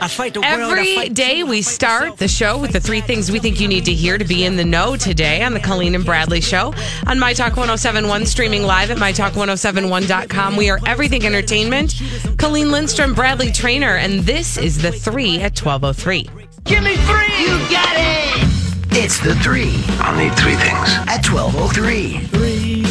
Every 0.00 1.08
day 1.08 1.42
we 1.42 1.60
start 1.60 2.18
the 2.18 2.28
show 2.28 2.56
with 2.56 2.72
the 2.72 2.78
three 2.78 3.00
things 3.00 3.32
we 3.32 3.40
think 3.40 3.60
you 3.60 3.66
need 3.66 3.84
to 3.86 3.92
hear 3.92 4.16
to 4.16 4.24
be 4.24 4.44
in 4.44 4.54
the 4.54 4.64
know 4.64 4.96
today 4.96 5.42
on 5.42 5.54
the 5.54 5.60
Colleen 5.60 5.96
and 5.96 6.04
Bradley 6.04 6.40
Show 6.40 6.72
on 7.06 7.18
My 7.18 7.32
Talk 7.32 7.56
1071, 7.56 8.24
streaming 8.26 8.62
live 8.62 8.92
at 8.92 8.98
MyTalk1071.com. 8.98 10.56
We 10.56 10.70
are 10.70 10.78
everything 10.86 11.26
entertainment. 11.26 12.00
Colleen 12.38 12.70
Lindstrom, 12.70 13.12
Bradley 13.12 13.50
Traynor, 13.50 13.96
and 13.96 14.20
this 14.20 14.56
is 14.56 14.80
the 14.80 14.92
three 14.92 15.40
at 15.40 15.58
1203. 15.60 16.28
Give 16.64 16.82
me 16.84 16.96
three! 16.96 17.42
You 17.42 17.58
got 17.68 17.94
it! 17.96 18.48
It's 18.92 19.18
the 19.18 19.34
three. 19.36 19.82
I'll 19.98 20.16
need 20.16 20.34
three 20.38 20.54
things. 20.54 20.88
At 21.08 21.26
1203. 21.26 22.18
Three, 22.28 22.82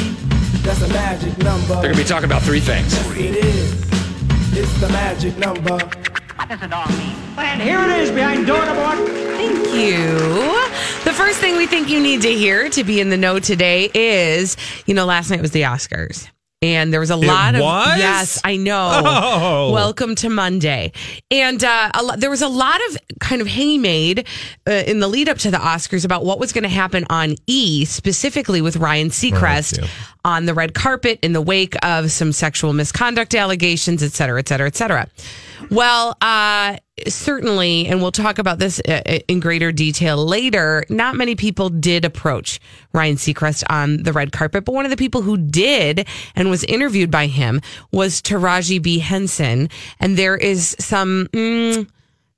that's 0.62 0.82
a 0.82 0.88
magic 0.90 1.38
number. 1.38 1.68
They're 1.76 1.84
going 1.84 1.96
to 1.96 2.02
be 2.02 2.08
talking 2.08 2.26
about 2.26 2.42
three 2.42 2.60
things. 2.60 2.94
It 3.16 3.38
is. 3.38 3.74
It's 4.58 4.80
the 4.82 4.90
magic 4.90 5.38
number. 5.38 5.80
And 6.50 7.62
here 7.62 7.82
it 7.82 8.00
is 8.00 8.10
behind 8.10 8.48
door 8.48 8.66
number 8.66 8.82
one. 8.82 9.06
Thank 9.06 9.58
you. 9.74 10.08
The 11.04 11.14
first 11.14 11.40
thing 11.40 11.58
we 11.58 11.68
think 11.68 11.90
you 11.90 12.00
need 12.00 12.22
to 12.22 12.32
hear 12.32 12.70
to 12.70 12.84
be 12.86 13.02
in 13.02 13.10
the 13.10 13.18
know 13.18 13.40
today 13.40 13.90
is, 13.94 14.56
you 14.86 14.94
know, 14.94 15.06
last 15.06 15.30
night 15.30 15.42
was 15.42 15.52
the 15.52 15.64
Oscars. 15.64 16.30
And 16.62 16.92
there 16.92 17.02
was 17.02 17.12
a 17.12 17.16
lot 17.16 17.54
of 17.54 17.62
was? 17.62 18.00
yes, 18.00 18.42
I 18.44 18.56
know. 18.56 19.02
Oh. 19.06 19.72
Welcome 19.74 20.16
to 20.16 20.30
Monday, 20.30 20.92
and 21.30 21.64
uh, 21.64 21.92
a 21.94 22.02
lot, 22.02 22.20
there 22.20 22.32
was 22.32 22.42
a 22.42 22.48
lot 22.48 22.80
of 22.90 22.98
kind 23.20 23.42
of 23.42 23.48
hay 23.48 23.78
made 23.78 24.26
uh, 24.68 24.72
in 24.88 25.00
the 25.00 25.08
lead 25.08 25.30
up 25.30 25.38
to 25.40 25.52
the 25.52 25.58
Oscars 25.58 26.04
about 26.04 26.26
what 26.26 26.40
was 26.40 26.54
going 26.54 26.64
to 26.64 26.70
happen 26.70 27.06
on 27.12 27.36
E, 27.46 27.86
specifically 27.86 28.62
with 28.62 28.78
Ryan 28.78 29.10
Seacrest 29.10 29.82
yeah. 29.82 29.88
On 30.28 30.46
the 30.46 30.54
red 30.54 30.74
carpet 30.74 31.20
in 31.24 31.32
the 31.32 31.42
wake 31.42 31.76
of 31.86 32.12
some 32.12 32.34
sexual 32.34 32.74
misconduct 32.74 33.34
allegations, 33.34 34.04
et 34.04 34.12
cetera, 34.12 34.38
et 34.40 34.48
cetera, 34.50 34.68
et 34.68 34.76
cetera. 34.76 35.08
Well, 35.72 36.18
uh, 36.20 36.78
certainly, 37.08 37.88
and 37.88 38.02
we'll 38.02 38.12
talk 38.12 38.38
about 38.38 38.60
this 38.60 38.82
uh, 38.82 39.20
in 39.30 39.40
greater 39.40 39.72
detail 39.72 40.18
later. 40.18 40.84
Not 40.90 41.16
many 41.16 41.36
people 41.36 41.70
did 41.70 42.04
approach 42.04 42.60
Ryan 42.92 43.16
Seacrest 43.16 43.64
on 43.70 44.04
the 44.04 44.12
red 44.12 44.34
carpet, 44.34 44.66
but 44.66 44.74
one 44.74 44.84
of 44.84 44.92
the 44.92 44.98
people 44.98 45.22
who 45.22 45.38
did 45.38 46.06
and 46.36 46.50
was 46.50 46.66
interviewed 46.66 47.10
by 47.10 47.28
him 47.28 47.62
was 47.94 48.22
Taraji 48.22 48.84
P. 48.84 49.00
Henson. 49.00 49.70
And 50.02 50.18
there 50.18 50.36
is 50.36 50.76
some. 50.78 51.30
Mm, 51.32 51.88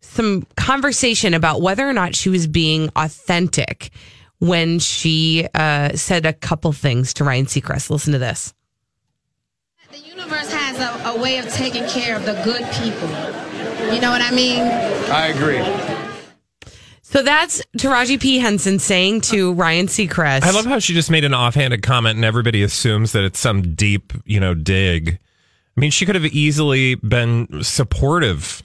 some 0.01 0.47
conversation 0.55 1.33
about 1.35 1.61
whether 1.61 1.87
or 1.87 1.93
not 1.93 2.15
she 2.15 2.29
was 2.29 2.47
being 2.47 2.89
authentic 2.95 3.91
when 4.39 4.79
she 4.79 5.47
uh, 5.53 5.95
said 5.95 6.25
a 6.25 6.33
couple 6.33 6.71
things 6.71 7.13
to 7.15 7.23
Ryan 7.23 7.45
Seacrest. 7.45 7.89
Listen 7.89 8.13
to 8.13 8.19
this. 8.19 8.53
The 9.91 9.97
universe 9.97 10.51
has 10.51 10.79
a, 10.79 11.09
a 11.09 11.21
way 11.21 11.37
of 11.37 11.49
taking 11.49 11.87
care 11.87 12.15
of 12.15 12.25
the 12.25 12.33
good 12.43 12.63
people. 12.81 13.09
You 13.93 14.01
know 14.01 14.11
what 14.11 14.21
I 14.21 14.31
mean? 14.31 14.61
I 14.61 15.27
agree. 15.27 15.63
So 17.01 17.23
that's 17.23 17.59
Taraji 17.75 18.21
P. 18.21 18.37
Henson 18.37 18.77
saying 18.77 19.21
to 19.21 19.53
Ryan 19.53 19.87
Seacrest. 19.87 20.43
I 20.43 20.51
love 20.51 20.65
how 20.65 20.77
she 20.77 20.93
just 20.93 21.09
made 21.09 21.23
an 21.23 21.33
offhanded 21.33 21.81
comment 21.81 22.17
and 22.17 22.23
everybody 22.23 22.61
assumes 22.61 23.13
that 23.13 23.23
it's 23.23 23.39
some 23.39 23.73
deep, 23.73 24.13
you 24.25 24.39
know, 24.39 24.53
dig. 24.53 25.17
I 25.75 25.79
mean, 25.79 25.89
she 25.89 26.05
could 26.05 26.13
have 26.13 26.25
easily 26.25 26.95
been 26.95 27.63
supportive 27.63 28.61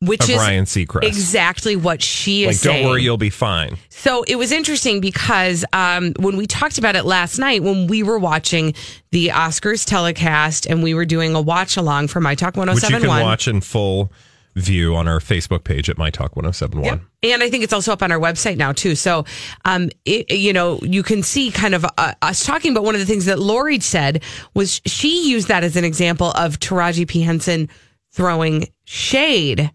which 0.00 0.22
of 0.24 0.30
is 0.30 0.36
Ryan 0.36 0.64
Seacrest. 0.64 1.04
exactly 1.04 1.74
what 1.74 2.02
she 2.02 2.44
is 2.44 2.46
like, 2.46 2.56
saying. 2.56 2.82
don't 2.82 2.90
worry, 2.92 3.02
you'll 3.02 3.16
be 3.16 3.30
fine. 3.30 3.76
So 3.88 4.22
it 4.28 4.36
was 4.36 4.52
interesting 4.52 5.00
because 5.00 5.64
um, 5.72 6.12
when 6.20 6.36
we 6.36 6.46
talked 6.46 6.78
about 6.78 6.94
it 6.94 7.04
last 7.04 7.38
night, 7.38 7.62
when 7.62 7.88
we 7.88 8.02
were 8.02 8.18
watching 8.18 8.74
the 9.10 9.28
Oscars 9.28 9.84
telecast 9.84 10.66
and 10.66 10.82
we 10.82 10.94
were 10.94 11.04
doing 11.04 11.34
a 11.34 11.40
watch 11.40 11.76
along 11.76 12.08
for 12.08 12.20
My 12.20 12.34
Talk 12.34 12.54
Which 12.54 12.66
you 12.66 12.74
can 12.74 13.02
1071. 13.02 13.22
watch 13.22 13.48
in 13.48 13.60
full 13.60 14.12
view 14.54 14.94
on 14.94 15.08
our 15.08 15.18
Facebook 15.18 15.64
page 15.64 15.90
at 15.90 15.98
My 15.98 16.10
Talk 16.10 16.36
1071. 16.36 16.84
Yep. 16.84 17.32
And 17.32 17.42
I 17.42 17.50
think 17.50 17.64
it's 17.64 17.72
also 17.72 17.92
up 17.92 18.02
on 18.02 18.12
our 18.12 18.18
website 18.20 18.56
now 18.56 18.72
too. 18.72 18.94
So, 18.94 19.24
um, 19.64 19.90
it, 20.04 20.30
you 20.30 20.52
know, 20.52 20.78
you 20.82 21.02
can 21.02 21.22
see 21.22 21.50
kind 21.50 21.74
of 21.74 21.84
uh, 21.96 22.14
us 22.22 22.44
talking. 22.44 22.74
But 22.74 22.84
one 22.84 22.94
of 22.94 23.00
the 23.00 23.06
things 23.06 23.24
that 23.24 23.38
Lori 23.38 23.80
said 23.80 24.22
was 24.54 24.80
she 24.86 25.28
used 25.28 25.48
that 25.48 25.64
as 25.64 25.76
an 25.76 25.84
example 25.84 26.30
of 26.32 26.60
Taraji 26.60 27.06
P 27.08 27.22
Henson 27.22 27.68
throwing 28.12 28.68
shade 28.84 29.70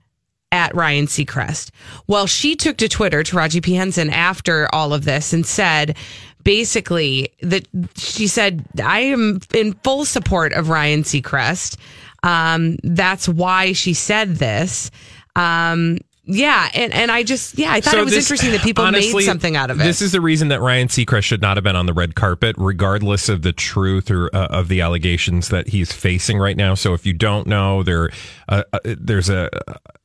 at 0.54 0.74
Ryan 0.76 1.08
Seacrest. 1.08 1.72
Well, 2.06 2.28
she 2.28 2.56
took 2.56 2.78
to 2.78 2.88
Twitter, 2.88 3.24
Taraji 3.24 3.62
P 3.62 3.74
Henson, 3.74 4.10
after 4.12 4.74
all 4.74 4.94
of 4.94 5.04
this 5.04 5.34
and 5.34 5.46
said. 5.46 5.98
Basically, 6.44 7.30
that 7.42 7.66
she 7.96 8.28
said, 8.28 8.66
I 8.84 9.00
am 9.00 9.40
in 9.54 9.74
full 9.84 10.04
support 10.04 10.52
of 10.52 10.68
Ryan 10.68 11.04
Seacrest. 11.04 11.78
Um, 12.22 12.76
that's 12.84 13.30
why 13.30 13.72
she 13.72 13.94
said 13.94 14.36
this. 14.36 14.92
Um, 15.38 16.00
yeah, 16.26 16.70
and, 16.74 16.94
and 16.94 17.12
I 17.12 17.24
just 17.24 17.58
yeah, 17.58 17.72
I 17.74 17.82
thought 17.82 17.92
So 17.92 18.00
it 18.00 18.04
was 18.06 18.14
this- 18.14 18.26
interesting 18.26 18.52
that 18.52 18.62
people 18.62 18.84
honestly, 18.86 19.14
made 19.24 19.26
something 19.26 19.56
out 19.56 19.70
of 19.70 19.80
it. 19.80 19.84
This 19.84 20.02
is 20.02 20.12
the 20.14 20.22
reason 20.22 20.48
that 20.50 20.62
Ryan 20.62 20.88
Seacrest 20.88 21.24
should 21.24 21.42
not 21.42 21.58
have 21.58 21.64
been 21.64 21.76
on 21.76 21.86
the 21.86 21.94
red 21.94 22.16
carpet, 22.16 22.56
regardless 22.58 23.28
of 23.28 23.42
the 23.42 23.52
truth 23.52 24.10
or 24.10 24.34
uh, 24.34 24.48
of 24.48 24.68
the 24.70 24.82
allegations 24.82 25.50
that 25.50 25.68
he's 25.68 25.92
facing 25.92 26.38
right 26.40 26.56
now. 26.56 26.76
So, 26.76 26.94
if 26.94 27.06
you 27.06 27.14
don't 27.14 27.46
know, 27.48 27.84
there 27.84 28.10
uh, 28.48 28.64
uh, 28.72 28.80
there's 28.84 29.30
a 29.30 29.50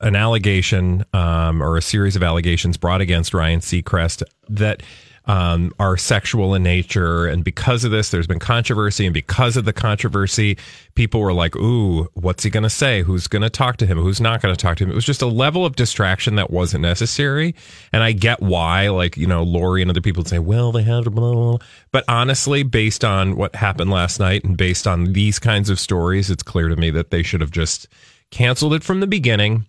an 0.00 0.16
allegation 0.16 1.04
um, 1.12 1.62
or 1.62 1.76
a 1.76 1.82
series 1.82 2.16
of 2.16 2.22
allegations 2.22 2.76
brought 2.76 3.00
against 3.00 3.32
Ryan 3.34 3.60
Seacrest 3.60 4.22
that. 4.48 4.82
Um, 5.28 5.72
are 5.78 5.98
sexual 5.98 6.54
in 6.54 6.62
nature, 6.62 7.26
and 7.26 7.44
because 7.44 7.84
of 7.84 7.90
this, 7.90 8.10
there's 8.10 8.26
been 8.26 8.38
controversy. 8.38 9.04
And 9.04 9.12
because 9.12 9.58
of 9.58 9.66
the 9.66 9.74
controversy, 9.74 10.56
people 10.94 11.20
were 11.20 11.34
like, 11.34 11.54
"Ooh, 11.54 12.08
what's 12.14 12.44
he 12.44 12.48
going 12.50 12.62
to 12.62 12.70
say? 12.70 13.02
Who's 13.02 13.28
going 13.28 13.42
to 13.42 13.50
talk 13.50 13.76
to 13.76 13.86
him? 13.86 13.98
Who's 13.98 14.22
not 14.22 14.40
going 14.40 14.54
to 14.54 14.58
talk 14.58 14.78
to 14.78 14.84
him?" 14.84 14.90
It 14.90 14.94
was 14.94 15.04
just 15.04 15.20
a 15.20 15.26
level 15.26 15.66
of 15.66 15.76
distraction 15.76 16.36
that 16.36 16.50
wasn't 16.50 16.80
necessary. 16.80 17.54
And 17.92 18.02
I 18.02 18.12
get 18.12 18.40
why, 18.40 18.88
like 18.88 19.18
you 19.18 19.26
know, 19.26 19.42
Lori 19.42 19.82
and 19.82 19.90
other 19.90 20.00
people 20.00 20.24
say, 20.24 20.38
"Well, 20.38 20.72
they 20.72 20.82
have 20.84 21.04
blah, 21.04 21.10
blah, 21.10 21.32
blah. 21.32 21.58
but 21.92 22.04
honestly, 22.08 22.62
based 22.62 23.04
on 23.04 23.36
what 23.36 23.54
happened 23.54 23.90
last 23.90 24.18
night 24.18 24.44
and 24.44 24.56
based 24.56 24.86
on 24.86 25.12
these 25.12 25.38
kinds 25.38 25.68
of 25.68 25.78
stories, 25.78 26.30
it's 26.30 26.42
clear 26.42 26.68
to 26.68 26.76
me 26.76 26.88
that 26.92 27.10
they 27.10 27.22
should 27.22 27.42
have 27.42 27.50
just 27.50 27.86
canceled 28.30 28.74
it 28.74 28.82
from 28.82 29.00
the 29.00 29.06
beginning. 29.06 29.66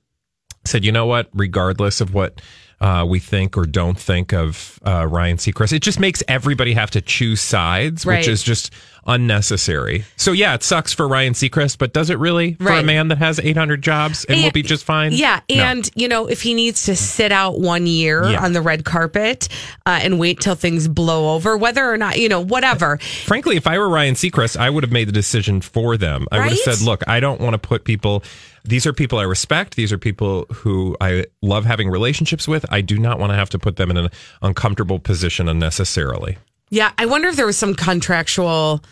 Said, 0.65 0.83
you 0.83 0.91
know 0.91 1.05
what? 1.05 1.29
Regardless 1.33 2.01
of 2.01 2.13
what 2.13 2.41
uh, 2.81 3.05
we 3.07 3.19
think 3.19 3.57
or 3.57 3.65
don't 3.65 3.99
think 3.99 4.33
of 4.33 4.79
uh, 4.85 5.05
Ryan 5.05 5.37
Seacrest, 5.37 5.73
it 5.73 5.81
just 5.81 5.99
makes 5.99 6.23
everybody 6.27 6.73
have 6.73 6.91
to 6.91 7.01
choose 7.01 7.41
sides, 7.41 8.05
Right. 8.05 8.19
which 8.19 8.27
is 8.27 8.41
just 8.43 8.71
unnecessary. 9.05 10.05
So 10.17 10.31
yeah, 10.31 10.53
it 10.55 10.63
sucks 10.63 10.93
for 10.93 11.07
Ryan 11.07 11.33
Seacrest, 11.33 11.77
but 11.77 11.93
does 11.93 12.09
it 12.09 12.17
really 12.19 12.53
for 12.55 12.69
a 12.71 12.83
man 12.83 13.09
that 13.09 13.17
has 13.17 13.39
800 13.39 13.81
jobs 13.81 14.23
and, 14.25 14.41
will 14.43 14.51
be 14.51 14.61
just 14.61 14.85
fine? 14.85 15.11
Yeah, 15.11 15.41
No. 15.49 15.55
and 15.63 15.89
you 15.95 16.07
know, 16.07 16.27
if 16.27 16.41
he 16.41 16.53
needs 16.53 16.83
to 16.85 16.95
sit 16.95 17.31
out 17.31 17.59
one 17.59 17.85
year 17.87 18.29
Yeah. 18.29 18.43
on 18.43 18.53
the 18.53 18.61
red 18.61 18.85
carpet 18.85 19.49
uh, 19.85 19.99
and 20.01 20.19
wait 20.19 20.39
till 20.39 20.55
things 20.55 20.87
blow 20.87 21.33
over, 21.35 21.57
whether 21.57 21.89
or 21.91 21.97
not 21.97 22.17
you 22.19 22.29
know, 22.29 22.39
whatever. 22.41 22.97
Frankly, 23.25 23.55
if 23.57 23.67
I 23.67 23.77
were 23.77 23.89
Ryan 23.89 24.15
Seacrest, 24.15 24.57
I 24.57 24.69
would 24.69 24.83
have 24.83 24.91
made 24.91 25.07
the 25.07 25.11
decision 25.13 25.61
for 25.61 25.97
them. 25.97 26.27
I 26.31 26.39
would 26.39 26.49
have 26.49 26.57
said, 26.59 26.81
look, 26.81 27.03
I 27.07 27.19
don't 27.19 27.41
want 27.41 27.53
to 27.53 27.57
put 27.59 27.83
people, 27.83 28.23
these 28.63 28.85
are 28.85 28.93
people 28.93 29.19
I 29.19 29.23
respect. 29.23 29.75
These 29.75 29.91
are 29.91 29.97
people 29.97 30.45
who 30.53 30.95
I 31.01 31.25
love 31.41 31.65
having 31.65 31.89
relationships 31.89 32.47
with. 32.47 32.65
I 32.69 32.81
do 32.81 32.97
not 32.97 33.19
want 33.19 33.31
to 33.31 33.35
have 33.35 33.49
to 33.51 33.59
put 33.59 33.75
them 33.75 33.89
in 33.91 33.97
an 33.97 34.09
uncomfortable 34.41 34.99
position 34.99 35.47
unnecessarily. 35.49 36.37
Yeah, 36.69 36.91
I 36.97 37.05
wonder 37.05 37.27
if 37.29 37.35
there 37.35 37.45
was 37.45 37.57
some 37.57 37.73
contractual 37.73 38.83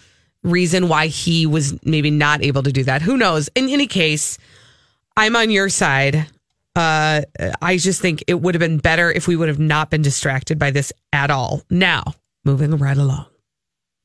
reason 0.44 0.88
why 0.88 1.08
he 1.08 1.46
was 1.46 1.78
maybe 1.84 2.10
not 2.12 2.44
able 2.44 2.64
to 2.64 2.72
do 2.72 2.84
that. 2.84 3.02
Who 3.02 3.18
knows? 3.18 3.50
In 3.56 3.70
any 3.70 3.88
case, 3.88 4.38
I'm 5.16 5.36
on 5.36 5.50
your 5.50 5.70
side 5.70 6.28
Uh, 6.78 7.24
I 7.60 7.78
just 7.78 8.02
think 8.02 8.24
it 8.28 8.36
would 8.36 8.54
have 8.54 8.60
been 8.60 8.78
better 8.78 9.12
if 9.12 9.28
we 9.28 9.36
would 9.36 9.48
have 9.48 9.58
not 9.58 9.90
been 9.90 10.04
distracted 10.04 10.60
by 10.60 10.70
this 10.70 10.94
at 11.12 11.32
all. 11.32 11.64
Now, 11.72 12.14
moving 12.46 12.78
right 12.78 12.96
along. 12.96 13.26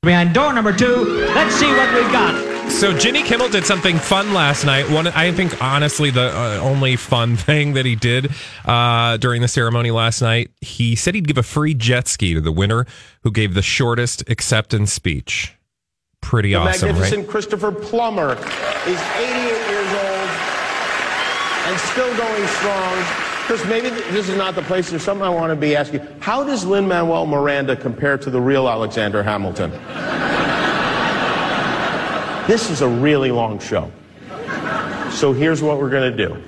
Behind 0.00 0.32
door 0.32 0.54
number 0.54 0.72
two, 0.72 1.04
let's 1.34 1.54
see 1.54 1.70
what 1.70 1.92
we've 1.92 2.10
got. 2.10 2.51
So 2.72 2.92
Jimmy 2.98 3.22
Kimmel 3.22 3.48
did 3.48 3.64
something 3.64 3.96
fun 3.96 4.34
last 4.34 4.64
night. 4.64 4.90
One, 4.90 5.06
I 5.06 5.30
think, 5.30 5.62
honestly, 5.62 6.10
the 6.10 6.36
uh, 6.36 6.58
only 6.60 6.96
fun 6.96 7.36
thing 7.48 7.74
that 7.74 7.86
he 7.86 7.94
did 7.94 8.32
uh, 8.64 9.18
during 9.18 9.40
the 9.40 9.46
ceremony 9.46 9.92
last 9.92 10.20
night, 10.20 10.50
he 10.60 10.96
said 10.96 11.14
he'd 11.14 11.28
give 11.28 11.38
a 11.38 11.44
free 11.44 11.74
jet 11.74 12.08
ski 12.08 12.34
to 12.34 12.40
the 12.40 12.50
winner 12.50 12.84
who 13.22 13.30
gave 13.30 13.54
the 13.54 13.62
shortest 13.62 14.28
acceptance 14.28 14.92
speech. 14.92 15.54
Pretty 16.22 16.50
the 16.50 16.56
awesome, 16.56 16.88
magnificent 16.88 17.22
right? 17.22 17.30
Christopher 17.30 17.70
Plummer 17.70 18.32
is 18.32 19.00
88 19.16 19.70
years 19.70 19.92
old 19.92 20.28
and 21.68 21.78
still 21.78 22.16
going 22.16 22.46
strong. 22.48 22.94
Chris, 23.46 23.64
maybe 23.66 23.90
this 23.90 24.28
is 24.28 24.36
not 24.36 24.56
the 24.56 24.62
place. 24.62 24.90
There's 24.90 25.02
something 25.02 25.24
I 25.24 25.30
want 25.30 25.50
to 25.50 25.56
be 25.56 25.76
asking. 25.76 26.00
How 26.20 26.42
does 26.42 26.64
Lin 26.64 26.88
Manuel 26.88 27.26
Miranda 27.26 27.76
compare 27.76 28.18
to 28.18 28.30
the 28.30 28.40
real 28.40 28.68
Alexander 28.68 29.22
Hamilton? 29.22 29.70
This 32.46 32.70
is 32.70 32.80
a 32.80 32.88
really 32.88 33.30
long 33.30 33.58
show. 33.58 33.90
So 35.12 35.32
here's 35.32 35.62
what 35.62 35.78
we're 35.78 35.90
going 35.90 36.10
to 36.10 36.26
do. 36.26 36.42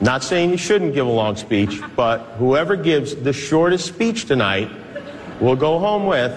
Not 0.00 0.22
saying 0.22 0.50
you 0.50 0.56
shouldn't 0.56 0.94
give 0.94 1.06
a 1.06 1.10
long 1.10 1.36
speech, 1.36 1.80
but 1.96 2.18
whoever 2.38 2.76
gives 2.76 3.14
the 3.14 3.32
shortest 3.32 3.86
speech 3.86 4.26
tonight 4.26 4.70
will 5.40 5.56
go 5.56 5.78
home 5.78 6.06
with. 6.06 6.32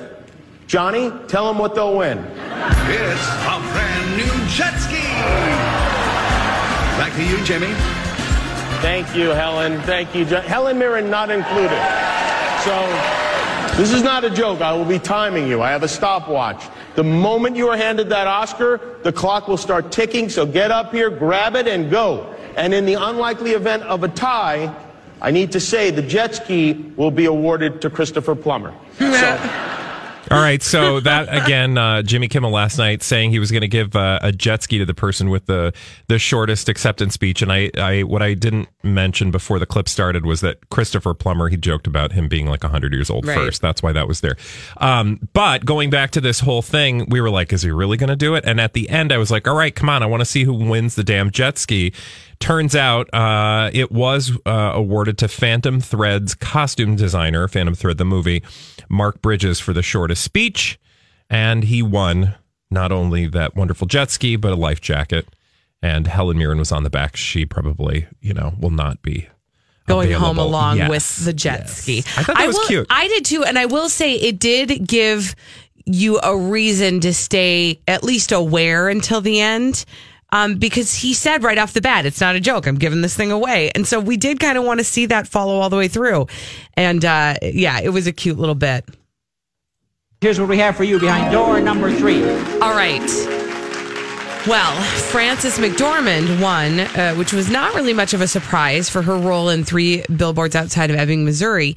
Johnny, 0.68 1.12
tell 1.28 1.48
them 1.48 1.58
what 1.58 1.76
they'll 1.76 1.98
win. 1.98 2.18
It's 2.18 3.28
a 3.28 3.60
brand 3.74 4.18
new 4.18 4.48
jet 4.50 4.78
ski. 4.78 5.02
Back 6.98 7.14
to 7.16 7.24
you, 7.24 7.44
Jimmy. 7.44 7.74
Thank 8.82 9.16
you, 9.16 9.30
Helen. 9.30 9.82
Thank 9.82 10.14
you, 10.14 10.26
John. 10.26 10.44
Helen 10.44 10.78
Mirren 10.78 11.10
not 11.10 11.30
included. 11.30 11.82
So, 12.64 13.78
this 13.78 13.92
is 13.92 14.04
not 14.04 14.24
a 14.24 14.30
joke. 14.30 14.62
I 14.62 14.74
will 14.74 14.86
be 14.86 15.00
timing 15.00 15.48
you. 15.48 15.62
I 15.62 15.72
have 15.72 15.84
a 15.84 15.88
stopwatch. 15.88 16.64
The 16.98 17.04
moment 17.04 17.56
you 17.56 17.70
are 17.70 17.78
handed 17.78 18.10
that 18.10 18.26
Oscar, 18.26 18.98
the 19.04 19.14
clock 19.14 19.48
will 19.48 19.58
start 19.58 19.92
ticking. 19.92 20.30
So 20.30 20.48
get 20.48 20.72
up 20.72 20.92
here, 20.92 21.12
grab 21.12 21.56
it, 21.56 21.68
and 21.68 21.92
go. 21.92 22.34
And 22.56 22.74
in 22.74 22.88
the 22.88 22.96
unlikely 22.96 23.52
event 23.52 23.84
of 23.84 24.04
a 24.04 24.08
tie, 24.08 24.76
I 25.22 25.30
need 25.30 25.52
to 25.52 25.60
say 25.60 25.92
the 25.92 26.02
jet 26.02 26.34
ski 26.34 26.92
will 26.96 27.12
be 27.12 27.26
awarded 27.26 27.82
to 27.82 27.92
Christopher 27.92 28.34
Plummer. 28.34 28.74
So, 28.98 29.77
All 30.30 30.42
right, 30.42 30.62
so 30.62 31.00
that 31.00 31.30
again, 31.34 31.78
uh, 31.78 32.02
Jimmy 32.02 32.28
Kimmel 32.28 32.52
last 32.52 32.78
night 32.78 33.02
saying 33.02 33.32
he 33.32 33.40
was 33.40 33.50
going 33.50 33.62
to 33.62 33.68
give 33.70 33.96
uh, 33.96 34.20
a 34.22 34.34
jet 34.34 34.62
ski 34.62 34.78
to 34.78 34.86
the 34.86 34.94
person 34.94 35.30
with 35.30 35.46
the 35.46 35.74
the 36.10 36.20
shortest 36.20 36.68
acceptance 36.68 37.14
speech, 37.14 37.42
and 37.42 37.50
I, 37.50 37.72
I 37.78 38.04
what 38.04 38.22
I 38.22 38.34
didn't 38.34 38.68
mention 38.84 39.32
before 39.32 39.58
the 39.58 39.66
clip 39.66 39.88
started 39.88 40.26
was 40.26 40.42
that 40.42 40.70
Christopher 40.70 41.14
Plummer 41.14 41.48
he 41.48 41.56
joked 41.56 41.88
about 41.88 42.12
him 42.12 42.28
being 42.28 42.46
like 42.46 42.62
hundred 42.64 42.92
years 42.92 43.10
old 43.10 43.26
Right. 43.26 43.36
first. 43.38 43.62
That's 43.62 43.82
why 43.82 43.94
that 43.94 44.06
was 44.10 44.20
there. 44.20 44.36
Um, 44.78 45.30
but 45.32 45.64
going 45.64 45.90
back 45.90 46.12
to 46.12 46.22
this 46.22 46.42
whole 46.42 46.62
thing, 46.62 47.06
we 47.10 47.22
were 47.22 47.30
like, 47.30 47.54
is 47.54 47.62
he 47.62 47.72
really 47.72 47.96
going 47.96 48.10
to 48.10 48.18
do 48.18 48.36
it? 48.36 48.44
And 48.46 48.60
at 48.60 48.74
the 48.74 48.90
end, 48.90 49.14
I 49.14 49.18
was 49.18 49.32
like, 49.32 49.48
all 49.48 49.56
right, 49.56 49.74
come 49.74 49.88
on, 49.88 50.04
I 50.04 50.08
want 50.08 50.20
to 50.22 50.26
see 50.26 50.44
who 50.44 50.54
wins 50.54 50.96
the 50.96 51.06
damn 51.06 51.32
jet 51.32 51.58
ski. 51.58 51.94
Turns 52.40 52.76
out 52.76 53.12
uh, 53.14 53.72
it 53.74 53.92
was 53.92 54.32
uh, 54.46 54.72
awarded 54.76 55.18
to 55.20 55.28
Phantom 55.28 55.80
Thread's 55.82 56.36
costume 56.36 56.96
designer, 56.96 57.48
Phantom 57.48 57.74
Thread 57.74 57.98
the 57.98 58.06
movie, 58.06 58.44
Mark 58.90 59.22
Bridges 59.22 59.60
for 59.60 59.74
the 59.74 59.82
shortest 59.82 60.24
speech, 60.24 60.80
and 61.30 61.64
he 61.64 61.82
won 61.82 62.36
not 62.70 62.92
only 62.92 63.28
that 63.28 63.56
wonderful 63.56 63.88
jet 63.88 64.12
ski 64.12 64.36
but 64.36 64.52
a 64.52 64.56
life 64.56 64.82
jacket. 64.82 65.28
And 65.82 66.08
Helen 66.08 66.38
Mirren 66.38 66.58
was 66.58 66.72
on 66.72 66.84
the 66.84 66.90
back. 66.90 67.16
She 67.16 67.46
probably, 67.46 68.08
you 68.20 68.34
know, 68.34 68.56
will 68.60 68.72
not 68.72 69.02
be 69.04 69.28
going 69.88 70.12
home 70.12 70.38
along 70.40 70.78
Yes, 70.78 70.90
with 70.90 71.26
the 71.26 71.34
jet 71.34 71.62
yes. 71.62 71.78
ski. 71.78 72.00
I 72.00 72.24
thought 72.24 72.36
that 72.38 72.48
was 72.48 72.56
will, 72.56 72.68
cute. 72.68 72.88
I 72.90 73.08
did 73.08 73.26
too, 73.26 73.44
and 73.44 73.60
I 73.60 73.68
will 73.68 73.90
say 73.90 74.14
it 74.16 74.40
did 74.40 74.88
give 74.88 75.36
you 75.86 76.20
a 76.22 76.36
reason 76.36 77.00
to 77.02 77.14
stay 77.14 77.80
at 77.88 78.04
least 78.04 78.32
aware 78.32 78.90
until 78.90 79.22
the 79.22 79.40
end. 79.40 79.86
Um, 80.32 80.56
because 80.56 80.94
he 80.94 81.14
said 81.14 81.44
right 81.44 81.58
off 81.58 81.74
the 81.74 81.82
bat, 81.82 82.06
it's 82.06 82.20
not 82.20 82.36
a 82.36 82.40
joke. 82.40 82.68
I'm 82.68 82.76
giving 82.76 83.02
this 83.02 83.16
thing 83.16 83.32
away. 83.32 83.72
And 83.74 83.88
so 83.88 84.00
we 84.00 84.18
did 84.18 84.40
kind 84.40 84.58
of 84.58 84.66
want 84.66 84.80
to 84.80 84.84
see 84.84 85.06
that 85.06 85.28
follow 85.28 85.56
all 85.60 85.70
the 85.70 85.78
way 85.78 85.88
through. 85.88 86.28
And 86.74 87.04
uh, 87.06 87.36
yeah, 87.42 87.80
it 87.80 87.90
was 87.90 88.08
a 88.08 88.12
cute 88.12 88.38
little 88.38 88.56
bit. 88.56 88.86
Here's 90.20 90.40
what 90.40 90.50
we 90.50 90.58
have 90.58 90.76
for 90.76 90.84
you 90.84 91.00
behind 91.00 91.32
door 91.32 91.62
number 91.62 91.92
three. 91.92 92.24
All 92.60 92.74
right. 92.74 93.02
Well, 94.48 94.82
Frances 95.12 95.58
McDormand 95.58 96.42
won, 96.42 96.80
uh, 96.80 97.16
which 97.16 97.34
was 97.34 97.50
not 97.50 97.76
really 97.76 97.94
much 97.94 98.14
of 98.14 98.22
a 98.22 98.28
surprise 98.28 98.90
for 98.90 99.02
her 99.02 99.18
role 99.18 99.50
in 99.50 99.64
Three 99.64 100.04
Billboards 100.04 100.56
Outside 100.56 100.90
of 100.90 100.96
Ebbing, 100.96 101.26
Missouri. 101.26 101.76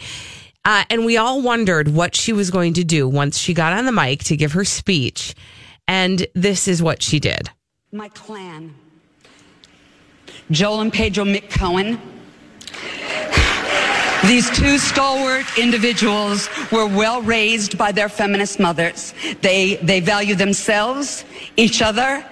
Uh, 0.65 0.85
and 0.89 1.05
we 1.05 1.17
all 1.17 1.43
wondered 1.43 1.89
what 1.89 2.15
she 2.15 2.33
was 2.33 2.51
going 2.51 2.75
to 2.75 2.85
do 2.85 3.09
once 3.09 3.39
she 3.39 3.55
got 3.55 3.73
on 3.73 3.87
the 3.87 3.93
mic 3.93 4.23
to 4.25 4.37
give 4.37 4.53
her 4.53 4.65
speech. 4.65 5.35
And 5.89 6.27
this 6.35 6.69
is 6.69 6.83
what 6.83 7.03
she 7.03 7.19
did. 7.19 7.51
My 7.93 8.09
clan. 8.11 8.73
Joel 10.53 10.81
and 10.81 10.93
Pedro 10.93 11.25
McCohen. 11.25 11.99
These 14.29 14.49
two 14.51 14.79
stalwart 14.79 15.45
individuals 15.59 16.49
were 16.71 16.87
well 16.87 17.21
raised 17.21 17.77
by 17.77 17.91
their 17.91 18.09
feminist 18.09 18.61
mothers. 18.61 19.13
They, 19.41 19.75
they 19.77 19.99
value 19.99 20.37
themselves, 20.37 21.25
each 21.57 21.83
other, 21.83 22.25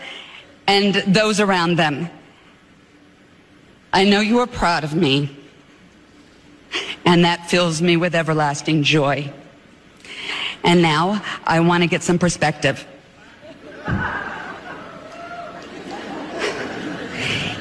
and 0.69 0.95
those 1.09 1.41
around 1.41 1.77
them. 1.77 2.09
I 3.93 4.05
know 4.05 4.21
you 4.21 4.39
are 4.39 4.47
proud 4.47 4.85
of 4.85 4.95
me, 4.95 5.37
and 7.05 7.25
that 7.25 7.51
fills 7.51 7.83
me 7.83 7.97
with 7.97 8.15
everlasting 8.15 8.85
joy. 8.85 9.33
And 10.63 10.83
now 10.83 11.21
I 11.45 11.59
want 11.61 11.83
to 11.83 11.89
get 11.89 12.05
some 12.05 12.19
perspective. 12.19 12.87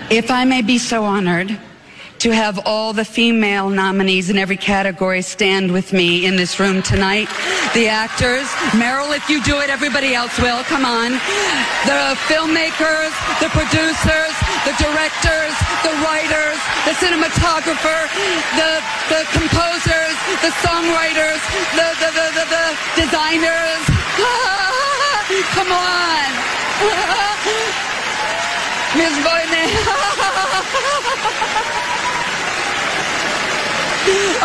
If 0.09 0.31
I 0.31 0.45
may 0.45 0.62
be 0.62 0.77
so 0.77 1.04
honored 1.04 1.59
to 2.19 2.31
have 2.31 2.59
all 2.65 2.94
the 2.94 3.04
female 3.04 3.69
nominees 3.69 4.30
in 4.30 4.38
every 4.38 4.56
category 4.56 5.21
stand 5.21 5.71
with 5.71 5.92
me 5.92 6.25
in 6.25 6.38
this 6.38 6.59
room 6.59 6.81
tonight. 6.81 7.27
The 7.74 7.89
actors, 7.89 8.48
Meryl, 8.71 9.15
if 9.15 9.30
you 9.30 9.44
do 9.44 9.59
it, 9.59 9.69
everybody 9.69 10.15
else 10.15 10.31
will. 10.39 10.63
Come 10.63 10.86
on. 10.86 11.12
The 11.86 12.15
filmmakers, 12.25 13.12
the 13.44 13.51
producers, 13.51 14.33
the 14.63 14.74
directors, 14.80 15.54
the 15.83 15.94
writers, 16.07 16.57
the 16.88 16.95
cinematographer, 16.98 18.07
the, 18.56 18.81
the 19.12 19.27
composers, 19.36 20.16
the 20.40 20.56
songwriters, 20.64 21.44
the, 21.76 21.87
the, 21.99 22.09
the, 22.16 22.28
the, 22.31 22.45
the 22.47 22.66
designers. 22.95 23.83
Come 25.54 25.71
on. 25.76 26.31
Miss 28.95 29.13
Boyne. 29.23 29.37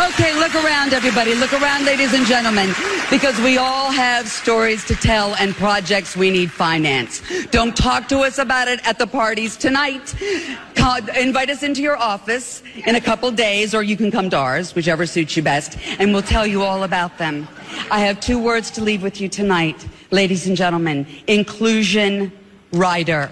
okay, 0.09 0.33
look 0.33 0.53
around, 0.55 0.91
everybody. 0.93 1.33
Look 1.35 1.53
around, 1.53 1.85
ladies 1.85 2.13
and 2.13 2.25
gentlemen, 2.25 2.73
because 3.09 3.39
we 3.39 3.57
all 3.57 3.89
have 3.91 4.27
stories 4.27 4.83
to 4.85 4.95
tell 4.95 5.35
and 5.35 5.55
projects 5.55 6.17
we 6.17 6.29
need 6.29 6.51
finance. 6.51 7.21
Don't 7.51 7.75
talk 7.75 8.09
to 8.09 8.19
us 8.19 8.37
about 8.37 8.67
it 8.67 8.85
at 8.85 8.99
the 8.99 9.07
parties 9.07 9.55
tonight. 9.55 10.13
Call, 10.75 10.97
invite 11.17 11.49
us 11.49 11.63
into 11.63 11.81
your 11.81 11.97
office 11.97 12.61
in 12.85 12.95
a 12.95 13.01
couple 13.01 13.31
days, 13.31 13.73
or 13.73 13.81
you 13.81 13.95
can 13.95 14.11
come 14.11 14.29
to 14.31 14.37
ours, 14.37 14.75
whichever 14.75 15.05
suits 15.05 15.37
you 15.37 15.43
best, 15.43 15.77
and 15.99 16.11
we'll 16.11 16.21
tell 16.21 16.45
you 16.45 16.63
all 16.63 16.83
about 16.83 17.17
them. 17.17 17.47
I 17.89 17.99
have 17.99 18.19
two 18.19 18.39
words 18.39 18.71
to 18.71 18.83
leave 18.83 19.01
with 19.01 19.21
you 19.21 19.29
tonight, 19.29 19.87
ladies 20.11 20.47
and 20.47 20.57
gentlemen. 20.57 21.07
Inclusion 21.27 22.33
rider. 22.73 23.31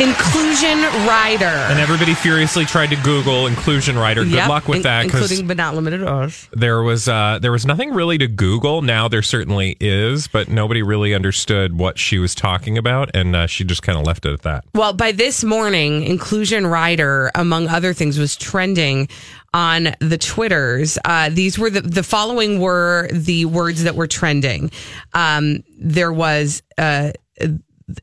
Inclusion 0.00 0.80
rider. 1.06 1.44
And 1.44 1.78
everybody 1.78 2.14
furiously 2.14 2.64
tried 2.64 2.90
to 2.90 2.96
Google 2.96 3.46
inclusion 3.46 3.96
rider. 3.96 4.24
Good 4.24 4.32
Yep, 4.32 4.48
luck 4.48 4.66
with 4.68 4.78
in- 4.78 4.82
that 4.82 5.04
including 5.04 5.46
but 5.46 5.56
not 5.56 5.76
limited 5.76 5.98
to 5.98 6.08
us. 6.12 6.48
there 6.52 6.82
was 6.82 7.08
uh, 7.08 7.38
there 7.40 7.52
was 7.52 7.64
nothing 7.64 7.92
really 7.94 8.18
to 8.18 8.26
Google. 8.26 8.82
Now 8.82 9.06
there 9.06 9.22
certainly 9.22 9.76
is, 9.78 10.26
but 10.26 10.48
nobody 10.48 10.82
really 10.82 11.14
understood 11.14 11.78
what 11.78 11.96
she 11.98 12.18
was 12.18 12.34
talking 12.34 12.76
about, 12.76 13.10
and 13.14 13.36
uh, 13.36 13.46
she 13.46 13.62
just 13.62 13.82
kind 13.82 13.96
of 13.96 14.04
left 14.04 14.26
it 14.26 14.32
at 14.32 14.42
that. 14.42 14.64
Well, 14.74 14.94
by 14.94 15.12
this 15.12 15.44
morning, 15.44 16.02
Inclusion 16.02 16.66
Rider, 16.66 17.30
among 17.36 17.68
other 17.68 17.92
things, 17.94 18.18
was 18.18 18.34
trending 18.36 19.08
on 19.52 19.94
the 20.00 20.18
Twitters. 20.18 20.98
Uh, 21.04 21.30
these 21.30 21.56
were 21.56 21.70
the, 21.70 21.82
the 21.82 22.02
following 22.02 22.58
were 22.58 23.08
the 23.12 23.44
words 23.44 23.84
that 23.84 23.94
were 23.94 24.08
trending. 24.08 24.72
Um, 25.12 25.62
there 25.78 26.12
was 26.12 26.64
uh, 26.78 27.12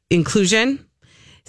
inclusion, 0.10 0.86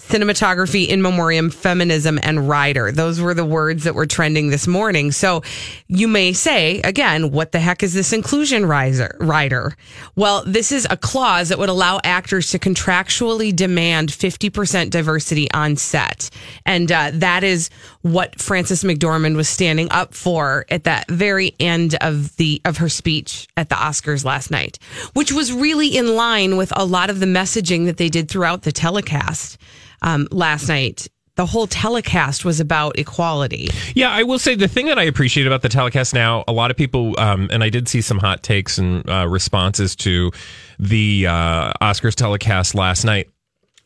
cinematography, 0.07 0.87
in 0.87 1.01
memoriam, 1.01 1.49
feminism, 1.49 2.19
and 2.21 2.47
rider. 2.47 2.91
Those 2.91 3.19
were 3.19 3.33
the 3.33 3.45
words 3.45 3.83
that 3.85 3.95
were 3.95 4.05
trending 4.05 4.49
this 4.49 4.67
morning. 4.67 5.11
So 5.11 5.41
you 5.87 6.07
may 6.07 6.33
say, 6.33 6.81
again, 6.81 7.31
what 7.31 7.51
the 7.51 7.59
heck 7.59 7.83
is 7.83 7.93
this 7.93 8.13
inclusion 8.13 8.65
riser, 8.65 9.15
rider? 9.19 9.75
Well, 10.15 10.43
this 10.45 10.71
is 10.71 10.85
a 10.89 10.97
clause 10.97 11.49
that 11.49 11.57
would 11.57 11.69
allow 11.69 11.99
actors 12.03 12.51
to 12.51 12.59
contractually 12.59 13.55
demand 13.55 14.09
50% 14.09 14.89
diversity 14.89 15.49
on 15.51 15.77
set. 15.77 16.29
And 16.65 16.91
uh, 16.91 17.11
that 17.13 17.43
is 17.43 17.69
what 18.01 18.39
Frances 18.39 18.83
McDormand 18.83 19.35
was 19.35 19.47
standing 19.49 19.89
up 19.91 20.13
for 20.13 20.65
at 20.69 20.83
that 20.83 21.09
very 21.09 21.55
end 21.59 21.95
of 22.01 22.35
the 22.35 22.61
of 22.65 22.77
her 22.77 22.89
speech 22.89 23.47
at 23.55 23.69
the 23.69 23.75
Oscars 23.75 24.25
last 24.25 24.51
night, 24.51 24.77
which 25.13 25.31
was 25.31 25.51
really 25.51 25.95
in 25.95 26.15
line 26.15 26.57
with 26.57 26.73
a 26.75 26.85
lot 26.85 27.09
of 27.09 27.19
the 27.19 27.25
messaging 27.25 27.85
that 27.85 27.97
they 27.97 28.09
did 28.09 28.29
throughout 28.29 28.63
the 28.63 28.71
telecast 28.71 29.57
um, 30.03 30.27
last 30.31 30.67
night. 30.67 31.07
The 31.35 31.47
whole 31.47 31.65
telecast 31.65 32.45
was 32.45 32.59
about 32.59 32.99
equality. 32.99 33.69
Yeah, 33.95 34.11
I 34.11 34.21
will 34.21 34.37
say 34.37 34.53
the 34.53 34.67
thing 34.67 34.85
that 34.85 34.99
I 34.99 35.03
appreciate 35.03 35.47
about 35.47 35.63
the 35.63 35.69
telecast 35.69 36.13
now, 36.13 36.43
a 36.47 36.53
lot 36.53 36.69
of 36.69 36.77
people, 36.77 37.19
um, 37.19 37.49
and 37.51 37.63
I 37.63 37.69
did 37.69 37.87
see 37.87 38.01
some 38.01 38.19
hot 38.19 38.43
takes 38.43 38.77
and 38.77 39.09
uh, 39.09 39.27
responses 39.27 39.95
to 39.95 40.31
the 40.77 41.25
uh, 41.25 41.73
Oscars 41.81 42.13
telecast 42.13 42.75
last 42.75 43.03
night 43.03 43.29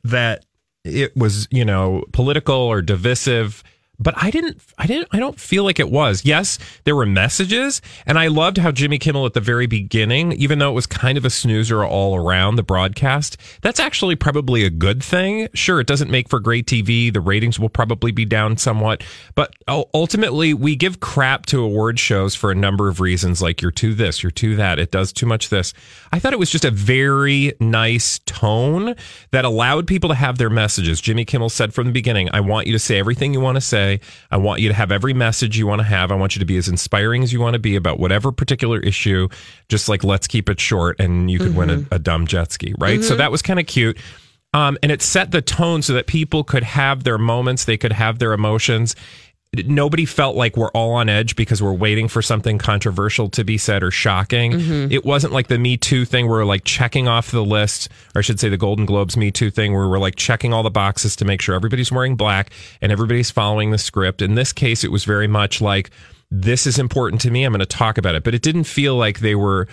that 0.03 0.45
it 0.83 1.15
was, 1.15 1.47
you 1.49 1.63
know, 1.63 2.03
political 2.11 2.55
or 2.55 2.81
divisive 2.81 3.63
but 3.99 4.13
I 4.15 4.29
didn't, 4.29 4.61
I 4.77 4.85
didn't, 4.85 5.07
I 5.11 5.19
don't 5.19 5.39
feel 5.39 5.63
like 5.63 5.79
it 5.79 5.89
was. 5.89 6.23
Yes, 6.23 6.59
there 6.83 6.95
were 6.95 7.05
messages, 7.05 7.81
and 8.05 8.19
I 8.19 8.27
loved 8.27 8.57
how 8.57 8.71
Jimmy 8.71 8.99
Kimmel 8.99 9.25
at 9.25 9.33
the 9.33 9.41
very 9.41 9.65
beginning, 9.65 10.33
even 10.33 10.59
though 10.59 10.69
it 10.69 10.75
was 10.75 10.85
kind 10.85 11.17
of 11.17 11.25
a 11.25 11.29
snoozer 11.29 11.83
all 11.83 12.15
around 12.15 12.55
the 12.55 12.63
broadcast, 12.63 13.37
that's 13.61 13.79
actually 13.79 14.15
probably 14.15 14.63
a 14.63 14.69
good 14.69 15.03
thing. 15.03 15.47
Sure, 15.53 15.79
it 15.79 15.87
doesn't 15.87 16.11
make 16.11 16.29
for 16.29 16.39
great 16.39 16.67
TV. 16.67 17.11
The 17.11 17.21
ratings 17.21 17.59
will 17.59 17.69
probably 17.69 18.11
be 18.11 18.25
down 18.25 18.57
somewhat, 18.57 19.03
but 19.33 19.53
ultimately, 19.67 20.53
we 20.53 20.75
give 20.75 20.99
crap 20.99 21.47
to 21.47 21.63
award 21.63 21.99
shows 21.99 22.35
for 22.35 22.51
a 22.51 22.55
number 22.55 22.89
of 22.89 22.99
reasons, 22.99 23.41
like 23.41 23.61
you're 23.61 23.71
too 23.71 23.95
this, 23.95 24.21
you're 24.21 24.31
too 24.31 24.55
that, 24.57 24.77
it 24.77 24.91
does 24.91 25.11
too 25.11 25.25
much 25.25 25.49
this. 25.49 25.73
I 26.11 26.19
thought 26.19 26.33
it 26.33 26.39
was 26.39 26.51
just 26.51 26.65
a 26.65 26.71
very 26.71 27.53
nice 27.59 28.19
tone 28.25 28.95
that 29.31 29.45
allowed 29.45 29.87
people 29.87 30.09
to 30.09 30.15
have 30.15 30.37
their 30.37 30.49
messages. 30.49 31.01
Jimmy 31.01 31.25
Kimmel 31.25 31.49
said 31.49 31.73
from 31.73 31.87
the 31.87 31.93
beginning, 31.93 32.29
I 32.31 32.41
want 32.41 32.67
you 32.67 32.73
to 32.73 32.79
say 32.79 32.99
everything 32.99 33.33
you 33.33 33.39
want 33.39 33.55
to 33.55 33.61
say 33.61 33.86
I 34.31 34.37
want 34.37 34.61
you 34.61 34.67
to 34.69 34.73
have 34.73 34.91
every 34.91 35.13
message 35.13 35.57
you 35.57 35.67
want 35.67 35.79
to 35.79 35.87
have. 35.87 36.11
I 36.11 36.15
want 36.15 36.35
you 36.35 36.39
to 36.39 36.45
be 36.45 36.57
as 36.57 36.67
inspiring 36.67 37.23
as 37.23 37.33
you 37.33 37.39
want 37.39 37.53
to 37.53 37.59
be 37.59 37.75
about 37.75 37.99
whatever 37.99 38.31
particular 38.31 38.79
issue. 38.79 39.27
Just 39.69 39.89
like 39.89 40.03
let's 40.03 40.27
keep 40.27 40.49
it 40.49 40.59
short, 40.59 40.99
and 40.99 41.29
you 41.29 41.39
could 41.39 41.49
mm-hmm. 41.49 41.57
win 41.57 41.69
a, 41.69 41.77
mm-hmm. 41.77 41.93
a, 41.93 41.99
dumb 41.99 42.27
jet 42.27 42.51
ski, 42.51 42.73
right? 42.77 42.99
Mm-hmm. 42.99 43.07
So 43.07 43.15
that 43.15 43.31
was 43.31 43.41
kind 43.41 43.59
of 43.59 43.67
cute. 43.67 43.97
Um, 44.53 44.77
and 44.81 44.91
it 44.91 45.01
set 45.01 45.31
the 45.31 45.41
tone 45.41 45.81
so 45.81 45.93
that 45.93 46.07
people 46.07 46.43
could 46.43 46.63
have 46.63 47.03
their 47.03 47.17
moments, 47.17 47.65
they 47.65 47.77
could 47.77 47.91
have 47.91 48.19
their 48.19 48.33
emotions 48.33 48.95
nobody 49.65 50.05
felt 50.05 50.35
like 50.35 50.57
we're 50.57 50.71
all 50.71 50.93
on 50.93 51.09
edge 51.09 51.35
because 51.35 51.61
we're 51.61 51.73
waiting 51.73 52.07
for 52.07 52.21
something 52.21 52.57
controversial 52.57 53.29
to 53.29 53.43
be 53.43 53.57
said 53.57 53.81
or 53.81 53.91
shocking. 53.91 54.51
Mm-hmm. 54.51 54.91
It 54.91 55.05
wasn't 55.05 55.33
like 55.33 55.47
the 55.47 55.57
Me 55.57 55.77
Too 55.77 56.05
thing 56.05 56.27
where 56.27 56.39
we're 56.39 56.45
like 56.45 56.63
checking 56.65 57.07
off 57.07 57.31
the 57.31 57.43
list, 57.43 57.89
or 58.13 58.19
I 58.19 58.21
should 58.21 58.39
say 58.39 58.49
the 58.49 58.57
Golden 58.57 58.85
Globes 58.85 59.15
Me 59.15 59.31
Too 59.31 59.49
thing 59.49 59.73
where 59.73 59.87
we're 59.87 59.99
like 59.99 60.15
checking 60.15 60.53
all 60.53 60.63
the 60.63 60.69
boxes 60.69 61.15
to 61.17 61.25
make 61.25 61.41
sure 61.41 61.55
everybody's 61.55 61.91
wearing 61.91 62.15
black 62.15 62.51
and 62.81 62.91
everybody's 62.91 63.31
following 63.31 63.71
the 63.71 63.77
script. 63.77 64.21
In 64.21 64.35
this 64.35 64.51
case, 64.51 64.83
it 64.83 64.91
was 64.91 65.05
very 65.05 65.27
much 65.27 65.61
like, 65.61 65.91
this 66.29 66.67
is 66.67 66.77
important 66.77 67.21
to 67.21 67.31
me. 67.31 67.45
I'm 67.45 67.53
going 67.53 67.59
to 67.59 67.65
talk 67.65 67.97
about 67.97 68.15
it. 68.15 68.23
But 68.23 68.35
it 68.35 68.41
didn't 68.41 68.65
feel 68.65 68.95
like 68.95 69.19
they 69.21 69.35
were 69.35 69.69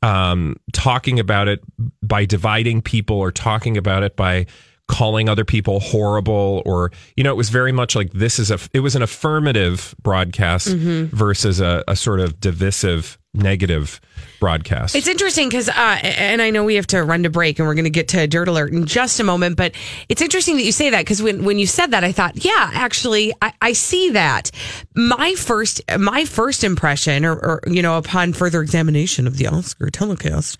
um, 0.00 0.56
talking 0.72 1.20
about 1.20 1.48
it 1.48 1.62
by 2.02 2.24
dividing 2.24 2.80
people 2.80 3.16
or 3.16 3.30
talking 3.30 3.76
about 3.76 4.02
it 4.02 4.16
by 4.16 4.46
calling 4.88 5.28
other 5.28 5.44
people 5.44 5.80
horrible 5.80 6.62
or 6.64 6.90
you 7.14 7.22
know 7.22 7.30
it 7.30 7.36
was 7.36 7.50
very 7.50 7.72
much 7.72 7.94
like 7.94 8.10
this 8.12 8.38
is 8.38 8.50
a 8.50 8.58
it 8.72 8.80
was 8.80 8.96
an 8.96 9.02
affirmative 9.02 9.94
broadcast 10.02 10.68
mm-hmm. 10.68 11.14
versus 11.14 11.60
a, 11.60 11.84
a, 11.86 11.94
sort 11.94 12.20
of 12.20 12.40
divisive 12.40 13.18
negative 13.34 14.00
broadcast 14.40 14.96
it's 14.96 15.06
interesting 15.06 15.46
because 15.46 15.68
uh, 15.68 15.98
and 16.02 16.40
i 16.40 16.48
know 16.48 16.64
we 16.64 16.74
have 16.74 16.86
to 16.86 17.04
run 17.04 17.22
to 17.22 17.28
break 17.28 17.58
and 17.58 17.68
we're 17.68 17.74
going 17.74 17.84
to 17.84 17.90
get 17.90 18.08
to 18.08 18.26
dirt 18.26 18.48
alert 18.48 18.72
in 18.72 18.86
just 18.86 19.20
a 19.20 19.24
moment 19.24 19.58
but 19.58 19.72
it's 20.08 20.22
interesting 20.22 20.56
that 20.56 20.64
you 20.64 20.72
say 20.72 20.88
that 20.88 21.00
because 21.00 21.22
when, 21.22 21.44
when 21.44 21.58
you 21.58 21.66
said 21.66 21.90
that 21.90 22.02
i 22.02 22.10
thought 22.10 22.42
yeah 22.42 22.70
actually 22.72 23.34
I, 23.42 23.52
I 23.60 23.72
see 23.74 24.10
that 24.10 24.50
my 24.94 25.34
first 25.34 25.82
my 25.98 26.24
first 26.24 26.64
impression 26.64 27.26
or, 27.26 27.34
or 27.34 27.60
you 27.66 27.82
know 27.82 27.98
upon 27.98 28.32
further 28.32 28.62
examination 28.62 29.26
of 29.26 29.36
the 29.36 29.48
oscar 29.48 29.90
telecast 29.90 30.56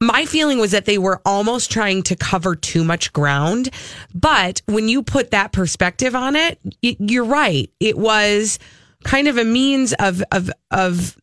my 0.00 0.24
feeling 0.24 0.58
was 0.58 0.70
that 0.70 0.86
they 0.86 0.98
were 0.98 1.20
almost 1.26 1.70
trying 1.70 2.02
to 2.04 2.16
cover 2.16 2.56
too 2.56 2.84
much 2.84 3.12
ground. 3.12 3.68
But 4.14 4.62
when 4.66 4.88
you 4.88 5.02
put 5.02 5.30
that 5.32 5.52
perspective 5.52 6.14
on 6.14 6.36
it, 6.36 6.58
you're 6.80 7.24
right. 7.24 7.70
It 7.80 7.98
was 7.98 8.58
kind 9.04 9.28
of 9.28 9.36
a 9.36 9.44
means 9.44 9.92
of 9.98 10.22
of 10.32 10.50
of 10.70 11.16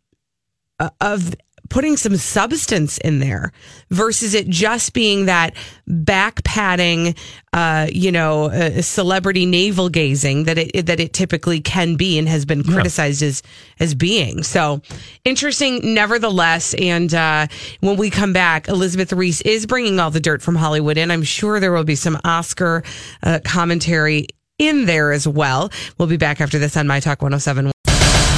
uh, 0.79 0.89
of 1.01 1.35
putting 1.69 1.97
some 1.97 2.15
substance 2.17 2.97
in 2.99 3.19
there 3.19 3.51
versus 3.89 4.33
it 4.33 4.47
just 4.47 4.93
being 4.93 5.25
that 5.25 5.55
back 5.87 6.43
padding, 6.43 7.15
uh, 7.53 7.87
you 7.91 8.11
know, 8.11 8.45
uh, 8.45 8.81
celebrity 8.81 9.45
navel 9.45 9.89
gazing 9.89 10.45
that 10.45 10.57
it 10.57 10.85
that 10.85 10.99
it 10.99 11.13
typically 11.13 11.59
can 11.61 11.95
be 11.95 12.17
and 12.17 12.27
has 12.27 12.45
been 12.45 12.63
criticized 12.63 13.21
yeah. 13.21 13.29
as 13.29 13.43
as 13.79 13.95
being. 13.95 14.43
So 14.43 14.81
interesting, 15.25 15.93
nevertheless. 15.93 16.73
And 16.75 17.13
uh, 17.13 17.47
when 17.81 17.97
we 17.97 18.09
come 18.09 18.33
back, 18.33 18.67
Elizabeth 18.67 19.13
Reese 19.13 19.41
is 19.41 19.65
bringing 19.65 19.99
all 19.99 20.11
the 20.11 20.19
dirt 20.19 20.41
from 20.41 20.55
Hollywood 20.55 20.97
in. 20.97 21.11
I'm 21.11 21.23
sure 21.23 21.59
there 21.59 21.71
will 21.71 21.83
be 21.83 21.95
some 21.95 22.19
Oscar 22.23 22.83
uh, 23.23 23.39
commentary 23.43 24.27
in 24.59 24.85
there 24.85 25.11
as 25.11 25.27
well. 25.27 25.69
We'll 25.97 26.07
be 26.07 26.17
back 26.17 26.41
after 26.41 26.59
this 26.59 26.77
on 26.77 26.87
My 26.87 26.99
Talk 26.99 27.21
107. 27.21 27.71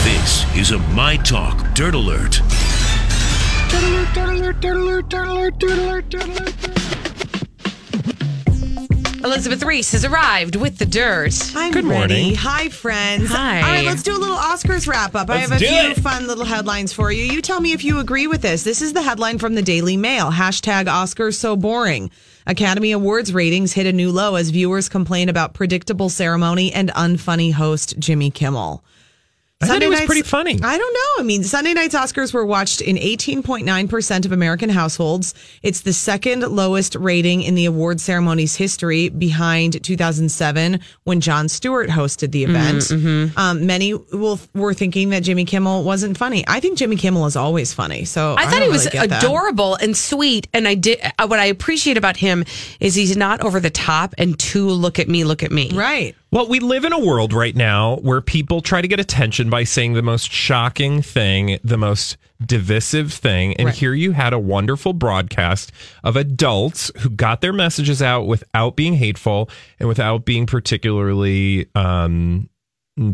This 0.04 0.56
is 0.56 0.72
a 0.72 0.80
My 0.94 1.18
Talk 1.18 1.74
Dirt 1.74 1.96
Alert. 1.96 2.42
Elizabeth 9.24 9.64
Reese 9.64 9.92
has 9.92 10.06
arrived 10.06 10.56
with 10.56 10.78
the 10.78 10.86
dirt. 10.86 11.34
I'm 11.56 11.72
Good 11.74 11.84
ready. 11.84 11.98
morning. 12.24 12.36
Hi, 12.36 12.70
friends. 12.70 13.30
Hi. 13.30 13.58
All 13.62 13.68
right, 13.68 13.86
let's 13.86 14.02
do 14.02 14.16
a 14.16 14.18
little 14.18 14.38
Oscars 14.38 14.88
wrap 14.88 15.14
up. 15.14 15.30
I 15.30 15.38
have 15.38 15.52
a 15.52 15.60
do 15.60 15.66
few 15.68 15.78
it. 15.92 15.98
fun 15.98 16.26
little 16.26 16.46
headlines 16.46 16.94
for 16.94 17.12
you. 17.12 17.26
You 17.26 17.42
tell 17.42 17.60
me 17.60 17.74
if 17.74 17.84
you 17.84 18.00
agree 18.00 18.28
with 18.28 18.42
this. 18.42 18.64
This 18.64 18.82
is 18.82 18.94
the 18.94 19.02
headline 19.02 19.38
from 19.38 19.56
the 19.56 19.62
Daily 19.62 19.98
Mail. 19.98 20.32
Hashtag 20.32 20.86
Oscars 20.86 21.36
so 21.36 21.58
boring. 21.58 22.10
Academy 22.48 22.94
Awards 22.94 23.34
ratings 23.34 23.74
hit 23.74 23.86
a 23.86 23.94
new 23.94 24.10
low 24.12 24.36
as 24.36 24.50
viewers 24.52 24.88
complain 24.88 25.28
about 25.28 25.54
predictable 25.54 26.08
ceremony 26.10 26.72
and 26.74 26.90
unfunny 26.94 27.52
host 27.54 28.00
Jimmy 28.00 28.32
Kimmel. 28.32 28.84
I 29.62 29.68
Sunday 29.68 29.88
thought 29.88 29.92
it 29.92 30.00
was 30.00 30.06
pretty 30.06 30.22
funny. 30.22 30.58
I 30.64 30.78
don't 30.78 30.94
know. 30.94 31.22
I 31.22 31.24
mean, 31.24 31.44
Sunday 31.44 31.74
night's 31.74 31.94
Oscars 31.94 32.34
were 32.34 32.46
watched 32.46 32.80
in 32.80 32.96
18.9% 32.96 34.26
of 34.26 34.32
American 34.32 34.70
households. 34.70 35.34
It's 35.62 35.82
the 35.82 35.92
second 35.92 36.44
lowest 36.44 36.96
rating 36.96 37.42
in 37.42 37.56
the 37.56 37.66
award 37.66 38.00
ceremony's 38.00 38.56
history 38.56 39.10
behind 39.10 39.84
2007 39.84 40.80
when 41.04 41.20
Jon 41.20 41.50
Stewart 41.50 41.90
hosted 41.90 42.32
the 42.32 42.46
event. 42.46 42.84
Mm-hmm. 42.84 43.38
Um, 43.38 43.66
many 43.66 43.96
will, 43.96 44.40
were 44.56 44.74
thinking 44.74 45.10
that 45.10 45.24
Jimmy 45.24 45.44
Kimmel 45.44 45.84
wasn't 45.84 46.18
funny. 46.18 46.46
I 46.48 46.62
think 46.62 46.78
Jimmy 46.78 46.96
Kimmel 46.96 47.26
is 47.26 47.36
always 47.36 47.74
funny. 47.74 48.06
So 48.06 48.36
I, 48.36 48.44
I 48.44 48.46
thought 48.46 48.62
he 48.62 48.70
was 48.70 48.86
really 48.94 49.08
adorable 49.08 49.76
and 49.76 49.96
sweet. 49.96 50.48
And 50.54 50.70
I 50.70 50.76
did, 50.76 51.02
uh, 51.20 51.28
what 51.28 51.42
I 51.42 51.46
appreciate 51.48 51.98
about 51.98 52.16
him 52.16 52.46
is 52.80 52.96
he's 52.96 53.18
not 53.18 53.42
over 53.42 53.60
the 53.60 53.70
top 53.70 54.16
and 54.18 54.40
too 54.40 54.70
look 54.70 55.00
at 55.00 55.10
me, 55.10 55.26
look 55.26 55.44
at 55.44 55.52
me. 55.52 55.70
Right. 55.74 56.16
Well, 56.32 56.48
we 56.48 56.60
live 56.60 56.86
in 56.86 56.94
a 56.94 57.00
world 57.00 57.34
right 57.34 57.56
now 57.56 57.96
where 57.98 58.22
people 58.22 58.62
try 58.62 58.82
to 58.82 58.88
get 58.88 59.00
attention 59.00 59.50
by 59.50 59.64
saying 59.64 59.94
the 59.94 60.04
most 60.04 60.32
shocking 60.32 61.02
thing, 61.02 61.58
the 61.64 61.78
most 61.78 62.18
divisive 62.46 63.12
thing. 63.12 63.56
And 63.56 63.66
right. 63.66 63.76
here 63.76 63.96
you 63.96 64.12
had 64.12 64.32
a 64.32 64.38
wonderful 64.38 64.94
broadcast 64.94 65.72
of 66.04 66.16
adults 66.16 66.92
who 67.00 67.10
got 67.10 67.42
their 67.42 67.52
messages 67.52 68.04
out 68.04 68.28
without 68.28 68.76
being 68.76 68.94
hateful 68.94 69.50
and 69.80 69.90
without 69.90 70.24
being 70.24 70.46
particularly 70.46 71.68
um, 71.74 72.48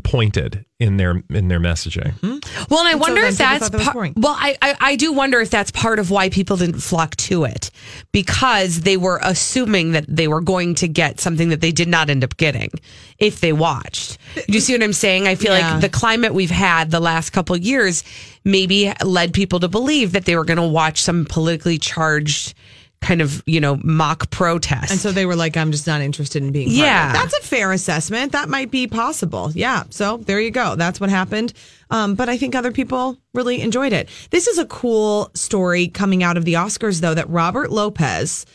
pointed 0.03 0.65
in 0.79 0.97
their 0.97 1.23
in 1.29 1.47
their 1.47 1.59
messaging. 1.59 2.13
Mm-hmm. 2.19 2.63
Well, 2.69 2.81
and 2.81 2.87
I 2.87 2.91
and 2.91 2.99
wonder 2.99 3.21
so 3.21 3.27
if 3.27 3.37
that's 3.37 3.69
that 3.69 3.81
par- 3.81 4.09
well, 4.15 4.35
I, 4.37 4.57
I, 4.61 4.75
I 4.79 4.95
do 4.95 5.13
wonder 5.13 5.39
if 5.39 5.49
that's 5.49 5.71
part 5.71 5.99
of 5.99 6.11
why 6.11 6.29
people 6.29 6.57
didn't 6.57 6.81
flock 6.81 7.15
to 7.17 7.45
it 7.45 7.71
because 8.11 8.81
they 8.81 8.97
were 8.97 9.19
assuming 9.23 9.93
that 9.93 10.05
they 10.07 10.27
were 10.27 10.41
going 10.41 10.75
to 10.75 10.87
get 10.87 11.19
something 11.19 11.49
that 11.49 11.61
they 11.61 11.71
did 11.71 11.87
not 11.87 12.09
end 12.09 12.23
up 12.23 12.37
getting 12.37 12.71
if 13.19 13.39
they 13.39 13.53
watched. 13.53 14.17
Do 14.35 14.53
you 14.53 14.59
see 14.59 14.73
what 14.73 14.83
I'm 14.83 14.93
saying? 14.93 15.27
I 15.27 15.35
feel 15.35 15.57
yeah. 15.57 15.73
like 15.73 15.81
the 15.81 15.89
climate 15.89 16.33
we've 16.33 16.49
had 16.49 16.91
the 16.91 16.99
last 16.99 17.29
couple 17.29 17.55
years 17.55 18.03
maybe 18.43 18.91
led 19.03 19.33
people 19.33 19.59
to 19.59 19.67
believe 19.67 20.11
that 20.11 20.25
they 20.25 20.35
were 20.35 20.45
going 20.45 20.57
to 20.57 20.67
watch 20.67 21.01
some 21.01 21.25
politically 21.25 21.77
charged 21.77 22.53
kind 23.01 23.21
of, 23.21 23.43
you 23.45 23.59
know, 23.59 23.79
mock 23.83 24.31
protest. 24.31 24.91
And 24.91 24.99
so 24.99 25.11
they 25.11 25.25
were 25.25 25.35
like, 25.35 25.55
I'm 25.57 25.71
just 25.71 25.85
not 25.85 26.01
interested 26.01 26.41
in 26.41 26.51
being 26.51 26.69
Yeah. 26.69 27.13
That's 27.13 27.37
a 27.37 27.41
fair 27.41 27.71
assessment. 27.71 28.31
That 28.31 28.49
might 28.49 28.71
be 28.71 28.87
possible. 28.87 29.51
Yeah. 29.53 29.83
So 29.91 30.17
there 30.17 30.39
you 30.39 30.51
go. 30.51 30.75
That's 30.75 30.99
what 30.99 31.09
happened. 31.09 31.53
Um, 31.91 32.15
but 32.15 32.29
I 32.29 32.37
think 32.37 32.55
other 32.55 32.71
people 32.71 33.17
really 33.33 33.61
enjoyed 33.61 33.93
it. 33.93 34.09
This 34.31 34.47
is 34.47 34.57
a 34.57 34.65
cool 34.65 35.29
story 35.35 35.87
coming 35.87 36.23
out 36.23 36.35
of 36.35 36.45
the 36.45 36.53
Oscars, 36.53 36.99
though, 37.01 37.13
that 37.13 37.29
Robert 37.29 37.71
Lopez 37.71 38.45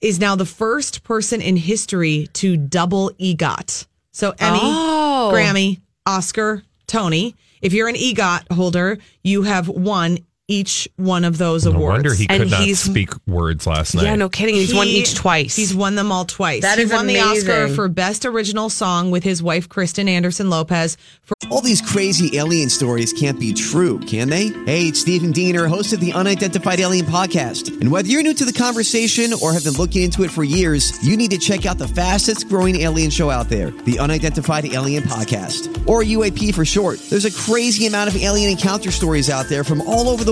is 0.00 0.18
now 0.18 0.34
the 0.34 0.46
first 0.46 1.04
person 1.04 1.40
in 1.40 1.56
history 1.56 2.28
to 2.32 2.56
double 2.56 3.10
EGOT. 3.20 3.86
So 4.10 4.34
Emmy, 4.38 4.58
oh. 4.60 5.30
Grammy, 5.32 5.80
Oscar, 6.04 6.62
Tony. 6.88 7.36
If 7.62 7.72
you're 7.72 7.88
an 7.88 7.94
EGOT 7.94 8.52
holder, 8.52 8.98
you 9.22 9.42
have 9.42 9.68
won 9.68 10.18
each 10.48 10.88
one 10.96 11.24
of 11.24 11.38
those 11.38 11.64
No 11.64 11.70
awards. 11.72 11.92
wonder 11.94 12.14
he 12.14 12.26
And 12.28 12.42
could 12.42 12.50
not 12.50 12.62
he's- 12.62 12.80
speak 12.80 13.10
words 13.26 13.66
last 13.66 13.94
night. 13.94 14.04
Yeah, 14.04 14.16
no 14.16 14.28
kidding. 14.28 14.54
He's 14.56 14.74
won 14.74 14.86
each 14.88 15.14
twice. 15.14 15.54
He's 15.56 15.72
won 15.74 15.94
them 15.94 16.10
all 16.12 16.24
twice. 16.24 16.62
That 16.62 16.78
he 16.78 16.84
is 16.84 16.92
won 16.92 17.06
the 17.06 17.20
Oscar 17.20 17.68
for 17.68 17.88
Best 17.88 18.26
Original 18.26 18.68
Song 18.68 19.10
with 19.10 19.22
his 19.24 19.42
wife 19.42 19.68
Kristen 19.68 20.08
Anderson 20.08 20.50
Lopez 20.50 20.96
for 21.22 21.34
All 21.50 21.60
these 21.60 21.80
crazy 21.80 22.36
alien 22.38 22.68
stories 22.70 23.12
can't 23.12 23.38
be 23.38 23.52
true, 23.52 23.98
can 24.00 24.28
they? 24.30 24.48
Hey, 24.66 24.88
it's 24.88 25.00
Stephen 25.00 25.32
Diener, 25.32 25.66
host 25.68 25.92
of 25.92 26.00
the 26.00 26.12
Unidentified 26.12 26.80
Alien 26.80 27.06
Podcast. 27.06 27.68
And 27.80 27.90
whether 27.90 28.08
you're 28.08 28.22
new 28.22 28.34
to 28.34 28.44
the 28.44 28.52
conversation 28.52 29.32
or 29.42 29.52
have 29.52 29.64
been 29.64 29.74
looking 29.74 30.02
into 30.02 30.24
it 30.24 30.30
for 30.30 30.44
years, 30.44 30.92
you 31.06 31.16
need 31.16 31.30
to 31.30 31.38
check 31.38 31.66
out 31.66 31.78
the 31.78 31.88
fastest 31.88 32.48
growing 32.48 32.80
alien 32.80 33.10
show 33.10 33.30
out 33.30 33.48
there, 33.48 33.70
the 33.84 33.98
Unidentified 33.98 34.64
Alien 34.66 35.04
Podcast, 35.04 35.86
or 35.86 36.02
UAP 36.02 36.52
for 36.54 36.64
short. 36.64 36.98
There's 37.10 37.24
a 37.26 37.30
crazy 37.30 37.86
amount 37.86 38.08
of 38.10 38.16
alien 38.16 38.50
encounter 38.50 38.90
stories 38.90 39.28
out 39.30 39.46
there 39.48 39.62
from 39.64 39.80
all 39.82 40.08
over 40.08 40.24
the 40.24 40.31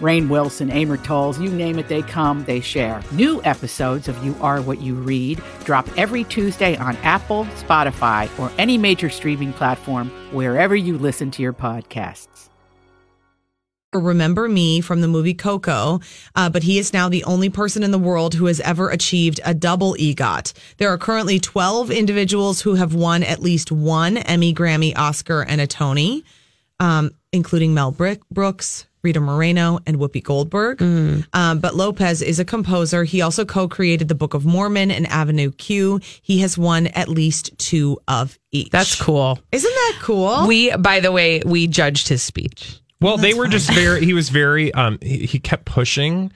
Rainn 0.00 0.28
Wilson, 0.28 0.70
Amor 0.70 0.96
Towles, 0.96 1.38
you 1.38 1.50
name 1.50 1.78
it, 1.78 1.88
they 1.88 2.02
come, 2.02 2.44
they 2.44 2.60
share. 2.60 3.02
New 3.12 3.42
episodes 3.44 4.08
of 4.08 4.24
You 4.24 4.34
Are 4.40 4.62
What 4.62 4.80
You 4.80 4.94
Read 4.94 5.42
drop 5.64 5.86
every 5.98 6.24
Tuesday 6.24 6.76
on 6.76 6.96
Apple, 6.98 7.44
Spotify, 7.56 8.28
or 8.38 8.50
any 8.58 8.78
major 8.78 9.10
streaming 9.10 9.52
platform 9.52 10.10
wherever 10.32 10.74
you 10.74 10.98
listen 10.98 11.30
to 11.32 11.42
your 11.42 11.52
podcasts. 11.52 12.48
Remember 13.92 14.48
Me 14.48 14.80
from 14.80 15.00
the 15.00 15.08
movie 15.08 15.34
Coco, 15.34 15.98
uh, 16.36 16.48
but 16.48 16.62
he 16.62 16.78
is 16.78 16.92
now 16.92 17.08
the 17.08 17.24
only 17.24 17.48
person 17.50 17.82
in 17.82 17.90
the 17.90 17.98
world 17.98 18.34
who 18.34 18.46
has 18.46 18.60
ever 18.60 18.88
achieved 18.88 19.40
a 19.44 19.52
double 19.52 19.96
EGOT. 19.98 20.52
There 20.76 20.88
are 20.90 20.98
currently 20.98 21.40
12 21.40 21.90
individuals 21.90 22.60
who 22.60 22.76
have 22.76 22.94
won 22.94 23.24
at 23.24 23.40
least 23.40 23.72
one 23.72 24.18
Emmy, 24.18 24.54
Grammy, 24.54 24.96
Oscar, 24.96 25.42
and 25.42 25.60
a 25.60 25.66
Tony, 25.66 26.24
um, 26.78 27.10
including 27.32 27.74
Mel 27.74 27.90
Brooks, 27.90 28.86
Rita 29.02 29.20
Moreno, 29.20 29.78
and 29.86 29.96
Whoopi 29.96 30.22
Goldberg. 30.22 30.82
Um, 31.32 31.58
but 31.58 31.74
Lopez 31.74 32.22
is 32.22 32.38
a 32.38 32.44
composer. 32.44 33.04
He 33.04 33.22
also 33.22 33.44
co 33.44 33.68
created 33.68 34.08
the 34.08 34.14
Book 34.14 34.34
of 34.34 34.44
Mormon 34.44 34.90
and 34.90 35.06
Avenue 35.06 35.52
Q. 35.52 36.00
He 36.22 36.38
has 36.40 36.58
won 36.58 36.88
at 36.88 37.08
least 37.08 37.56
two 37.58 37.98
of 38.08 38.38
each. 38.52 38.70
That's 38.70 39.00
cool. 39.00 39.38
Isn't 39.52 39.70
that 39.70 39.98
cool? 40.00 40.46
We, 40.46 40.74
by 40.76 41.00
the 41.00 41.12
way, 41.12 41.42
we 41.44 41.66
judged 41.66 42.08
his 42.08 42.22
speech. 42.22 42.80
Well, 43.00 43.16
they 43.16 43.32
were 43.32 43.48
just 43.48 43.72
very. 43.72 44.04
He 44.04 44.12
was 44.12 44.28
very. 44.28 44.72
Um, 44.74 44.98
he, 45.00 45.24
he 45.26 45.38
kept 45.38 45.64
pushing, 45.64 46.32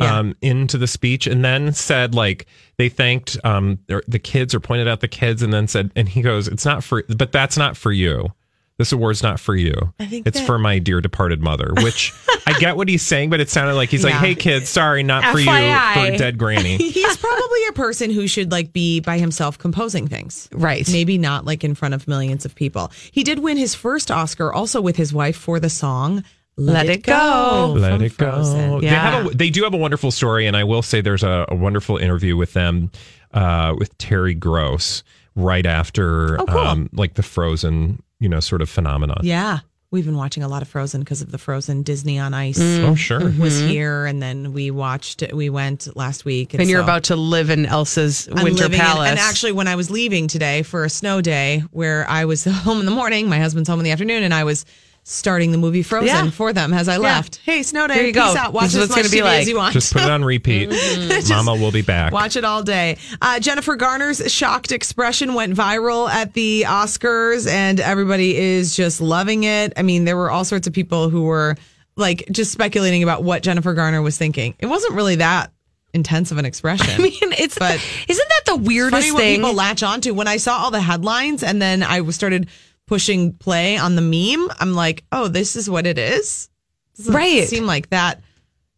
um, 0.00 0.34
into 0.40 0.78
the 0.78 0.86
speech, 0.86 1.26
and 1.26 1.44
then 1.44 1.72
said 1.72 2.14
like 2.14 2.46
they 2.76 2.88
thanked 2.88 3.36
um 3.44 3.78
the 3.86 4.18
kids 4.18 4.54
or 4.54 4.60
pointed 4.60 4.88
out 4.88 5.00
the 5.00 5.08
kids, 5.08 5.42
and 5.42 5.52
then 5.52 5.68
said, 5.68 5.90
and 5.96 6.08
he 6.08 6.22
goes, 6.22 6.48
"It's 6.48 6.64
not 6.64 6.84
for, 6.84 7.04
but 7.16 7.32
that's 7.32 7.56
not 7.56 7.76
for 7.76 7.92
you. 7.92 8.32
This 8.78 8.92
award's 8.92 9.22
not 9.22 9.40
for 9.40 9.56
you. 9.56 9.74
I 9.98 10.06
think 10.06 10.26
it's 10.26 10.38
that- 10.38 10.46
for 10.46 10.58
my 10.58 10.78
dear 10.78 11.00
departed 11.00 11.42
mother." 11.42 11.72
Which 11.82 12.12
I 12.46 12.58
get 12.58 12.76
what 12.76 12.88
he's 12.88 13.02
saying, 13.02 13.30
but 13.30 13.40
it 13.40 13.50
sounded 13.50 13.74
like 13.74 13.88
he's 13.90 14.04
like, 14.04 14.14
Yeah. 14.14 14.20
"Hey 14.20 14.34
kids, 14.34 14.68
sorry, 14.68 15.02
not 15.02 15.24
for 15.32 15.38
you, 15.40 15.46
FYI. 15.48 16.12
for 16.12 16.16
dead 16.18 16.38
granny." 16.38 16.76
He's 16.98 17.16
probably 17.16 17.66
a 17.68 17.72
person 17.72 18.10
who 18.10 18.26
should 18.28 18.50
like 18.52 18.72
be 18.72 19.00
by 19.00 19.18
himself 19.18 19.58
composing 19.58 20.06
things. 20.08 20.48
Right. 20.52 20.88
Maybe 20.90 21.18
not 21.18 21.44
like 21.44 21.64
in 21.64 21.74
front 21.74 21.94
of 21.94 22.06
millions 22.08 22.44
of 22.44 22.54
people. 22.54 22.92
He 23.10 23.24
did 23.24 23.40
win 23.40 23.56
his 23.56 23.74
first 23.74 24.10
Oscar 24.10 24.52
also 24.52 24.80
with 24.80 24.96
his 24.96 25.12
wife 25.12 25.36
for 25.36 25.58
the 25.60 25.68
song 25.70 26.22
Let, 26.56 26.86
Let 26.86 26.88
It 26.88 27.02
Go. 27.04 27.74
Let 27.76 27.92
from 27.92 28.02
it 28.02 28.16
go. 28.16 28.30
Frozen. 28.32 28.80
They, 28.80 28.86
Yeah. 28.86 29.10
have 29.10 29.26
a, 29.26 29.30
they 29.30 29.50
do 29.50 29.64
have 29.64 29.74
a 29.74 29.78
wonderful 29.78 30.10
story, 30.10 30.46
and 30.46 30.56
I 30.56 30.64
will 30.64 30.82
say 30.82 31.00
there's 31.00 31.22
a, 31.22 31.46
a 31.48 31.54
wonderful 31.54 31.96
interview 31.98 32.36
with 32.36 32.52
them 32.52 32.90
uh, 33.34 33.74
with 33.78 33.96
Terry 33.98 34.34
Gross 34.34 35.02
right 35.36 35.66
after 35.66 36.40
Oh, 36.40 36.46
cool. 36.46 36.58
um, 36.58 36.88
like 36.92 37.14
the 37.14 37.22
Frozen, 37.22 38.02
you 38.20 38.28
know, 38.28 38.40
sort 38.40 38.62
of 38.62 38.68
phenomenon. 38.68 39.20
Yeah. 39.22 39.60
We've 39.90 40.04
been 40.04 40.18
watching 40.18 40.42
a 40.42 40.48
lot 40.48 40.60
of 40.60 40.68
Frozen 40.68 41.00
because 41.00 41.22
of 41.22 41.30
the 41.30 41.38
Frozen 41.38 41.82
Disney 41.82 42.18
on 42.18 42.34
Ice 42.34 42.58
mm. 42.58 42.84
Oh, 42.84 42.94
sure. 42.94 43.20
was 43.38 43.54
mm-hmm. 43.54 43.68
here, 43.68 44.04
and 44.04 44.20
then 44.20 44.52
we 44.52 44.70
watched. 44.70 45.24
We 45.32 45.48
went 45.48 45.96
last 45.96 46.26
week, 46.26 46.52
And 46.52 46.68
you're 46.68 46.80
so- 46.80 46.84
about 46.84 47.04
to 47.04 47.16
live 47.16 47.48
in 47.48 47.64
Elsa's 47.64 48.28
I'm 48.30 48.44
Winter 48.44 48.64
living 48.64 48.80
in- 48.80 48.84
Palace. 48.84 49.08
and 49.08 49.18
actually, 49.18 49.52
when 49.52 49.66
I 49.66 49.76
was 49.76 49.90
leaving 49.90 50.28
today 50.28 50.62
for 50.62 50.84
a 50.84 50.90
snow 50.90 51.22
day, 51.22 51.62
where 51.70 52.06
I 52.06 52.26
was 52.26 52.44
home 52.50 52.80
in 52.80 52.84
the 52.84 52.92
morning, 52.92 53.30
my 53.30 53.38
husband's 53.38 53.66
home 53.66 53.80
in 53.80 53.84
the 53.84 53.92
afternoon, 53.92 54.22
and 54.22 54.34
I 54.34 54.44
was 54.44 54.66
starting 55.10 55.52
the 55.52 55.58
movie 55.58 55.82
Frozen 55.82 56.06
Yeah. 56.06 56.30
for 56.30 56.52
them 56.52 56.74
as 56.74 56.86
I 56.86 56.98
left. 56.98 57.40
Hey, 57.44 57.62
snow 57.62 57.86
day, 57.86 57.94
There 57.94 58.06
you 58.08 58.12
peace 58.12 58.22
go. 58.34 58.36
out. 58.36 58.52
Watch 58.52 58.64
This 58.64 58.74
is 58.74 58.76
as 58.82 58.88
what's 58.90 58.96
much 58.96 59.04
gonna 59.04 59.12
be 59.12 59.18
TV 59.20 59.24
like. 59.24 59.40
as 59.40 59.48
you 59.48 59.56
want. 59.56 59.72
Just 59.72 59.92
put 59.94 60.02
it 60.02 60.10
on 60.10 60.22
repeat. 60.24 60.70
Just 60.70 61.30
Mama 61.30 61.54
will 61.54 61.72
be 61.72 61.80
back. 61.80 62.12
Watch 62.12 62.36
it 62.36 62.44
all 62.44 62.62
day. 62.62 62.98
Uh, 63.22 63.40
Jennifer 63.40 63.74
Garner's 63.74 64.30
shocked 64.30 64.70
expression 64.70 65.32
went 65.32 65.54
viral 65.56 66.10
at 66.10 66.34
the 66.34 66.64
Oscars, 66.68 67.48
and 67.50 67.80
everybody 67.80 68.36
is 68.36 68.76
just 68.76 69.00
loving 69.00 69.44
it. 69.44 69.72
I 69.76 69.82
mean, 69.82 70.04
there 70.04 70.16
were 70.16 70.30
all 70.30 70.44
sorts 70.44 70.66
of 70.66 70.72
people 70.74 71.08
who 71.08 71.22
were 71.22 71.56
like 71.96 72.28
just 72.30 72.52
speculating 72.52 73.02
about 73.02 73.24
what 73.24 73.42
Jennifer 73.42 73.72
Garner 73.74 74.02
was 74.02 74.18
thinking. 74.18 74.54
It 74.58 74.66
wasn't 74.66 74.92
really 74.94 75.16
that 75.16 75.52
intense 75.94 76.30
of 76.30 76.38
an 76.38 76.44
expression. 76.44 76.86
I 76.96 76.98
mean, 77.02 77.14
it's 77.38 77.58
But 77.58 77.80
isn't 78.08 78.28
that 78.28 78.42
the 78.44 78.56
weirdest 78.56 78.92
funny 79.02 79.12
what 79.12 79.20
thing? 79.20 79.36
people 79.40 79.54
latch 79.54 79.82
onto. 79.82 80.12
When 80.12 80.28
I 80.28 80.36
saw 80.36 80.58
all 80.58 80.70
the 80.70 80.82
headlines 80.82 81.42
and 81.42 81.62
then 81.62 81.82
I 81.82 82.06
started 82.10 82.48
pushing 82.88 83.32
play 83.34 83.76
on 83.76 83.94
the 83.94 84.02
meme, 84.02 84.48
I'm 84.58 84.74
like, 84.74 85.04
oh, 85.12 85.28
this 85.28 85.54
is 85.54 85.70
what 85.70 85.86
it 85.86 85.98
is. 85.98 86.48
Doesn't 86.96 87.14
Right. 87.14 87.46
Seem 87.46 87.66
like 87.66 87.90
that. 87.90 88.20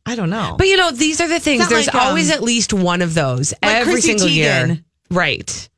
I 0.04 0.14
don't 0.16 0.30
know. 0.30 0.56
But 0.58 0.66
you 0.66 0.76
know, 0.76 0.90
these 0.90 1.20
are 1.20 1.28
the 1.28 1.40
things. 1.40 1.68
There's 1.68 1.86
like, 1.86 1.94
um, 1.94 2.08
always 2.08 2.30
at 2.30 2.42
least 2.42 2.72
one 2.72 3.00
of 3.02 3.14
those 3.14 3.52
like 3.62 3.76
every 3.76 3.94
Chrissy 3.94 4.08
single 4.08 4.28
year. 4.28 4.50
Teigen. 4.66 4.84
Right. 5.10 5.68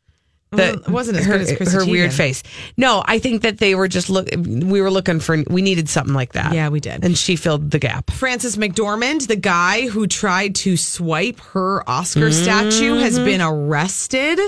Well, 0.52 0.74
it 0.80 0.88
wasn't 0.88 1.16
as 1.16 1.24
her, 1.24 1.32
good 1.38 1.40
as 1.48 1.56
Chrissy 1.56 1.76
her 1.76 1.86
weird 1.86 2.12
face. 2.12 2.42
No, 2.76 3.02
I 3.06 3.18
think 3.18 3.40
that 3.40 3.56
they 3.56 3.74
were 3.74 3.88
just 3.88 4.10
look. 4.10 4.28
We 4.36 4.82
were 4.82 4.90
looking 4.90 5.18
for. 5.18 5.42
We 5.48 5.62
needed 5.62 5.88
something 5.88 6.12
like 6.14 6.34
that. 6.34 6.52
Yeah, 6.52 6.68
we 6.68 6.78
did. 6.78 7.02
and 7.04 7.16
she 7.16 7.36
filled 7.36 7.70
the 7.70 7.78
gap. 7.78 8.10
Frances 8.10 8.56
McDormand, 8.58 9.28
the 9.28 9.36
guy 9.36 9.88
who 9.88 10.06
tried 10.06 10.54
to 10.56 10.76
swipe 10.76 11.40
her 11.40 11.88
Oscar 11.88 12.30
statue, 12.30 12.96
has 12.98 13.14
Mm-hmm. 13.16 13.24
been 13.24 13.40
arrested. 13.40 14.38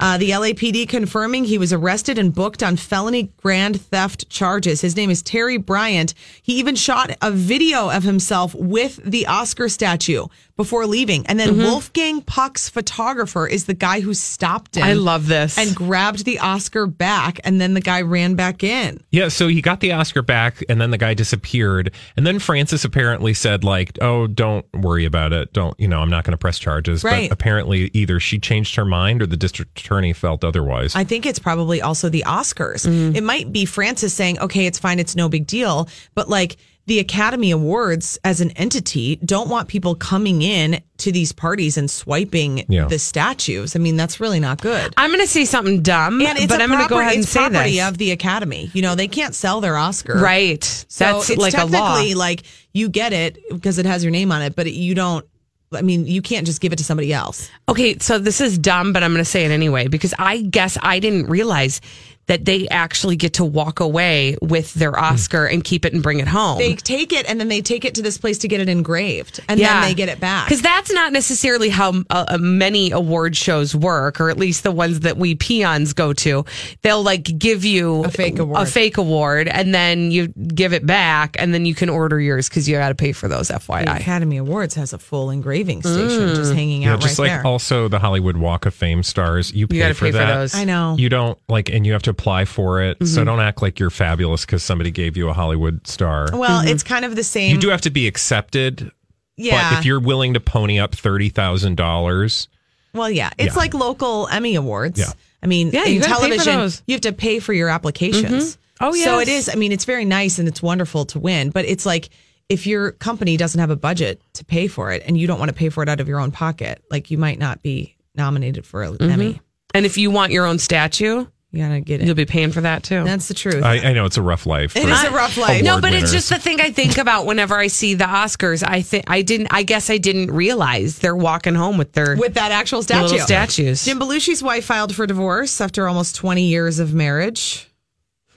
Uh, 0.00 0.16
the 0.18 0.30
LAPD 0.30 0.88
confirming 0.88 1.44
he 1.44 1.58
was 1.58 1.72
arrested 1.72 2.18
and 2.18 2.34
booked 2.34 2.62
on 2.62 2.76
felony 2.76 3.32
grand 3.36 3.80
theft 3.80 4.28
charges. 4.28 4.80
His 4.80 4.96
name 4.96 5.10
is 5.10 5.22
Terry 5.22 5.56
Bryant. 5.56 6.14
He 6.42 6.58
even 6.58 6.76
shot 6.76 7.16
a 7.20 7.30
video 7.30 7.90
of 7.90 8.04
himself 8.04 8.54
with 8.54 9.00
the 9.04 9.26
Oscar 9.26 9.68
statue 9.68 10.26
before 10.58 10.86
leaving. 10.86 11.26
And 11.26 11.40
then 11.40 11.56
Wolfgang 11.56 12.20
Puck's 12.20 12.68
photographer 12.68 13.46
is 13.46 13.64
the 13.64 13.74
guy 13.74 14.00
who 14.00 14.12
stopped 14.12 14.76
him. 14.76 14.82
Mm-hmm. 14.82 14.90
I 14.90 14.94
love 14.94 15.26
this. 15.26 15.56
And 15.56 15.74
grabbed 15.74 16.26
the 16.26 16.40
Oscar 16.40 16.86
back. 16.86 17.40
And 17.44 17.58
then 17.60 17.72
the 17.72 17.80
guy 17.80 18.02
ran 18.02 18.34
back 18.34 18.62
in. 18.62 19.02
Yeah, 19.10 19.28
so 19.28 19.48
he 19.48 19.62
got 19.62 19.80
the 19.80 19.92
Oscar 19.92 20.20
back, 20.20 20.62
and 20.68 20.80
then 20.80 20.90
the 20.90 20.98
guy 20.98 21.14
disappeared. 21.14 21.94
And 22.16 22.26
then 22.26 22.40
Frances 22.40 22.84
apparently 22.84 23.32
said, 23.32 23.64
like, 23.64 23.96
"Oh, 24.02 24.26
don't 24.26 24.66
worry 24.74 25.06
about 25.06 25.32
it. 25.32 25.52
Don't, 25.54 25.78
you 25.80 25.88
know, 25.88 26.00
I'm 26.00 26.10
not 26.10 26.24
going 26.24 26.32
to 26.32 26.38
press 26.38 26.58
charges." 26.58 27.04
Right. 27.04 27.30
But 27.30 27.34
apparently, 27.34 27.90
either 27.94 28.20
she 28.20 28.38
changed 28.38 28.74
her 28.74 28.84
mind 28.84 29.22
or 29.22 29.26
the 29.26 29.36
district 29.36 29.80
attorney 29.80 30.12
felt 30.12 30.44
otherwise. 30.44 30.94
I 30.94 31.04
think 31.04 31.24
it's 31.24 31.38
probably 31.38 31.80
also 31.80 32.08
the 32.08 32.24
Oscars. 32.26 32.84
It 33.14 33.22
might 33.22 33.52
be 33.52 33.64
Frances 33.64 34.12
saying, 34.12 34.40
okay, 34.40 34.66
it's 34.66 34.78
fine, 34.78 34.98
it's 34.98 35.14
no 35.14 35.28
big 35.28 35.46
deal. 35.46 35.88
But 36.14 36.28
like 36.28 36.56
the 36.88 36.98
Academy 36.98 37.50
Awards 37.52 38.18
as 38.24 38.40
an 38.40 38.50
entity 38.52 39.16
don't 39.16 39.48
want 39.48 39.68
people 39.68 39.94
coming 39.94 40.42
in 40.42 40.82
to 40.98 41.12
these 41.12 41.30
parties 41.32 41.76
and 41.76 41.90
swiping 41.90 42.64
Yeah. 42.68 42.86
the 42.86 42.98
statues. 42.98 43.76
I 43.76 43.78
mean, 43.78 43.96
that's 43.96 44.18
really 44.20 44.40
not 44.40 44.60
good. 44.60 44.94
I'm 44.96 45.10
going 45.10 45.20
to 45.20 45.26
say 45.28 45.44
something 45.44 45.82
dumb, 45.82 46.20
And 46.20 46.38
it's 46.38 46.46
but 46.48 46.60
I'm 46.60 46.70
going 46.70 46.82
to 46.82 46.88
go 46.88 46.98
ahead 46.98 47.12
and 47.14 47.22
it's 47.22 47.30
say 47.30 47.40
property 47.48 47.76
this. 47.76 47.88
of 47.88 47.98
the 47.98 48.10
Academy. 48.10 48.70
You 48.72 48.82
know, 48.82 48.94
they 48.94 49.06
can't 49.06 49.34
sell 49.34 49.60
their 49.60 49.76
Oscar. 49.76 50.18
right. 50.18 50.64
So 50.88 51.04
That's 51.04 51.30
it's 51.30 51.40
like 51.40 51.54
a 51.54 51.64
law. 51.66 51.94
technically 51.94 52.14
like 52.14 52.42
you 52.72 52.88
get 52.88 53.12
it 53.12 53.38
because 53.50 53.78
it 53.78 53.86
has 53.86 54.02
your 54.02 54.10
name 54.10 54.32
on 54.32 54.42
it, 54.42 54.56
but 54.56 54.72
you 54.72 54.94
don't. 54.94 55.24
I 55.72 55.82
mean, 55.82 56.06
you 56.06 56.22
can't 56.22 56.46
just 56.46 56.62
give 56.62 56.72
it 56.72 56.76
to 56.76 56.84
somebody 56.84 57.12
else. 57.12 57.50
Okay, 57.68 57.98
so 57.98 58.18
this 58.18 58.40
is 58.40 58.56
dumb, 58.56 58.94
but 58.94 59.02
I'm 59.02 59.12
going 59.12 59.22
to 59.22 59.30
say 59.30 59.44
it 59.44 59.50
anyway 59.50 59.86
because 59.88 60.14
I 60.18 60.40
guess 60.40 60.78
I 60.82 60.98
didn't 60.98 61.26
realize 61.26 61.82
that 62.28 62.44
they 62.44 62.68
actually 62.68 63.16
get 63.16 63.34
to 63.34 63.44
walk 63.44 63.80
away 63.80 64.36
with 64.40 64.72
their 64.74 64.98
Oscar 64.98 65.44
and 65.46 65.62
keep 65.64 65.84
it 65.84 65.92
and 65.92 66.02
bring 66.02 66.20
it 66.20 66.28
home. 66.28 66.58
They 66.58 66.74
take 66.76 67.12
it 67.12 67.28
and 67.28 67.40
then 67.40 67.48
they 67.48 67.60
take 67.60 67.84
it 67.84 67.94
to 67.96 68.02
this 68.02 68.16
place 68.16 68.38
to 68.38 68.48
get 68.48 68.60
it 68.60 68.68
engraved, 68.68 69.40
and 69.48 69.58
then 69.60 69.82
they 69.82 69.94
get 69.94 70.08
it 70.08 70.20
back. 70.20 70.46
Because 70.46 70.62
that's 70.62 70.92
not 70.92 71.12
necessarily 71.12 71.68
how 71.68 71.90
uh, 72.10 72.24
uh, 72.28 72.38
many 72.38 72.90
award 72.90 73.36
shows 73.36 73.74
work, 73.74 74.20
or 74.20 74.30
at 74.30 74.38
least 74.38 74.62
the 74.62 74.70
ones 74.72 75.00
that 75.00 75.16
we 75.16 75.34
peons 75.34 75.92
go 75.92 76.12
to. 76.12 76.44
They'll 76.82 77.02
like 77.02 77.24
give 77.38 77.64
you 77.64 78.04
A 78.04 78.10
fake 78.10 78.38
award. 78.38 78.62
a 78.62 78.66
fake 78.70 78.96
award, 78.98 79.48
and 79.48 79.74
then 79.74 80.10
you 80.10 80.28
give 80.28 80.72
it 80.72 80.86
back, 80.86 81.36
and 81.38 81.52
then 81.52 81.66
you 81.66 81.74
can 81.74 81.88
order 81.88 82.20
yours 82.20 82.48
because 82.48 82.68
you 82.68 82.76
got 82.76 82.90
to 82.90 82.94
pay 82.94 83.12
for 83.12 83.26
those. 83.28 83.48
The 83.48 83.54
FYI. 83.54 83.96
Academy 84.00 84.36
Awards 84.36 84.74
has 84.74 84.92
a 84.92 84.98
full 84.98 85.30
engraving 85.30 85.80
station 85.82 86.28
Mm. 86.28 86.36
just 86.36 86.52
hanging 86.54 86.82
Yeah, 86.82 86.94
out 86.94 87.00
just 87.00 87.18
right 87.18 87.24
like 87.30 87.42
there. 87.42 87.46
also 87.46 87.88
the 87.88 87.98
Hollywood 87.98 88.36
Walk 88.36 88.66
of 88.66 88.74
Fame 88.74 89.02
stars. 89.02 89.52
You 89.52 89.66
pay, 89.66 89.78
gotta 89.78 89.94
for, 89.94 90.06
pay 90.06 90.10
for 90.12 90.18
that. 90.18 90.34
those. 90.34 90.54
I 90.54 90.64
know. 90.64 90.96
You 90.98 91.08
don't 91.08 91.38
like, 91.48 91.68
and 91.70 91.86
you 91.86 91.92
have 91.92 92.02
to 92.02 92.14
apply 92.18 92.44
for 92.44 92.82
it. 92.82 92.96
So 93.06 93.22
Mhm. 93.22 93.26
don't 93.26 93.40
act 93.40 93.62
like 93.62 93.78
you're 93.78 93.90
fabulous 93.90 94.44
because 94.44 94.62
somebody 94.62 94.90
gave 94.90 95.16
you 95.16 95.28
a 95.28 95.32
Hollywood 95.32 95.86
star. 95.86 96.28
well, 96.32 96.66
it's 96.66 96.82
kind 96.82 97.04
of 97.04 97.14
the 97.16 97.24
same. 97.24 97.52
you 97.54 97.58
do 97.60 97.68
have 97.68 97.82
to 97.82 97.90
be 97.90 98.06
accepted. 98.06 98.90
Yeah. 99.36 99.70
But 99.70 99.78
if 99.78 99.84
you're 99.84 100.00
willing 100.00 100.34
to 100.34 100.40
pony 100.40 100.78
up 100.80 100.94
thirty 100.94 101.28
thousand 101.28 101.76
dollars, 101.76 102.48
Well, 102.94 103.10
yeah, 103.10 103.30
it's 103.38 103.54
Yeah. 103.54 103.58
like 103.60 103.74
local 103.74 104.26
Emmy 104.32 104.54
awards. 104.56 104.98
Yeah. 104.98 105.12
I 105.42 105.46
mean, 105.46 105.70
Yeah, 105.72 105.84
you 105.84 105.96
in 105.96 106.00
gotta 106.00 106.14
pay 106.14 106.14
for 106.14 106.20
television, 106.28 106.56
those. 106.56 106.82
you 106.86 106.94
have 106.94 107.02
to 107.02 107.12
pay 107.12 107.38
for 107.38 107.52
your 107.52 107.68
applications. 107.68 108.54
Mhm. 108.54 108.56
Oh, 108.80 108.94
yeah. 108.94 109.04
so 109.04 109.18
it 109.20 109.28
is. 109.28 109.48
I 109.48 109.54
mean, 109.56 109.72
it's 109.72 109.84
very 109.84 110.04
nice 110.06 110.38
and 110.38 110.48
it's 110.48 110.62
wonderful 110.62 111.04
to 111.06 111.18
win, 111.20 111.50
but 111.50 111.64
it's 111.66 111.84
like 111.86 112.08
if 112.48 112.66
your 112.66 112.92
company 112.92 113.36
doesn't 113.36 113.60
have 113.60 113.70
a 113.70 113.76
budget 113.76 114.20
to 114.32 114.44
pay 114.44 114.66
for 114.68 114.90
it 114.90 115.02
and 115.06 115.18
you 115.20 115.26
don't 115.26 115.38
want 115.38 115.50
to 115.50 115.54
pay 115.54 115.68
for 115.68 115.82
it 115.82 115.88
out 115.88 116.00
of 116.00 116.08
your 116.08 116.18
own 116.18 116.30
pocket, 116.32 116.82
like 116.90 117.10
you 117.10 117.18
might 117.18 117.38
not 117.38 117.62
be 117.62 117.94
nominated 118.16 118.64
for 118.64 118.82
an 118.82 118.96
Emmy. 119.10 119.40
And 119.74 119.84
if 119.84 119.98
you 119.98 120.10
want 120.10 120.32
your 120.32 120.46
own 120.46 120.58
statue, 120.58 121.26
you 121.50 121.62
gotta 121.62 121.80
get 121.80 122.00
it. 122.02 122.06
You'll 122.06 122.14
be 122.14 122.26
paying 122.26 122.52
for 122.52 122.60
that 122.60 122.82
too. 122.82 123.04
That's 123.04 123.28
the 123.28 123.34
truth. 123.34 123.64
I, 123.64 123.78
I 123.78 123.92
know 123.94 124.04
it's 124.04 124.18
a 124.18 124.22
rough 124.22 124.44
life. 124.44 124.76
It 124.76 124.86
is 124.88 125.04
a 125.04 125.10
rough 125.10 125.36
life. 125.38 125.62
No, 125.62 125.72
award 125.72 125.82
but 125.82 125.92
it's 125.94 126.12
just 126.12 126.28
the 126.28 126.38
thing 126.38 126.60
I 126.60 126.70
think 126.70 126.98
about 126.98 127.24
whenever 127.24 127.56
I 127.56 127.68
see 127.68 127.94
the 127.94 128.04
Oscars. 128.04 128.62
I 128.66 128.82
think 128.82 129.04
I 129.08 129.22
didn't. 129.22 129.48
I 129.50 129.62
guess 129.62 129.88
I 129.88 129.96
didn't 129.98 130.30
realize 130.30 130.98
they're 130.98 131.16
walking 131.16 131.54
home 131.54 131.78
with 131.78 131.92
their 131.92 132.16
with 132.16 132.34
that 132.34 132.52
actual 132.52 132.82
statue. 132.82 133.02
little 133.02 133.18
statues. 133.20 133.84
Jim 133.84 133.98
Belushi's 133.98 134.42
wife 134.42 134.66
filed 134.66 134.94
for 134.94 135.06
divorce 135.06 135.60
after 135.60 135.88
almost 135.88 136.16
20 136.16 136.42
years 136.44 136.78
of 136.80 136.92
marriage. 136.92 137.66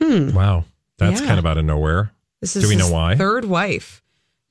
Hmm. 0.01 0.33
Wow, 0.33 0.65
that's 0.97 1.19
Yeah. 1.21 1.27
kind 1.27 1.39
of 1.39 1.45
out 1.45 1.57
of 1.57 1.65
nowhere. 1.65 2.11
This 2.39 2.55
is 2.55 2.63
Do 2.63 2.69
we 2.69 2.75
know 2.75 2.89
why? 2.91 3.15
Third 3.17 3.45
wife. 3.45 4.01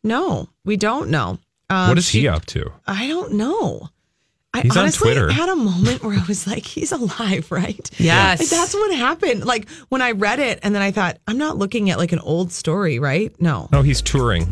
No, 0.05 0.49
we 0.65 0.77
don't 0.77 1.11
know. 1.11 1.39
Um, 1.69 1.89
what 1.89 1.99
is 1.99 2.07
she- 2.09 2.21
he 2.21 2.29
up 2.29 2.47
to? 2.47 2.73
I 2.87 3.09
don't 3.09 3.35
know. 3.35 3.89
I 4.53 4.63
He's 4.63 4.77
on 4.77 4.83
honestly 4.83 5.13
Twitter. 5.13 5.31
had 5.31 5.49
a 5.49 5.55
moment 5.57 6.03
where 6.03 6.19
I 6.19 6.25
was 6.27 6.47
like, 6.47 6.65
he's 6.67 6.91
alive, 6.93 7.47
right? 7.53 7.89
Yes. 8.01 8.41
Like, 8.41 8.49
that's 8.49 8.75
what 8.75 8.93
happened. 8.95 9.45
Like 9.45 9.69
when 9.91 10.03
I 10.03 10.11
read 10.13 10.41
it 10.41 10.59
and 10.65 10.75
then 10.75 10.83
I 10.83 10.91
thought, 10.91 11.19
I'm 11.29 11.39
not 11.39 11.57
looking 11.57 11.89
at 11.91 11.99
like 11.99 12.11
an 12.13 12.19
old 12.19 12.51
story, 12.51 12.99
right? 12.99 13.33
No. 13.41 13.69
Oh, 13.73 13.83
he's 13.83 14.03
touring. 14.03 14.49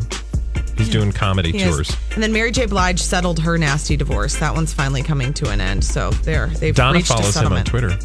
He's 0.77 0.87
doing 0.89 1.11
comedy 1.11 1.51
He 1.51 1.57
is. 1.61 1.75
tours. 1.75 1.97
And 2.13 2.23
then 2.23 2.31
Mary 2.31 2.51
J. 2.51 2.65
Blige 2.65 3.01
settled 3.01 3.39
her 3.39 3.57
nasty 3.57 3.97
divorce. 3.97 4.37
That 4.37 4.53
one's 4.55 4.73
finally 4.73 5.03
coming 5.03 5.33
to 5.33 5.49
an 5.49 5.59
end. 5.59 5.83
So 5.83 6.11
there, 6.11 6.47
they've 6.47 6.73
Donna 6.73 6.99
reached 6.99 7.11
a 7.11 7.15
follows 7.15 7.35
him 7.35 7.51
on. 7.51 7.65
Twitter. 7.65 7.99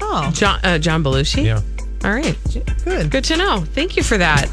Oh, 0.00 0.30
John 0.32 0.58
uh, 0.64 0.78
John 0.78 1.04
Belushi. 1.04 1.44
Yeah. 1.44 1.60
All 2.02 2.14
right. 2.14 2.36
Good. 2.84 3.10
Good 3.10 3.24
to 3.24 3.36
know. 3.36 3.60
Thank 3.74 3.98
you 3.98 4.02
for 4.02 4.16
that. 4.16 4.48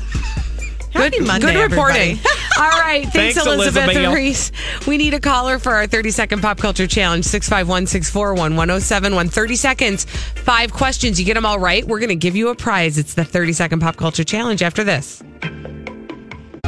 Happy 0.92 1.18
good, 1.20 1.28
Monday, 1.28 1.54
good 1.54 1.72
reporting. 1.72 2.12
everybody. 2.12 2.22
All 2.60 2.70
right. 2.70 3.04
Thanks, 3.04 3.36
Thanks, 3.36 3.38
Elizabeth, 3.38 3.84
Elizabeth. 3.86 3.98
and 3.98 4.14
Reese. 4.14 4.52
We 4.86 4.98
need 4.98 5.14
a 5.14 5.20
caller 5.20 5.58
for 5.58 5.72
our 5.74 5.88
30 5.88 6.12
second 6.12 6.42
pop 6.42 6.58
culture 6.58 6.86
challenge 6.88 7.26
651 7.26 7.88
641 7.88 8.56
1071. 8.56 9.30
30 9.30 9.56
seconds, 9.56 10.06
five 10.06 10.74
questions. 10.74 11.20
You 11.20 11.26
get 11.26 11.36
them 11.36 11.46
all 11.46 11.60
right. 11.60 11.86
We're 11.86 12.00
going 12.00 12.10
to 12.10 12.16
give 12.16 12.36
you 12.36 12.50
a 12.50 12.56
prize. 12.56 12.98
It's 12.98 13.14
the 13.14 13.26
30 13.26 13.54
second 13.54 13.80
pop 13.80 13.96
culture 13.96 14.24
challenge 14.24 14.62
after 14.62 14.84
this. 14.84 15.24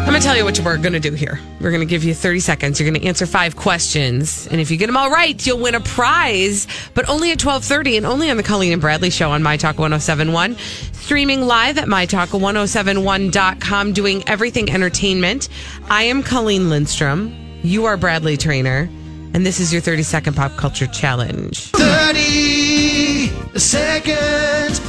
I'm 0.04 0.10
going 0.10 0.22
to 0.22 0.28
tell 0.28 0.36
you 0.36 0.44
what 0.44 0.60
we're 0.60 0.76
going 0.78 0.92
to 0.94 1.00
do 1.00 1.14
here. 1.14 1.40
We're 1.62 1.72
going 1.72 1.80
to 1.80 1.86
give 1.88 2.04
you 2.04 2.14
30 2.14 2.42
seconds. 2.42 2.78
You're 2.78 2.92
going 2.92 3.02
to 3.02 3.08
answer 3.08 3.26
five 3.26 3.56
questions. 3.56 4.48
And 4.48 4.60
if 4.60 4.70
you 4.70 4.76
get 4.76 4.88
them 4.88 4.98
all 4.98 5.10
right, 5.10 5.44
you'll 5.48 5.60
win 5.60 5.76
a 5.76 5.80
prize, 5.80 6.68
but 6.94 7.08
only 7.08 7.32
at 7.32 7.42
1230 7.44 7.96
and 7.98 8.06
only 8.06 8.30
on 8.30 8.36
the 8.36 8.44
Colleen 8.44 8.74
and 8.74 8.82
Bradley 8.82 9.10
show 9.10 9.32
on 9.32 9.42
My 9.42 9.56
Talk 9.56 9.80
1071. 9.80 10.58
Streaming 10.92 11.44
live 11.44 11.78
at 11.78 11.88
MyTalk1071.com, 11.88 13.94
doing 13.94 14.28
everything 14.28 14.70
entertainment. 14.70 15.48
I 15.90 16.04
am 16.04 16.22
Colleen 16.22 16.70
Lindstrom. 16.70 17.34
You 17.64 17.86
are 17.86 17.96
Bradley 17.96 18.36
Traynor. 18.36 18.90
And 19.34 19.46
this 19.46 19.62
is 19.62 19.72
your 19.72 19.82
30 19.82 20.04
second 20.04 20.36
pop 20.36 20.58
culture 20.58 20.88
challenge. 20.88 21.72
30 21.72 23.30
seconds 23.58 24.82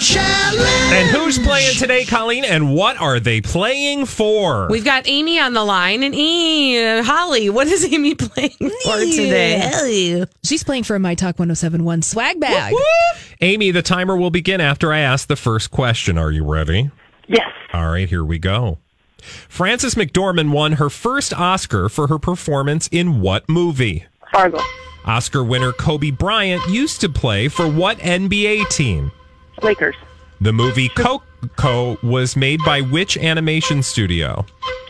challenge. 0.00 0.60
And 0.92 1.08
who's 1.08 1.38
playing 1.38 1.76
today, 1.76 2.04
Colleen? 2.04 2.44
And 2.44 2.74
what 2.74 2.96
are 3.00 3.20
they 3.20 3.40
playing 3.40 4.06
for? 4.06 4.68
We've 4.70 4.84
got 4.84 5.06
Amy 5.08 5.38
on 5.38 5.52
the 5.52 5.64
line. 5.64 6.02
And 6.02 6.14
e- 6.14 7.00
Holly, 7.02 7.50
what 7.50 7.66
is 7.66 7.84
Amy 7.92 8.14
playing 8.14 8.50
for 8.58 8.98
today? 8.98 10.24
She's 10.42 10.64
playing 10.64 10.84
for 10.84 10.96
a 10.96 10.98
My 10.98 11.14
Talk 11.14 11.38
1071 11.38 12.02
swag 12.02 12.40
bag. 12.40 12.74
Amy, 13.40 13.70
the 13.70 13.82
timer 13.82 14.16
will 14.16 14.30
begin 14.30 14.60
after 14.60 14.92
I 14.92 15.00
ask 15.00 15.28
the 15.28 15.36
first 15.36 15.70
question. 15.70 16.18
Are 16.18 16.30
you 16.30 16.44
ready? 16.44 16.90
Yes. 17.28 17.48
All 17.72 17.90
right, 17.90 18.08
here 18.08 18.24
we 18.24 18.38
go. 18.38 18.78
Frances 19.48 19.94
McDormand 19.94 20.50
won 20.50 20.72
her 20.72 20.90
first 20.90 21.32
Oscar 21.34 21.88
for 21.88 22.06
her 22.08 22.18
performance 22.18 22.88
in 22.90 23.20
what 23.20 23.48
movie? 23.48 24.06
Fargo. 24.32 24.60
Oscar 25.04 25.42
winner 25.44 25.72
Kobe 25.72 26.10
Bryant 26.10 26.66
used 26.68 27.00
to 27.02 27.08
play 27.08 27.48
for 27.48 27.68
what 27.68 27.98
NBA 27.98 28.68
team? 28.70 29.12
Lakers. 29.62 29.96
The 30.40 30.52
movie 30.52 30.88
Coco 30.88 31.98
was 32.02 32.36
made 32.36 32.60
by 32.64 32.80
which 32.80 33.16
animation 33.18 33.82
studio? 33.82 34.44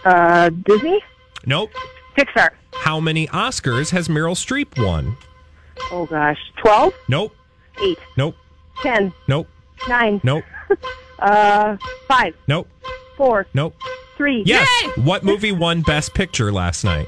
Uh, 0.05 0.51
Disney. 0.51 1.03
Nope. 1.47 1.71
Pixar. 2.17 2.51
How 2.75 3.01
many 3.01 3.27
Oscars 3.29 3.91
has 3.91 4.09
Meryl 4.09 4.35
Streep 4.35 4.83
won? 4.83 5.17
Oh 5.91 6.07
gosh. 6.07 6.39
12? 6.59 6.95
Nope. 7.09 7.35
8. 7.83 7.99
Nope. 8.17 8.37
10. 8.83 9.13
Nope. 9.29 9.49
9. 9.89 10.21
Nope. 10.25 10.45
Uh, 11.21 11.77
5. 12.09 12.35
Nope. 12.49 12.67
4. 13.19 13.47
Nope. 13.53 13.75
3. 14.17 14.43
Yes. 14.47 14.67
What 14.97 15.23
movie 15.23 15.53
won 15.53 15.83
Best 15.83 16.15
Picture 16.15 16.51
last 16.51 16.83
night? 16.83 17.07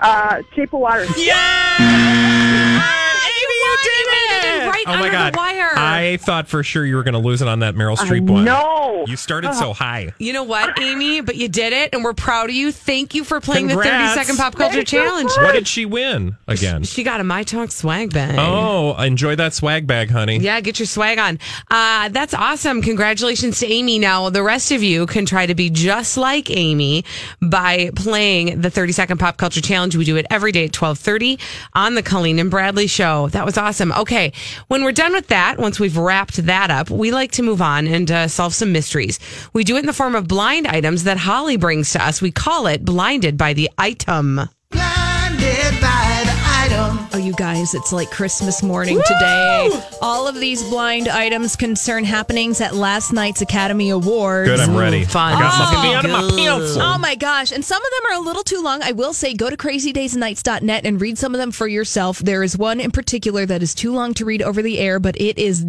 Uh, 0.00 0.42
Shape 0.54 0.72
of 0.72 0.78
Water. 0.78 1.06
Right 4.86 4.96
oh 4.96 5.00
my 5.00 5.10
god! 5.10 5.34
the 5.34 5.36
wire. 5.38 5.70
I 5.76 6.18
thought 6.20 6.48
for 6.48 6.62
sure 6.62 6.84
you 6.84 6.96
were 6.96 7.02
going 7.02 7.14
to 7.14 7.20
lose 7.20 7.42
it 7.42 7.48
on 7.48 7.60
that 7.60 7.74
Meryl 7.74 7.96
Streep 7.96 8.28
one. 8.28 8.44
No. 8.44 9.04
You 9.06 9.16
started 9.16 9.48
Uh-huh. 9.50 9.60
so 9.60 9.72
high. 9.72 10.12
You 10.18 10.32
know 10.32 10.44
what, 10.44 10.80
Amy? 10.80 11.20
But 11.20 11.36
you 11.36 11.48
did 11.48 11.72
it, 11.72 11.90
and 11.92 12.04
we're 12.04 12.14
proud 12.14 12.50
of 12.50 12.54
you. 12.56 12.70
Thank 12.72 13.14
you 13.14 13.24
for 13.24 13.40
playing 13.40 13.66
the 13.68 13.74
30 13.74 13.88
Second 14.14 14.36
pop 14.36 14.54
culture 14.54 14.76
Thank 14.76 14.92
you. 14.92 15.00
challenge. 15.00 15.30
What 15.36 15.52
did 15.52 15.66
she 15.66 15.84
win 15.86 16.36
again? 16.46 16.84
She 16.84 17.02
got 17.02 17.20
a 17.20 17.24
My 17.24 17.42
Talk 17.42 17.70
swag 17.72 18.12
bag. 18.12 18.36
Oh, 18.38 18.94
enjoy 19.02 19.36
that 19.36 19.54
swag 19.54 19.86
bag, 19.86 20.10
honey. 20.10 20.38
Yeah, 20.38 20.60
get 20.60 20.78
your 20.78 20.86
swag 20.86 21.18
on. 21.18 21.38
Uh, 21.70 22.08
that's 22.10 22.34
awesome. 22.34 22.82
Congratulations 22.82 23.58
to 23.60 23.66
Amy. 23.66 23.98
Now, 23.98 24.30
the 24.30 24.42
rest 24.42 24.70
of 24.72 24.82
you 24.82 25.06
can 25.06 25.26
try 25.26 25.46
to 25.46 25.54
be 25.54 25.70
just 25.70 26.16
like 26.16 26.50
Amy 26.50 27.04
by 27.40 27.90
playing 27.96 28.60
the 28.60 28.70
30 28.70 28.92
second 28.92 29.18
pop 29.18 29.36
culture 29.36 29.60
challenge. 29.60 29.96
We 29.96 30.04
do 30.04 30.16
it 30.16 30.26
every 30.30 30.52
day 30.52 30.64
at 30.64 30.76
1230 30.80 31.38
on 31.74 31.94
the 31.94 32.02
Colleen 32.02 32.38
and 32.38 32.50
Bradley 32.50 32.86
show. 32.86 33.28
That 33.28 33.44
was 33.44 33.56
awesome. 33.58 33.92
Okay. 33.92 34.32
When 34.72 34.84
we're 34.84 34.92
done 34.92 35.12
with 35.12 35.26
that, 35.26 35.58
once 35.58 35.78
we've 35.78 35.98
wrapped 35.98 36.46
that 36.46 36.70
up, 36.70 36.88
we 36.88 37.10
like 37.10 37.32
to 37.32 37.42
move 37.42 37.60
on 37.60 37.86
and 37.86 38.10
uh, 38.10 38.26
solve 38.26 38.54
some 38.54 38.72
mysteries. 38.72 39.20
We 39.52 39.64
do 39.64 39.76
it 39.76 39.80
in 39.80 39.84
the 39.84 39.92
form 39.92 40.14
of 40.14 40.26
blind 40.26 40.66
items 40.66 41.04
that 41.04 41.18
Holly 41.18 41.58
brings 41.58 41.92
to 41.92 42.02
us. 42.02 42.22
We 42.22 42.30
call 42.30 42.66
it 42.66 42.82
blinded 42.82 43.36
by 43.36 43.52
the 43.52 43.68
item. 43.76 44.40
Blinded 44.70 45.78
by. 45.82 46.21
Oh, 47.12 47.18
you 47.18 47.32
guys, 47.34 47.74
it's 47.74 47.92
like 47.92 48.10
Christmas 48.10 48.62
morning 48.62 49.00
today. 49.06 49.70
All 50.00 50.26
of 50.28 50.34
these 50.36 50.62
blind 50.70 51.08
items 51.08 51.56
concern 51.56 52.04
happenings 52.04 52.60
at 52.60 52.74
last 52.74 53.12
night's 53.12 53.40
Academy 53.42 53.90
Awards. 53.90 54.48
Good, 54.48 54.60
I'm 54.60 54.76
ready. 54.76 55.04
Fine. 55.04 55.36
I 55.36 55.40
got 55.40 55.52
Oh, 55.54 55.88
my 55.88 55.94
out 55.94 56.04
of 56.04 56.10
my 56.10 56.20
pencil. 56.20 56.82
Oh 56.82 56.98
my 56.98 57.14
gosh. 57.14 57.52
And 57.52 57.64
some 57.64 57.82
of 57.82 57.90
them 57.90 58.12
are 58.12 58.20
a 58.20 58.24
little 58.24 58.42
too 58.42 58.62
long. 58.62 58.82
I 58.82 58.92
will 58.92 59.12
say 59.12 59.34
go 59.34 59.50
to 59.50 59.56
crazydaysnights.net 59.56 60.86
and 60.86 61.00
read 61.00 61.18
some 61.18 61.34
of 61.34 61.38
them 61.38 61.52
for 61.52 61.66
yourself. 61.68 62.18
There 62.18 62.42
is 62.42 62.56
one 62.56 62.80
in 62.80 62.90
particular 62.90 63.46
that 63.46 63.62
is 63.62 63.74
too 63.74 63.92
long 63.92 64.14
to 64.14 64.24
read 64.24 64.42
over 64.42 64.62
the 64.62 64.78
air, 64.78 64.98
but 64.98 65.20
it 65.20 65.38
is 65.38 65.64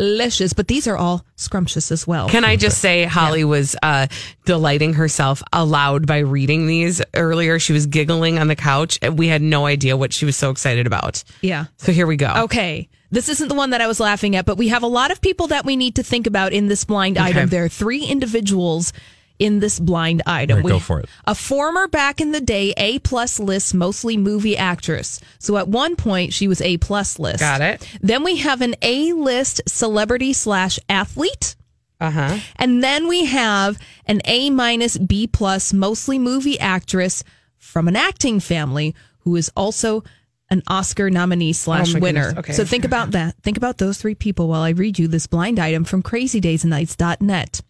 delicious. 0.00 0.52
But 0.54 0.66
these 0.68 0.86
are 0.88 0.96
all 0.96 1.24
scrumptious 1.36 1.92
as 1.92 2.06
well. 2.06 2.28
Can 2.28 2.44
I 2.44 2.56
just 2.56 2.78
say, 2.78 3.04
Holly 3.04 3.44
was 3.44 3.76
uh, 3.82 4.06
delighting 4.46 4.94
herself 4.94 5.42
aloud 5.52 6.06
by 6.06 6.18
reading 6.18 6.66
these 6.66 7.02
earlier. 7.14 7.58
She 7.58 7.72
was 7.74 7.86
giggling 7.86 8.38
on 8.38 8.48
the 8.48 8.56
couch. 8.56 8.98
and 9.02 9.18
We 9.18 9.28
had 9.28 9.42
no 9.42 9.66
idea 9.66 9.96
what 9.96 10.12
she 10.12 10.24
was 10.24 10.36
so 10.36 10.50
excited 10.50 10.86
about. 10.86 11.22
Yeah. 11.42 11.66
So 11.76 11.92
here 11.92 12.06
we 12.06 12.16
go. 12.16 12.32
Okay. 12.44 12.88
This 13.10 13.28
isn't 13.28 13.48
the 13.48 13.54
one 13.54 13.70
that 13.70 13.80
I 13.80 13.88
was 13.88 13.98
laughing 14.00 14.36
at, 14.36 14.46
but 14.46 14.56
we 14.56 14.68
have 14.68 14.82
a 14.84 14.86
lot 14.86 15.10
of 15.10 15.20
people 15.20 15.48
that 15.48 15.64
we 15.64 15.76
need 15.76 15.96
to 15.96 16.02
think 16.02 16.26
about 16.26 16.52
in 16.52 16.68
this 16.68 16.84
blind 16.84 17.18
Okay. 17.18 17.26
item. 17.26 17.48
There 17.48 17.64
are 17.64 17.68
three 17.68 18.04
individuals 18.04 18.92
in 19.40 19.58
this 19.58 19.80
blind 19.80 20.22
item. 20.26 20.58
All 20.58 20.62
right, 20.62 20.68
go 20.70 20.78
for 20.78 21.00
it. 21.00 21.08
A 21.24 21.34
former 21.34 21.88
back 21.88 22.20
in 22.20 22.30
the 22.30 22.40
day 22.40 22.72
A 22.76 23.00
plus 23.00 23.40
list, 23.40 23.74
mostly 23.74 24.16
movie 24.16 24.56
actress. 24.56 25.18
So 25.40 25.56
at 25.56 25.66
one 25.66 25.96
point 25.96 26.32
she 26.32 26.46
was 26.46 26.60
A 26.60 26.76
plus 26.76 27.18
list. 27.18 27.40
Got 27.40 27.60
it. 27.62 27.88
Then 28.00 28.22
we 28.22 28.36
have 28.36 28.60
an 28.60 28.76
A 28.82 29.12
list 29.14 29.62
celebrity 29.66 30.32
slash 30.32 30.78
athlete. 30.88 31.56
Uh 32.00 32.10
huh. 32.10 32.38
And 32.56 32.82
then 32.84 33.08
we 33.08 33.24
have 33.26 33.78
an 34.06 34.20
A 34.26 34.50
minus 34.50 34.96
B 34.96 35.26
plus, 35.26 35.72
mostly 35.72 36.18
movie 36.18 36.58
actress 36.60 37.24
from 37.56 37.88
an 37.88 37.96
acting 37.96 38.40
family 38.40 38.94
who 39.20 39.36
is 39.36 39.50
also 39.56 40.02
an 40.48 40.62
Oscar 40.66 41.10
nominee 41.10 41.52
slash 41.52 41.94
Oh 41.94 42.00
winner. 42.00 42.28
goodness. 42.28 42.38
Okay. 42.38 42.52
So 42.54 42.64
think 42.64 42.84
about 42.84 43.12
that. 43.12 43.36
Think 43.42 43.56
about 43.56 43.78
those 43.78 43.98
three 43.98 44.14
people 44.14 44.48
while 44.48 44.62
I 44.62 44.70
read 44.70 44.98
you 44.98 45.08
this 45.08 45.26
blind 45.26 45.58
item 45.60 45.84
from 45.84 46.02
crazydaysandnights.net. 46.02 47.60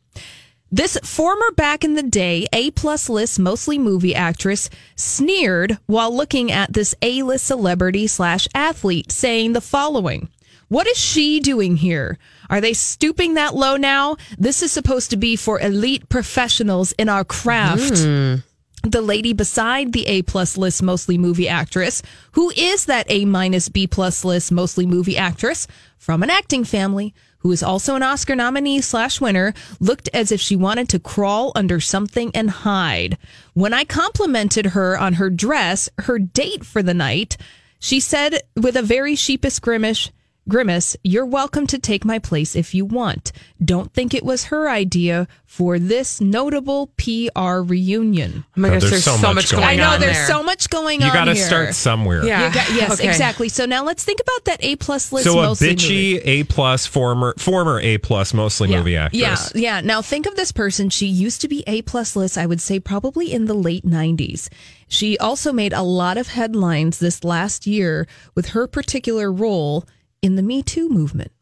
This 0.73 0.97
former 1.03 1.51
back 1.57 1.83
in 1.83 1.95
the 1.95 2.03
day 2.03 2.47
A 2.53 2.71
plus 2.71 3.09
list, 3.09 3.41
mostly 3.41 3.77
movie 3.77 4.15
actress, 4.15 4.71
sneered 4.95 5.79
while 5.87 6.15
looking 6.15 6.53
at 6.53 6.73
this 6.73 6.95
A 7.03 7.23
list 7.23 7.45
celebrity 7.45 8.07
slash 8.07 8.47
athlete, 8.55 9.11
saying 9.11 9.53
the 9.53 9.61
following. 9.61 10.29
What 10.69 10.87
is 10.87 10.97
she 10.97 11.41
doing 11.41 11.77
here? 11.77 12.19
Are 12.49 12.61
they 12.61 12.73
stooping 12.73 13.35
that 13.35 13.57
low 13.57 13.77
now? 13.77 14.17
This 14.39 14.63
is 14.63 14.71
supposed 14.71 15.11
to 15.11 15.17
be 15.17 15.35
for 15.35 15.61
elite 15.61 16.09
professionals 16.09 16.93
in 16.93 17.09
our 17.09 17.25
craft. 17.25 18.05
Hmm. 18.05 18.37
The 18.85 19.03
lady 19.03 19.33
beside 19.33 19.93
the 19.93 20.07
A 20.07 20.23
plus 20.23 20.57
list 20.57 20.85
mostly 20.85 21.19
movie 21.19 21.49
actress, 21.49 22.03
who 22.33 22.51
is 22.51 22.85
that 22.87 23.07
A 23.11 23.25
minus 23.25 23.69
B 23.69 23.89
plus 23.89 24.25
list 24.25 24.53
mostly 24.53 24.87
movie 24.87 25.17
actress 25.17 25.67
from 25.99 26.23
an 26.23 26.31
acting 26.31 26.65
family, 26.65 27.13
who 27.41 27.53
is 27.53 27.63
also 27.63 27.97
an 27.97 28.03
Oscar 28.03 28.35
nominee 28.35 28.81
slash 28.81 29.21
winner, 29.21 29.53
looked 29.81 30.09
as 30.15 30.33
if 30.33 30.41
she 30.41 30.57
wanted 30.57 30.89
to 30.89 30.99
crawl 30.99 31.53
under 31.55 31.81
something 31.81 32.31
and 32.35 32.51
hide. 32.51 33.19
When 33.55 33.75
I 33.75 33.85
complimented 33.85 34.67
her 34.67 34.99
on 34.99 35.15
her 35.15 35.31
dress, 35.31 35.89
her 35.99 36.19
date 36.19 36.65
for 36.65 36.83
the 36.83 36.95
night, 36.95 37.37
she 37.79 37.99
said 38.01 38.43
with 38.57 38.77
a 38.77 38.83
very 38.83 39.17
sheepish 39.17 39.59
grimace, 39.59 40.11
Grimace, 40.49 40.97
you're 41.05 41.27
welcome 41.27 41.67
to 41.69 41.79
take 41.79 42.05
my 42.05 42.19
place 42.19 42.57
if 42.57 42.75
you 42.75 42.85
want. 42.85 43.31
Don't 43.65 43.93
think 43.93 44.15
it 44.15 44.25
was 44.25 44.45
her 44.47 44.69
idea 44.69 45.29
for 45.45 45.79
this 45.79 46.21
notable 46.21 46.89
PR 46.97 47.61
reunion. 47.63 48.45
Oh 48.57 48.61
my 48.61 48.69
Oh, 48.69 48.73
gosh, 48.73 48.81
there's 48.81 48.91
there's, 48.91 49.05
so 49.05 49.17
so, 49.17 49.23
much 49.29 49.35
much 49.35 49.51
going 49.53 49.63
on. 49.65 49.69
I 49.71 49.77
know 49.77 49.99
there's 49.99 50.17
there. 50.17 50.27
so 50.27 50.43
much 50.43 50.69
going 50.71 51.01
You 51.03 51.07
on 51.07 51.13
You 51.13 51.19
got 51.19 51.25
to 51.27 51.35
here. 51.35 51.45
start 51.45 51.75
somewhere. 51.75 52.25
Yeah. 52.25 52.53
Got- 52.53 52.71
yes, 52.71 52.93
Okay. 52.99 53.09
exactly. 53.09 53.49
So 53.49 53.67
now 53.67 53.85
let's 53.85 54.03
think 54.03 54.19
about 54.21 54.45
that 54.47 54.65
A 54.65 54.77
plus 54.77 55.13
list. 55.13 55.27
So 55.27 55.39
a 55.39 55.43
mostly 55.43 55.69
bitchy 55.77 56.15
movie. 56.15 56.19
A 56.41 56.43
plus 56.45 56.87
former 56.87 57.35
former 57.39 57.79
A 57.79 57.99
plus 57.99 58.33
mostly 58.35 58.71
Yeah. 58.71 58.79
movie 58.79 58.97
actress. 58.97 59.53
Yeah, 59.55 59.77
yeah. 59.77 59.81
Now 59.83 60.01
think 60.03 60.27
of 60.27 60.35
this 60.37 60.51
person. 60.53 60.89
She 60.91 61.07
used 61.07 61.43
to 61.43 61.49
be 61.49 61.63
A 61.67 61.83
plus 61.83 62.17
list. 62.17 62.37
I 62.39 62.47
would 62.47 62.61
say 62.63 62.81
probably 62.81 63.31
in 63.33 63.45
the 63.45 63.55
late 63.55 63.85
'90s. 63.85 64.49
She 64.89 65.17
also 65.19 65.53
made 65.53 65.73
a 65.75 65.83
lot 65.83 66.17
of 66.17 66.29
headlines 66.29 66.99
this 66.99 67.23
last 67.23 67.67
year 67.67 68.09
with 68.35 68.49
her 68.49 68.67
particular 68.67 69.31
role 69.31 69.85
in 70.23 70.37
the 70.37 70.43
Me 70.43 70.63
Too 70.63 70.89
movement. 70.89 71.33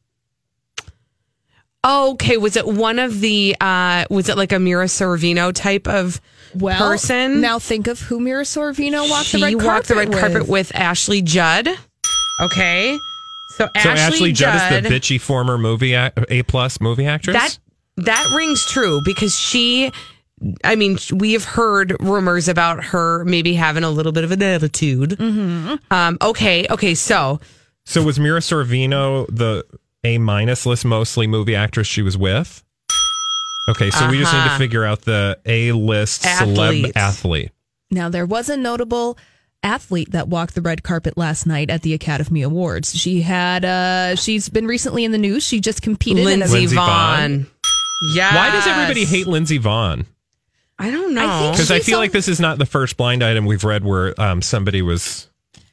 Okay, 1.87 2.37
was 2.37 2.57
it 2.57 2.67
one 2.67 2.99
of 2.99 3.21
the? 3.21 3.57
uh 3.61 4.05
Was 4.11 4.29
it 4.29 4.37
like 4.37 4.53
a 4.53 4.59
Mira 4.59 4.87
Sorvino 4.87 5.53
type 5.55 5.87
of 5.87 6.21
Well, 6.55 6.77
person? 6.77 7.41
Now 7.41 7.59
think 7.59 7.87
of 7.87 8.01
who 8.01 8.19
Mira 8.21 8.43
Sorvino 8.43 9.09
walked 9.09 9.27
she 9.27 9.39
the 9.39 9.45
red 9.45 9.53
carpet 9.55 9.67
walked 9.67 9.89
the 9.89 9.95
red 9.95 10.09
with. 10.09 10.19
carpet 10.19 10.49
with 10.49 10.75
Ashley 10.75 11.23
Judd. 11.23 11.69
Okay, 12.41 12.99
so 13.57 13.69
Ashley, 13.75 13.81
So 13.81 13.89
Ashley 13.91 14.33
Judd, 14.33 14.59
Judd 14.59 14.85
is 14.85 14.91
the 14.91 14.95
bitchy 14.97 15.21
former 15.21 15.57
movie 15.57 15.95
A 15.95 16.11
plus 16.49 16.81
movie 16.81 17.07
actress. 17.07 17.35
That 17.35 17.59
that 17.97 18.35
rings 18.37 18.65
true 18.67 19.01
because 19.05 19.35
she. 19.39 19.93
I 20.63 20.77
mean, 20.77 20.99
we 21.13 21.33
have 21.33 21.45
heard 21.45 21.97
rumors 22.01 22.47
about 22.49 22.85
her 22.87 23.25
maybe 23.25 23.55
having 23.55 23.83
a 23.83 23.91
little 23.91 24.13
bit 24.13 24.23
of 24.23 24.31
an 24.31 24.41
attitude. 24.43 25.11
Mm-hmm. 25.11 25.75
Um, 25.93 26.19
okay, 26.23 26.65
okay, 26.71 26.95
so 26.95 27.41
so 27.89 28.03
was 28.03 28.19
Mira 28.21 28.41
Sorvino 28.41 29.27
the 29.35 29.65
A 30.05 30.19
minus 30.19 30.67
list 30.67 30.85
mostly 30.85 31.27
movie 31.27 31.55
actress 31.55 31.87
she 31.87 32.03
was 32.03 32.17
with? 32.17 32.63
Okay, 33.69 33.91
so 33.91 34.09
we 34.09 34.19
just 34.19 34.33
need 34.33 34.39
to 34.41 34.47
Uh-huh. 34.47 34.59
figure 34.59 34.85
out 34.85 35.03
the 35.03 35.39
A 35.45 35.73
list 35.73 36.23
celeb 36.23 36.85
Athlete. 36.85 36.97
athlete. 36.97 37.51
Now, 37.91 38.09
there 38.09 38.25
was 38.27 38.49
a 38.49 38.57
notable 38.57 39.19
athlete 39.63 40.13
that 40.13 40.29
walked 40.29 40.55
the 40.55 40.63
red 40.63 40.83
carpet 40.83 41.19
last 41.19 41.47
night 41.47 41.69
at 41.69 41.83
the 41.83 41.93
Academy 41.93 42.43
Awards. 42.43 42.95
She 42.97 43.23
had, 43.23 43.65
uh, 43.65 44.15
she's 44.17 44.49
been 44.49 44.67
recently 44.67 45.05
in 45.05 45.13
the 45.13 45.19
news. 45.19 45.43
She 45.43 45.61
just 45.61 45.83
competed 45.83 46.21
in 46.21 46.25
Lindsey 46.41 46.57
a. 46.57 46.61
Lindsey 46.61 46.77
Vonn. 46.77 47.47
Yeah. 48.15 48.35
Why 48.35 48.51
does 48.53 48.67
everybody 48.67 49.05
hate 49.05 49.27
Lindsey 49.27 49.59
Vonn? 49.59 50.07
I 50.79 50.91
don't 50.91 51.13
know. 51.13 51.51
Because 51.51 51.71
I 51.73 51.79
She's 51.79 51.87
feel 51.87 51.95
al- 51.97 52.01
like 52.03 52.13
this 52.13 52.29
is 52.29 52.39
not 52.41 52.57
the 52.59 52.67
first 52.67 52.97
blind 52.97 53.23
item 53.25 53.47
we've 53.47 53.65
read 53.65 53.85
where 53.85 54.19
um, 54.21 54.41
somebody 54.43 54.81
was 54.81 55.28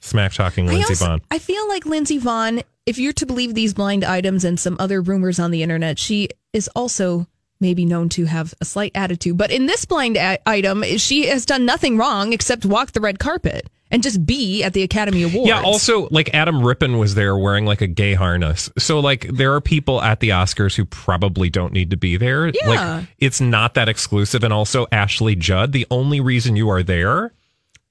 smack 0.06 0.34
talking 0.34 0.68
Lindsey 0.68 0.84
also- 0.94 1.06
Vonn. 1.06 1.22
I 1.32 1.40
feel 1.40 1.68
like 1.68 1.86
Lindsey 1.86 2.20
Vonn, 2.20 2.64
if 2.86 2.98
you're 2.98 3.14
to 3.14 3.26
believe 3.26 3.54
these 3.54 3.74
blind 3.74 4.04
items 4.04 4.44
and 4.46 4.60
some 4.60 4.78
other 4.80 5.02
rumors 5.02 5.40
on 5.40 5.52
the 5.52 5.64
internet, 5.64 6.00
she 6.00 6.30
is 6.54 6.70
also 6.76 7.28
maybe 7.60 7.86
known 7.86 8.10
to 8.10 8.26
have 8.26 8.54
a 8.62 8.66
slight 8.66 8.92
attitude. 8.96 9.38
But 9.38 9.50
in 9.52 9.66
this 9.66 9.86
blind 9.86 10.18
a- 10.18 10.38
item, 10.48 10.84
she 10.98 11.28
has 11.28 11.46
done 11.46 11.66
nothing 11.66 11.98
wrong 11.98 12.34
except 12.34 12.66
walk 12.66 12.92
the 12.92 13.02
red 13.02 13.18
carpet 13.18 13.70
and 13.92 14.04
just 14.04 14.26
be 14.26 14.62
at 14.64 14.74
the 14.74 14.84
Academy 14.84 15.24
Awards. 15.24 15.48
Yeah, 15.48 15.62
also 15.62 16.08
like 16.12 16.34
Adam 16.34 16.62
Rippon 16.64 16.98
was 16.98 17.16
there 17.16 17.38
wearing 17.38 17.66
like 17.66 17.82
a 17.82 17.88
gay 17.88 18.14
harness. 18.14 18.70
So 18.78 19.00
like 19.00 19.28
there 19.32 19.54
are 19.54 19.62
people 19.62 20.02
at 20.02 20.20
the 20.20 20.30
Oscars 20.30 20.76
who 20.76 20.86
probably 20.86 21.50
don't 21.50 21.72
need 21.72 21.92
to 21.92 21.98
be 21.98 22.18
there. 22.18 22.48
Yeah. 22.48 22.68
Like 22.68 23.06
it's 23.20 23.40
not 23.40 23.76
that 23.76 23.88
exclusive 23.88 24.44
and 24.44 24.52
also 24.52 24.86
Ashley 24.92 25.36
Judd, 25.36 25.72
the 25.72 25.88
only 25.90 26.20
reason 26.20 26.56
you 26.56 26.70
are 26.70 26.84
there, 26.84 27.32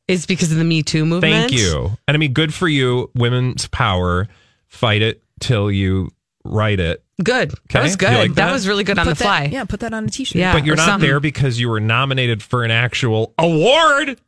is 0.09 0.27
because 0.27 0.53
of 0.53 0.59
the 0.59 0.64
Me 0.64 0.83
Too 0.83 1.05
movement. 1.05 1.33
thank 1.51 1.53
you. 1.53 1.90
And 2.07 2.14
I 2.14 2.19
mean 2.19 2.33
good 2.33 2.53
for 2.53 2.69
you, 2.69 3.11
women's 3.14 3.67
power. 3.69 4.29
Fight 4.69 5.03
it 5.03 5.23
till 5.40 5.71
you 5.71 6.11
write 6.45 6.81
it. 6.81 7.03
Good. 7.23 7.53
Okay, 7.53 7.59
That 7.75 7.83
was 7.85 7.95
good. 7.97 8.12
like 8.12 8.29
that? 8.35 8.47
that? 8.47 8.53
was 8.53 8.67
really 8.67 8.83
good 8.83 8.99
on 8.99 9.07
the 9.07 9.14
that- 9.14 9.23
fly. 9.23 9.45
yeah, 9.45 9.62
put 9.64 9.79
that 9.81 9.95
on 9.95 10.05
a 10.05 10.09
t-shirt. 10.09 10.35
Yeah. 10.35 10.53
but 10.53 10.67
you're 10.67 10.75
not 10.75 10.85
something. 10.87 11.09
there 11.09 11.21
because 11.21 11.61
you 11.61 11.69
were 11.71 11.79
nominated 11.79 12.43
for 12.43 12.64
an 12.64 12.73
actual 12.73 13.33
award. 13.38 14.19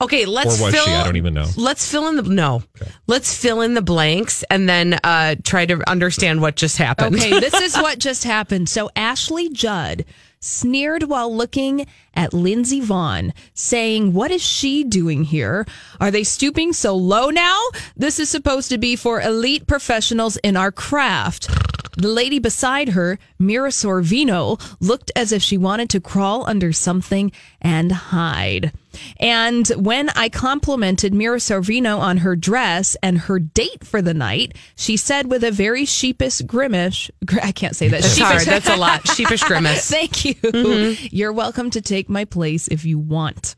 Okay, 0.00 0.26
let's 0.26 0.60
Or 0.60 0.66
was 0.66 0.74
fill, 0.74 0.84
she? 0.84 0.92
I 0.92 1.02
don't 1.02 1.16
even 1.16 1.34
know. 1.34 1.46
Let's 1.56 1.90
fill 1.90 2.06
in 2.06 2.14
the 2.14 2.22
no. 2.22 2.62
Let's 3.08 3.36
fill 3.36 3.62
in 3.62 3.74
the 3.74 3.82
blanks 3.82 4.44
and 4.48 4.68
then 4.68 4.96
uh 5.02 5.34
try 5.42 5.66
to 5.66 5.82
understand 5.90 6.40
what 6.40 6.54
just 6.54 6.78
happened. 6.78 7.16
Okay, 7.16 7.30
this 7.40 7.52
is 7.54 7.74
what 7.82 7.98
just 7.98 8.22
happened. 8.22 8.68
So 8.68 8.90
Ashley 8.94 9.48
Judd 9.50 10.04
sneered 10.46 11.04
while 11.04 11.34
looking 11.34 11.86
at 12.14 12.32
Lindsey 12.32 12.80
Vonn, 12.80 13.32
saying, 13.54 14.12
What 14.12 14.30
is 14.30 14.42
she 14.42 14.84
doing 14.84 15.24
here? 15.24 15.66
Are 16.00 16.10
they 16.10 16.24
stooping 16.24 16.72
so 16.72 16.94
low 16.94 17.30
now? 17.30 17.60
This 17.96 18.18
is 18.18 18.30
supposed 18.30 18.70
to 18.70 18.78
be 18.78 18.96
for 18.96 19.20
elite 19.20 19.66
professionals 19.66 20.36
in 20.38 20.56
our 20.56 20.72
craft. 20.72 21.48
The 21.96 22.08
lady 22.08 22.38
beside 22.38 22.90
her, 22.90 23.18
Mira 23.38 23.70
Sorvino, 23.70 24.60
looked 24.80 25.10
as 25.16 25.32
if 25.32 25.42
she 25.42 25.56
wanted 25.56 25.88
to 25.90 26.00
crawl 26.00 26.44
under 26.48 26.72
something 26.72 27.32
and 27.60 27.90
hide. 27.90 28.72
And 29.18 29.66
when 29.76 30.10
I 30.10 30.28
complimented 30.28 31.12
Mira 31.14 31.38
Sorvino 31.38 31.98
on 31.98 32.18
her 32.18 32.36
dress 32.36 32.96
and 33.02 33.18
her 33.18 33.38
date 33.38 33.84
for 33.84 34.00
the 34.02 34.14
night, 34.14 34.56
she 34.76 34.96
said 34.96 35.30
with 35.30 35.42
a 35.44 35.50
very 35.50 35.84
sheepish 35.84 36.40
grimace, 36.42 37.10
gr- 37.24 37.40
I 37.42 37.52
can't 37.52 37.76
say 37.76 37.88
that. 37.88 38.02
That's 38.02 38.14
sheepish- 38.14 38.26
hard. 38.26 38.46
That's 38.46 38.68
a 38.68 38.76
lot. 38.76 39.06
Sheepish 39.08 39.42
grimace. 39.48 39.90
Thank 39.90 40.24
you. 40.24 40.34
Mhm. 40.34 41.08
You're 41.12 41.32
welcome 41.32 41.70
to 41.70 41.80
take 41.80 42.08
my 42.08 42.24
place 42.24 42.68
if 42.68 42.84
you 42.84 42.98
want. 42.98 43.56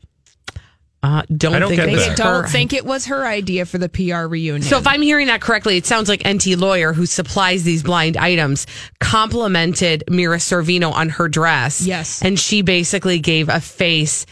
Uh, 1.01 1.21
don't, 1.35 1.55
I 1.55 1.59
don't 1.59 1.69
think 1.69 1.81
get 1.81 1.89
it's. 2.09 2.15
Don't 2.19 2.49
think 2.49 2.73
it 2.73 2.83
was 2.85 3.05
her 3.05 3.25
idea 3.25 3.65
for 3.65 3.77
the 3.77 3.87
PR 3.87 4.27
reunion. 4.27 4.61
So 4.63 4.77
if 4.77 4.85
I'm 4.85 5.01
hearing 5.01 5.27
that 5.27 5.39
correctly, 5.39 5.77
it 5.77 5.85
sounds 5.85 6.09
like 6.09 6.21
Enty 6.23 6.59
Lawyer, 6.59 6.91
who 6.91 7.05
supplies 7.05 7.63
these 7.63 7.83
blind 7.83 8.17
items, 8.17 8.67
complimented 8.99 10.03
Mira 10.09 10.37
Sorvino 10.37 10.91
on 10.91 11.09
her 11.09 11.27
dress. 11.29 11.81
Yes. 11.81 12.21
And 12.21 12.37
she 12.39 12.61
basically 12.61 13.19
gave 13.19 13.47
a 13.49 13.59
face 13.61 14.25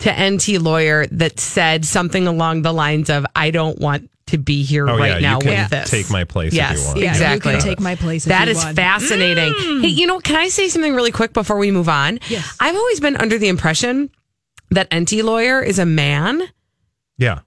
to 0.00 0.10
Enty 0.10 0.62
Lawyer 0.62 1.06
that 1.08 1.40
said 1.40 1.84
something 1.84 2.26
along 2.26 2.62
the 2.62 2.72
lines 2.72 3.10
of, 3.10 3.26
I 3.34 3.50
don't 3.50 3.78
want 3.78 4.10
to 4.26 4.38
be 4.38 4.62
here 4.62 4.88
Oh, 4.88 4.96
right 4.96 5.14
yeah, 5.14 5.18
now 5.18 5.34
you 5.36 5.40
can 5.40 5.62
with 5.62 5.70
this. 5.70 5.90
take 5.90 6.10
my 6.10 6.24
place 6.24 6.52
if 6.52 6.56
yes, 6.56 6.78
you 6.80 6.86
want. 6.86 6.98
Yeah, 7.00 7.10
exactly. 7.10 7.52
you 7.52 7.58
can 7.58 7.66
take 7.68 7.80
my 7.80 7.96
place 7.96 8.24
if 8.26 8.28
That 8.30 8.44
you 8.46 8.52
is 8.52 8.64
want. 8.64 8.76
fascinating. 8.76 9.52
Hey, 9.82 9.88
you 9.88 10.06
know, 10.06 10.20
can 10.20 10.36
I 10.36 10.48
say 10.48 10.68
something 10.68 10.94
really 10.94 11.10
quick 11.12 11.32
before 11.32 11.58
we 11.58 11.70
move 11.70 11.88
on? 11.88 12.20
Yes. 12.28 12.56
I've 12.60 12.76
always 12.76 13.00
been 13.00 13.16
under 13.16 13.38
the 13.38 13.48
impression 13.48 14.10
that 14.70 14.90
Enty 14.90 15.22
Lawyer 15.22 15.60
is 15.62 15.78
a 15.78 15.86
man. 15.86 16.42
Yeah. 17.18 17.40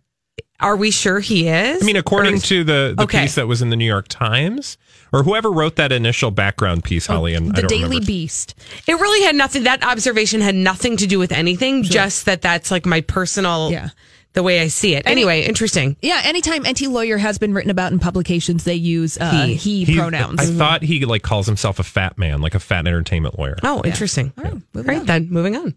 Are 0.59 0.75
we 0.77 0.91
sure 0.91 1.19
he 1.19 1.47
is? 1.49 1.81
I 1.83 1.85
mean, 1.85 1.95
according 1.97 2.35
Or- 2.35 2.39
to 2.39 2.63
the, 2.63 2.93
the 2.97 3.03
Okay. 3.03 3.23
piece 3.23 3.35
that 3.35 3.47
was 3.47 3.61
in 3.61 3.69
the 3.69 3.75
New 3.75 3.85
York 3.87 4.07
Times, 4.07 4.77
or 5.11 5.23
whoever 5.23 5.51
wrote 5.51 5.75
that 5.75 5.91
initial 5.91 6.31
background 6.31 6.83
piece, 6.85 7.07
Holly, 7.07 7.33
and 7.33 7.47
I 7.47 7.49
Oh, 7.49 7.51
the 7.53 7.61
don't 7.63 7.69
Daily 7.69 7.83
remember. 7.83 8.05
Beast. 8.05 8.55
It 8.87 8.93
really 8.93 9.25
had 9.25 9.35
nothing. 9.35 9.63
That 9.63 9.83
observation 9.83 10.39
had 10.41 10.55
nothing 10.55 10.95
to 10.97 11.07
do 11.07 11.19
with 11.19 11.31
anything. 11.31 11.83
Just 11.83 12.25
that 12.25 12.41
that's 12.41 12.71
like 12.71 12.85
my 12.85 13.01
personal, 13.01 13.71
Yeah. 13.71 13.89
the 14.33 14.41
way 14.43 14.61
I 14.61 14.67
see 14.67 14.95
it. 14.95 15.03
Anyway, 15.05 15.41
interesting. 15.43 15.97
Yeah, 16.01 16.21
anytime 16.23 16.63
Enty 16.63 16.89
lawyer 16.89 17.17
has 17.17 17.37
been 17.37 17.53
written 17.53 17.69
about 17.71 17.91
in 17.91 17.99
publications, 17.99 18.63
they 18.63 18.75
use 18.75 19.17
uh, 19.19 19.31
He. 19.47 19.55
he, 19.55 19.83
He- 19.83 19.95
pronouns. 19.97 20.39
I 20.39 20.45
thought 20.45 20.81
he 20.83 21.03
like 21.05 21.23
calls 21.23 21.45
himself 21.45 21.77
a 21.79 21.83
fat 21.83 22.17
man, 22.17 22.41
like 22.41 22.55
a 22.55 22.59
fat 22.59 22.87
entertainment 22.87 23.37
lawyer. 23.37 23.57
Oh, 23.63 23.81
interesting. 23.83 24.31
All 24.37 24.61
right, 24.83 25.05
then 25.05 25.29
moving 25.29 25.57
on. 25.57 25.75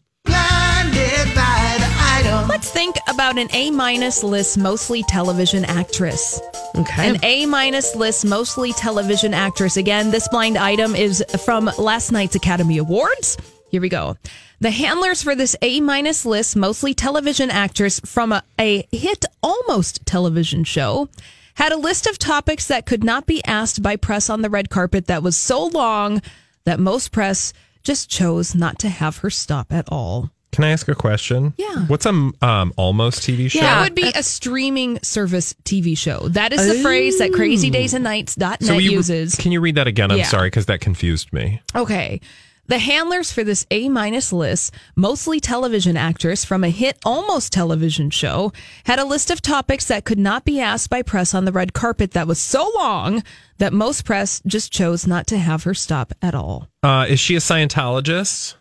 Let's 2.49 2.71
think 2.71 2.97
about 3.09 3.39
an 3.39 3.49
A 3.53 3.71
minus 3.73 4.23
list, 4.23 4.57
mostly 4.57 5.03
television 5.03 5.65
actress. 5.65 6.41
Okay. 6.77 7.11
An 7.11 7.25
A 7.25 7.45
minus 7.45 7.97
list, 7.97 8.25
mostly 8.25 8.73
television 8.73 9.35
actress. 9.35 9.77
Again, 9.77 10.11
this 10.11 10.29
blind 10.29 10.57
item 10.57 10.95
is 10.95 11.25
from 11.45 11.69
last 11.77 12.13
night's 12.13 12.37
Academy 12.37 12.79
Awards. 12.79 13.37
Here 13.71 13.81
we 13.81 13.89
go. 13.89 14.17
The 14.61 14.71
handlers 14.71 15.23
for 15.23 15.35
this 15.35 15.57
A 15.61 15.81
minus 15.81 16.25
list, 16.25 16.57
mostly 16.57 16.95
television 16.95 17.51
actress 17.51 18.01
from 18.01 18.31
a, 18.33 18.43
a 18.61 18.87
hit 18.93 19.25
almost 19.43 20.07
television 20.07 20.63
show, 20.63 21.09
had 21.55 21.73
a 21.73 21.77
list 21.77 22.07
of 22.07 22.17
topics 22.17 22.69
that 22.69 22.87
could 22.87 23.03
not 23.03 23.27
be 23.27 23.45
asked 23.45 23.83
by 23.83 23.97
press 23.97 24.31
on 24.31 24.43
the 24.43 24.51
red 24.51 24.71
carpet 24.71 25.09
that 25.09 25.23
was 25.23 25.37
so 25.37 25.67
long 25.67 26.23
that 26.65 26.79
most 26.79 27.11
press 27.11 27.53
just 27.83 28.09
chose 28.09 28.55
not 28.55 28.79
to 28.79 28.89
have 28.89 29.19
her 29.19 29.31
stop 29.31 29.73
at 29.73 29.89
all. 29.89 30.31
Can 30.57 30.65
I 30.65 30.71
ask 30.71 30.89
a 30.89 30.95
question? 30.95 31.53
Yeah. 31.59 31.81
What's 31.87 32.07
a 32.07 32.09
um, 32.09 32.73
almost 32.79 33.21
TV 33.21 33.51
show? 33.51 33.59
Yeah, 33.59 33.75
That 33.75 33.83
would 33.83 33.95
be 33.95 34.09
a 34.15 34.23
streaming 34.23 34.99
service 35.03 35.53
TV 35.65 35.99
show. 35.99 36.29
That 36.29 36.55
is 36.55 36.67
the 36.67 36.83
phrase 36.83 37.19
that 37.19 37.33
crazydaysandnights.net 37.33 38.63
So 38.63 38.73
will 38.73 38.81
you, 38.81 38.93
uses. 38.93 39.35
Can 39.35 39.53
you 39.53 39.61
read 39.61 39.75
that 39.75 39.87
again? 39.87 40.11
I'm 40.11 40.17
Yeah. 40.17 40.25
sorry 40.25 40.47
because 40.47 40.65
that 40.65 40.81
confused 40.81 41.31
me. 41.31 41.61
Okay. 41.75 42.23
The 42.69 42.79
handlers 42.79 43.31
for 43.31 43.45
this 43.45 43.67
A 43.71 43.91
minus 43.91 44.33
list, 44.33 44.73
mostly 44.97 45.41
television 45.41 45.95
actress 45.95 46.45
from 46.47 46.65
a 46.65 46.71
hit 46.71 46.99
almost 47.05 47.53
television 47.53 48.09
show, 48.09 48.51
had 48.87 48.99
a 48.99 49.05
list 49.05 49.31
of 49.31 49.43
topics 49.43 49.85
that 49.89 50.07
could 50.07 50.19
not 50.19 50.47
be 50.47 50.59
asked 50.59 50.89
by 50.89 51.03
press 51.03 51.35
on 51.35 51.45
the 51.45 51.53
red 51.53 51.75
carpet 51.75 52.13
that 52.13 52.27
was 52.27 52.41
so 52.41 52.73
long 52.77 53.23
that 53.59 53.75
most 53.75 54.07
press 54.07 54.41
just 54.47 54.73
chose 54.73 55.07
not 55.07 55.27
to 55.27 55.37
have 55.37 55.65
her 55.65 55.75
stop 55.75 56.15
at 56.23 56.35
all. 56.35 56.69
Uh, 56.83 57.05
is 57.09 57.21
she 57.21 57.37
a 57.37 57.41
Scientologist? 57.41 58.56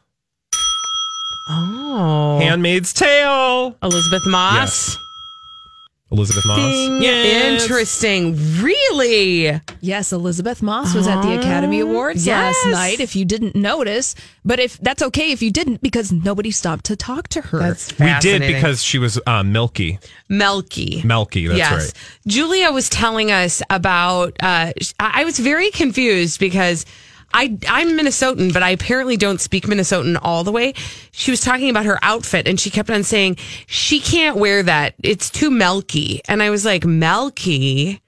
Oh. 1.48 2.40
Handmaid's 2.42 2.94
Tale. 2.94 3.76
Elisabeth 3.82 4.26
Moss. 4.28 4.56
Yes. 4.56 4.98
Elisabeth 6.12 6.46
Moss. 6.46 6.58
Ding. 6.58 7.02
Yes. 7.02 7.64
Interesting. 7.64 8.36
Really? 8.62 9.60
Yes, 9.82 10.14
Elisabeth 10.14 10.62
Moss 10.62 10.94
was 10.94 11.08
at 11.08 11.22
the 11.22 11.38
Academy 11.38 11.80
Awards 11.80 12.26
last 12.28 12.66
night. 12.68 13.00
If 13.00 13.16
you 13.16 13.26
didn't 13.26 13.56
notice, 13.56 14.16
but 14.44 14.60
if 14.60 14.78
that's 14.78 15.02
okay 15.02 15.32
if 15.32 15.42
you 15.42 15.52
didn't, 15.52 15.82
because 15.82 16.12
nobody 16.12 16.52
stopped 16.52 16.86
to 16.86 16.96
talk 16.96 17.28
to 17.30 17.42
her. 17.42 17.60
That's 17.60 17.98
We 18.00 18.14
did 18.22 18.42
because 18.42 18.84
she 18.84 19.00
was 19.00 19.20
uh, 19.26 19.44
Milky. 19.44 20.00
Melky. 20.30 21.02
Melky, 21.04 21.48
that's 21.48 21.58
yes. 21.58 21.86
right. 21.86 21.94
Julia 22.28 22.72
was 22.72 22.90
telling 22.90 23.32
us 23.32 23.62
about. 23.70 24.38
Uh, 24.42 24.72
I 25.00 25.22
I 25.22 25.24
was 25.26 25.40
very 25.40 25.72
confused 25.72 26.40
because 26.40 26.86
I 27.34 27.58
I'm 27.68 27.90
Minnesotan, 27.98 28.54
but 28.54 28.64
I 28.64 28.70
apparently 28.70 29.18
don't 29.18 29.42
speak 29.42 29.66
Minnesotan 29.66 30.18
all 30.22 30.44
the 30.44 30.52
way. 30.52 30.74
She 31.12 31.32
was 31.32 31.42
talking 31.42 31.70
about 31.70 31.86
her 31.86 32.00
outfit, 32.02 32.48
and 32.48 32.60
she 32.60 32.70
kept 32.70 32.90
on 32.90 33.04
saying 33.04 33.38
she 33.68 34.00
can't 34.00 34.38
wear 34.38 34.64
that. 34.64 34.96
It's 35.04 35.30
too 35.30 35.52
melky, 35.52 36.22
and 36.28 36.42
I 36.42 36.50
was 36.50 36.66
like, 36.66 36.86
melky. 36.86 38.02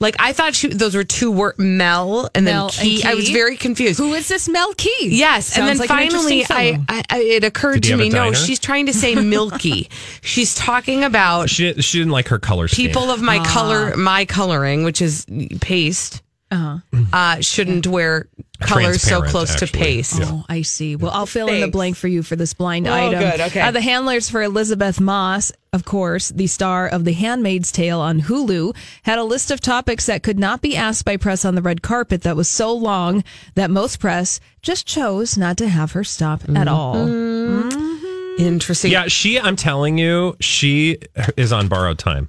Like 0.00 0.16
I 0.18 0.32
thought 0.32 0.54
she, 0.54 0.68
those 0.68 0.94
were 0.94 1.04
two 1.04 1.30
word 1.30 1.58
Mel 1.58 2.30
and 2.34 2.46
Mel 2.46 2.70
then 2.70 2.84
key. 2.84 3.02
and 3.02 3.10
I 3.10 3.14
was 3.14 3.28
very 3.28 3.58
confused. 3.58 3.98
Who 3.98 4.14
is 4.14 4.28
this 4.28 4.48
Mel 4.48 4.72
Key? 4.72 5.08
Yes, 5.10 5.48
Sounds 5.48 5.58
and 5.58 5.68
then 5.68 5.76
like 5.76 5.88
finally, 5.88 6.40
interesting 6.40 6.86
I. 6.88 7.02
I, 7.10 7.16
I 7.16 7.20
it 7.20 7.44
occurred 7.44 7.82
Did 7.82 7.90
to 7.90 7.96
me. 7.98 8.08
No, 8.08 8.32
she's 8.32 8.58
trying 8.58 8.86
to 8.86 8.94
say 8.94 9.14
milky. 9.14 9.90
she's 10.22 10.54
talking 10.54 11.04
about 11.04 11.50
She, 11.50 11.74
she 11.82 11.98
didn't 11.98 12.12
like 12.12 12.28
her 12.28 12.38
color 12.38 12.66
scheme. 12.66 12.86
people 12.86 13.10
of 13.10 13.20
my 13.20 13.38
ah. 13.40 13.44
color, 13.44 13.96
my 13.98 14.24
coloring, 14.24 14.84
which 14.84 15.02
is 15.02 15.26
paste, 15.60 16.22
Uh-huh. 16.52 16.78
uh, 17.12 17.40
shouldn't 17.40 17.86
wear 17.86 18.28
colors 18.60 19.00
so 19.02 19.20
Transparent, 19.20 19.30
close 19.30 19.54
to 19.54 19.64
actually. 19.66 19.78
paste. 19.80 20.18
Yeah. 20.18 20.26
Oh, 20.28 20.44
I 20.48 20.62
see. 20.62 20.96
Well, 20.96 21.12
I'll 21.12 21.24
fill 21.26 21.48
in 21.48 21.60
the 21.60 21.68
blank 21.68 21.96
for 21.96 22.08
you 22.08 22.22
for 22.24 22.34
this 22.36 22.54
blind 22.54 22.88
Oh, 22.88 22.92
item. 22.92 23.20
good. 23.20 23.40
Okay. 23.40 23.60
Uh, 23.60 23.70
the 23.70 23.80
handlers 23.80 24.28
for 24.28 24.42
Elisabeth 24.42 25.00
Moss, 25.00 25.52
of 25.72 25.84
course, 25.84 26.30
the 26.30 26.48
star 26.48 26.88
of 26.88 27.04
The 27.04 27.12
Handmaid's 27.12 27.70
Tale 27.70 28.00
on 28.00 28.22
Hulu, 28.22 28.74
had 29.04 29.18
a 29.18 29.24
list 29.24 29.50
of 29.52 29.60
topics 29.60 30.06
that 30.06 30.22
could 30.24 30.38
not 30.40 30.60
be 30.60 30.76
asked 30.76 31.04
by 31.04 31.16
press 31.16 31.44
on 31.44 31.54
the 31.54 31.62
red 31.62 31.82
carpet 31.82 32.22
that 32.22 32.34
was 32.36 32.48
so 32.48 32.72
long 32.74 33.22
that 33.54 33.70
most 33.70 34.00
press 34.00 34.40
just 34.60 34.86
chose 34.86 35.38
not 35.38 35.56
to 35.58 35.68
have 35.68 35.92
her 35.92 36.02
stop 36.04 36.42
at 36.48 36.66
all. 36.68 36.96
Interesting. 38.38 38.90
Yeah, 38.90 39.06
she, 39.08 39.38
I'm 39.38 39.56
telling 39.56 39.98
you, 39.98 40.36
she 40.40 40.98
is 41.36 41.52
on 41.52 41.68
borrowed 41.68 41.98
time. 41.98 42.28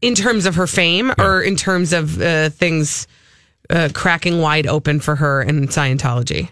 In 0.00 0.14
terms 0.14 0.46
of 0.46 0.54
her 0.54 0.66
fame, 0.66 1.12
or 1.18 1.42
in 1.42 1.56
terms 1.56 1.92
of 1.92 2.20
uh, 2.20 2.50
things 2.50 3.06
uh, 3.70 3.88
cracking 3.94 4.40
wide 4.40 4.66
open 4.66 5.00
for 5.00 5.16
her 5.16 5.42
in 5.42 5.68
Scientology. 5.68 6.50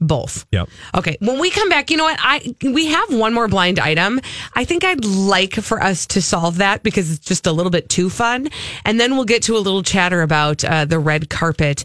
Both. 0.00 0.44
Yep. 0.50 0.68
Okay. 0.96 1.16
When 1.20 1.38
we 1.38 1.50
come 1.50 1.68
back, 1.68 1.90
you 1.90 1.96
know 1.96 2.04
what? 2.04 2.18
I 2.20 2.54
we 2.62 2.86
have 2.86 3.14
one 3.14 3.32
more 3.32 3.48
blind 3.48 3.78
item. 3.78 4.20
I 4.54 4.64
think 4.64 4.84
I'd 4.84 5.04
like 5.04 5.54
for 5.54 5.80
us 5.82 6.06
to 6.08 6.20
solve 6.20 6.58
that 6.58 6.82
because 6.82 7.12
it's 7.12 7.24
just 7.24 7.46
a 7.46 7.52
little 7.52 7.70
bit 7.70 7.88
too 7.88 8.10
fun, 8.10 8.48
and 8.84 9.00
then 9.00 9.14
we'll 9.14 9.24
get 9.24 9.44
to 9.44 9.56
a 9.56 9.60
little 9.60 9.82
chatter 9.82 10.20
about 10.20 10.64
uh, 10.64 10.84
the 10.84 10.98
red 10.98 11.30
carpet 11.30 11.84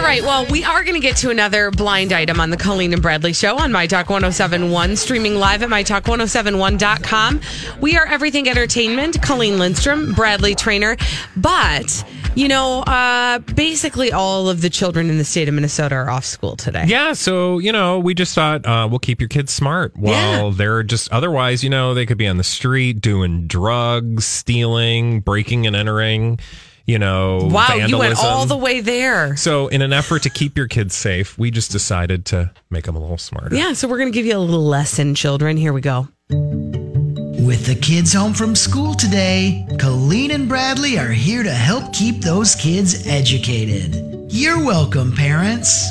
All 0.00 0.06
right. 0.06 0.22
Well, 0.22 0.46
we 0.46 0.64
are 0.64 0.82
going 0.82 0.94
to 0.94 1.00
get 1.00 1.16
to 1.16 1.28
another 1.28 1.70
blind 1.70 2.14
item 2.14 2.40
on 2.40 2.48
the 2.48 2.56
Colleen 2.56 2.94
and 2.94 3.02
Bradley 3.02 3.34
show 3.34 3.58
on 3.58 3.70
My 3.70 3.86
Talk 3.86 4.08
1071, 4.08 4.96
streaming 4.96 5.34
live 5.34 5.62
at 5.62 5.68
MyTalk1071.com. 5.68 7.40
We 7.82 7.98
are 7.98 8.06
everything 8.06 8.48
entertainment. 8.48 9.20
Colleen 9.20 9.58
Lindstrom, 9.58 10.14
Bradley 10.14 10.54
Traynor. 10.54 10.96
But, 11.36 12.02
you 12.34 12.48
know, 12.48 12.80
uh, 12.80 13.40
basically 13.40 14.10
all 14.10 14.48
of 14.48 14.62
the 14.62 14.70
children 14.70 15.10
in 15.10 15.18
the 15.18 15.24
state 15.24 15.48
of 15.48 15.54
Minnesota 15.54 15.96
are 15.96 16.08
off 16.08 16.24
school 16.24 16.56
today. 16.56 16.86
Yeah, 16.86 17.12
so 17.12 17.58
you 17.58 17.70
know, 17.70 17.98
we 17.98 18.14
just 18.14 18.34
thought 18.34 18.64
uh, 18.64 18.88
we'll 18.90 19.00
keep 19.00 19.20
your 19.20 19.28
kids 19.28 19.52
smart 19.52 19.94
while 19.98 20.50
they're 20.50 20.82
just 20.82 21.12
otherwise, 21.12 21.62
you 21.62 21.68
know, 21.68 21.92
they 21.92 22.06
could 22.06 22.18
be 22.18 22.26
on 22.26 22.38
the 22.38 22.42
street 22.42 23.02
doing 23.02 23.46
drugs, 23.46 24.24
stealing, 24.24 25.20
breaking 25.20 25.66
and 25.66 25.76
entering. 25.76 26.40
You 26.86 26.98
know, 26.98 27.48
Wow, 27.50 27.66
vandalism. 27.68 27.90
you 27.90 27.98
went 27.98 28.18
all 28.18 28.46
the 28.46 28.56
way 28.56 28.80
there. 28.80 29.36
So, 29.36 29.68
in 29.68 29.80
an 29.82 29.92
effort 29.92 30.22
to 30.24 30.30
keep 30.30 30.56
your 30.56 30.66
kids 30.66 30.94
safe, 30.94 31.38
we 31.38 31.50
just 31.50 31.70
decided 31.70 32.24
to 32.26 32.50
make 32.70 32.84
them 32.84 32.96
a 32.96 32.98
little 33.00 33.18
smarter. 33.18 33.54
Yeah, 33.54 33.74
so 33.74 33.86
we're 33.86 33.98
going 33.98 34.10
to 34.12 34.16
give 34.16 34.26
you 34.26 34.36
a 34.36 34.38
little 34.38 34.64
lesson, 34.64 35.14
children. 35.14 35.56
Here 35.56 35.72
we 35.72 35.80
go. 35.82 36.08
With 36.30 37.66
the 37.66 37.74
kids 37.80 38.12
home 38.12 38.34
from 38.34 38.54
school 38.54 38.94
today, 38.94 39.66
Colleen 39.78 40.30
and 40.32 40.48
Bradley 40.48 40.98
are 40.98 41.08
here 41.12 41.42
to 41.42 41.50
help 41.52 41.92
keep 41.92 42.20
those 42.22 42.54
kids 42.54 43.06
educated. 43.06 43.94
You're 44.32 44.64
welcome, 44.64 45.12
parents. 45.14 45.88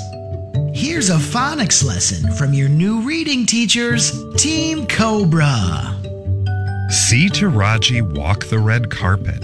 Here's 0.74 1.10
a 1.10 1.16
phonics 1.18 1.84
lesson 1.84 2.32
from 2.34 2.54
your 2.54 2.70
new 2.70 3.02
reading 3.02 3.46
teachers, 3.46 4.12
Team 4.36 4.86
Cobra. 4.88 5.96
See 6.90 7.28
Taraji 7.30 8.02
walk 8.18 8.46
the 8.46 8.60
red 8.60 8.90
carpet. 8.90 9.44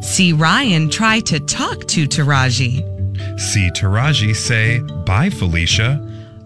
See 0.00 0.32
Ryan 0.32 0.88
try 0.88 1.20
to 1.20 1.40
talk 1.40 1.86
to 1.88 2.06
Taraji. 2.06 2.80
See 3.40 3.70
Taraji 3.72 4.34
say, 4.34 4.78
Bye, 5.04 5.30
Felicia. 5.30 6.00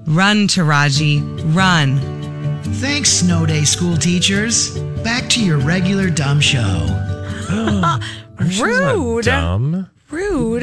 Run, 0.06 0.48
Taraji, 0.48 1.20
run. 1.54 1.98
Thanks, 2.74 3.10
Snow 3.10 3.46
Day 3.46 3.64
school 3.64 3.96
teachers. 3.96 4.78
Back 5.04 5.28
to 5.30 5.44
your 5.44 5.58
regular 5.58 6.10
dumb 6.10 6.40
show. 6.40 6.86
Rude. 8.60 9.24
Dumb. 9.24 9.88
Rude. 10.10 10.62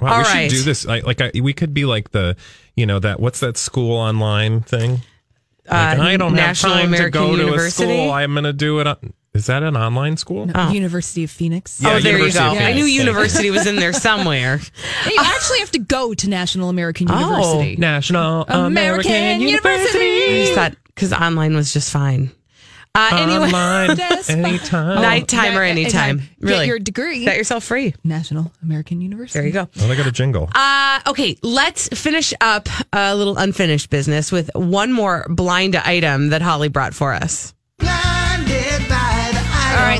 Wow, 0.00 0.12
All 0.12 0.18
we 0.18 0.24
right. 0.24 0.50
should 0.50 0.56
do 0.58 0.62
this. 0.62 0.84
Like, 0.86 1.04
like 1.04 1.20
I, 1.20 1.30
we 1.40 1.52
could 1.52 1.72
be 1.74 1.84
like 1.84 2.10
the, 2.10 2.36
you 2.74 2.86
know, 2.86 2.98
that 2.98 3.20
what's 3.20 3.40
that 3.40 3.56
school 3.56 3.96
online 3.96 4.60
thing? 4.62 5.00
Like, 5.70 5.98
Uh, 5.98 6.02
I 6.02 6.16
don't 6.16 6.34
National 6.34 6.72
have 6.74 6.82
time 6.82 6.94
American 6.94 7.22
to 7.22 7.28
go 7.28 7.34
University? 7.36 7.84
to 7.86 7.92
a 7.92 7.96
school. 7.96 8.10
I'm 8.12 8.32
going 8.34 8.44
to 8.44 8.52
do 8.52 8.80
it. 8.80 8.86
On, 8.86 9.12
is 9.36 9.46
that 9.46 9.62
an 9.62 9.76
online 9.76 10.16
school? 10.16 10.46
No, 10.46 10.70
University 10.70 11.24
of 11.24 11.30
Phoenix. 11.30 11.80
Yeah, 11.80 11.90
oh, 11.94 12.00
there 12.00 12.12
University 12.12 12.44
you 12.44 12.50
of 12.52 12.58
go. 12.58 12.64
I 12.64 12.72
knew 12.72 12.84
university 12.84 13.50
was 13.50 13.66
in 13.66 13.76
there 13.76 13.92
somewhere. 13.92 14.60
You 15.06 15.22
actually 15.22 15.60
have 15.60 15.70
to 15.72 15.78
go 15.78 16.14
to 16.14 16.28
National 16.28 16.68
American 16.68 17.06
University. 17.08 17.36
Oh. 17.38 17.52
University. 17.60 17.76
National 17.80 18.44
American 18.48 19.12
I 19.12 19.32
University. 19.36 20.40
just 20.42 20.54
thought 20.54 20.74
because 20.86 21.12
online 21.12 21.54
was 21.54 21.72
just 21.72 21.90
fine. 21.92 22.30
Uh, 22.94 23.10
anyway, 23.12 23.46
Online, 23.46 23.90
anytime. 24.28 25.02
nighttime 25.02 25.56
or 25.56 25.62
Yeah, 25.64 25.70
anytime. 25.70 26.18
anytime. 26.18 26.28
Really, 26.40 26.58
Get 26.60 26.66
your 26.66 26.78
degree. 26.78 27.24
Set 27.26 27.36
yourself 27.36 27.62
free. 27.64 27.94
National 28.02 28.50
American 28.62 29.02
University. 29.02 29.38
There 29.38 29.46
you 29.46 29.52
go. 29.52 29.68
Oh, 29.80 29.86
they 29.88 29.96
got 29.96 30.06
a 30.06 30.12
jingle. 30.12 30.48
Uh, 30.54 31.00
okay, 31.06 31.36
let's 31.42 31.88
finish 31.88 32.32
up 32.40 32.68
a 32.94 33.14
little 33.14 33.36
unfinished 33.36 33.90
business 33.90 34.32
with 34.32 34.50
one 34.54 34.92
more 34.94 35.26
blind 35.28 35.76
item 35.76 36.30
that 36.30 36.40
Holly 36.40 36.68
brought 36.68 36.94
for 36.94 37.12
us. 37.12 37.52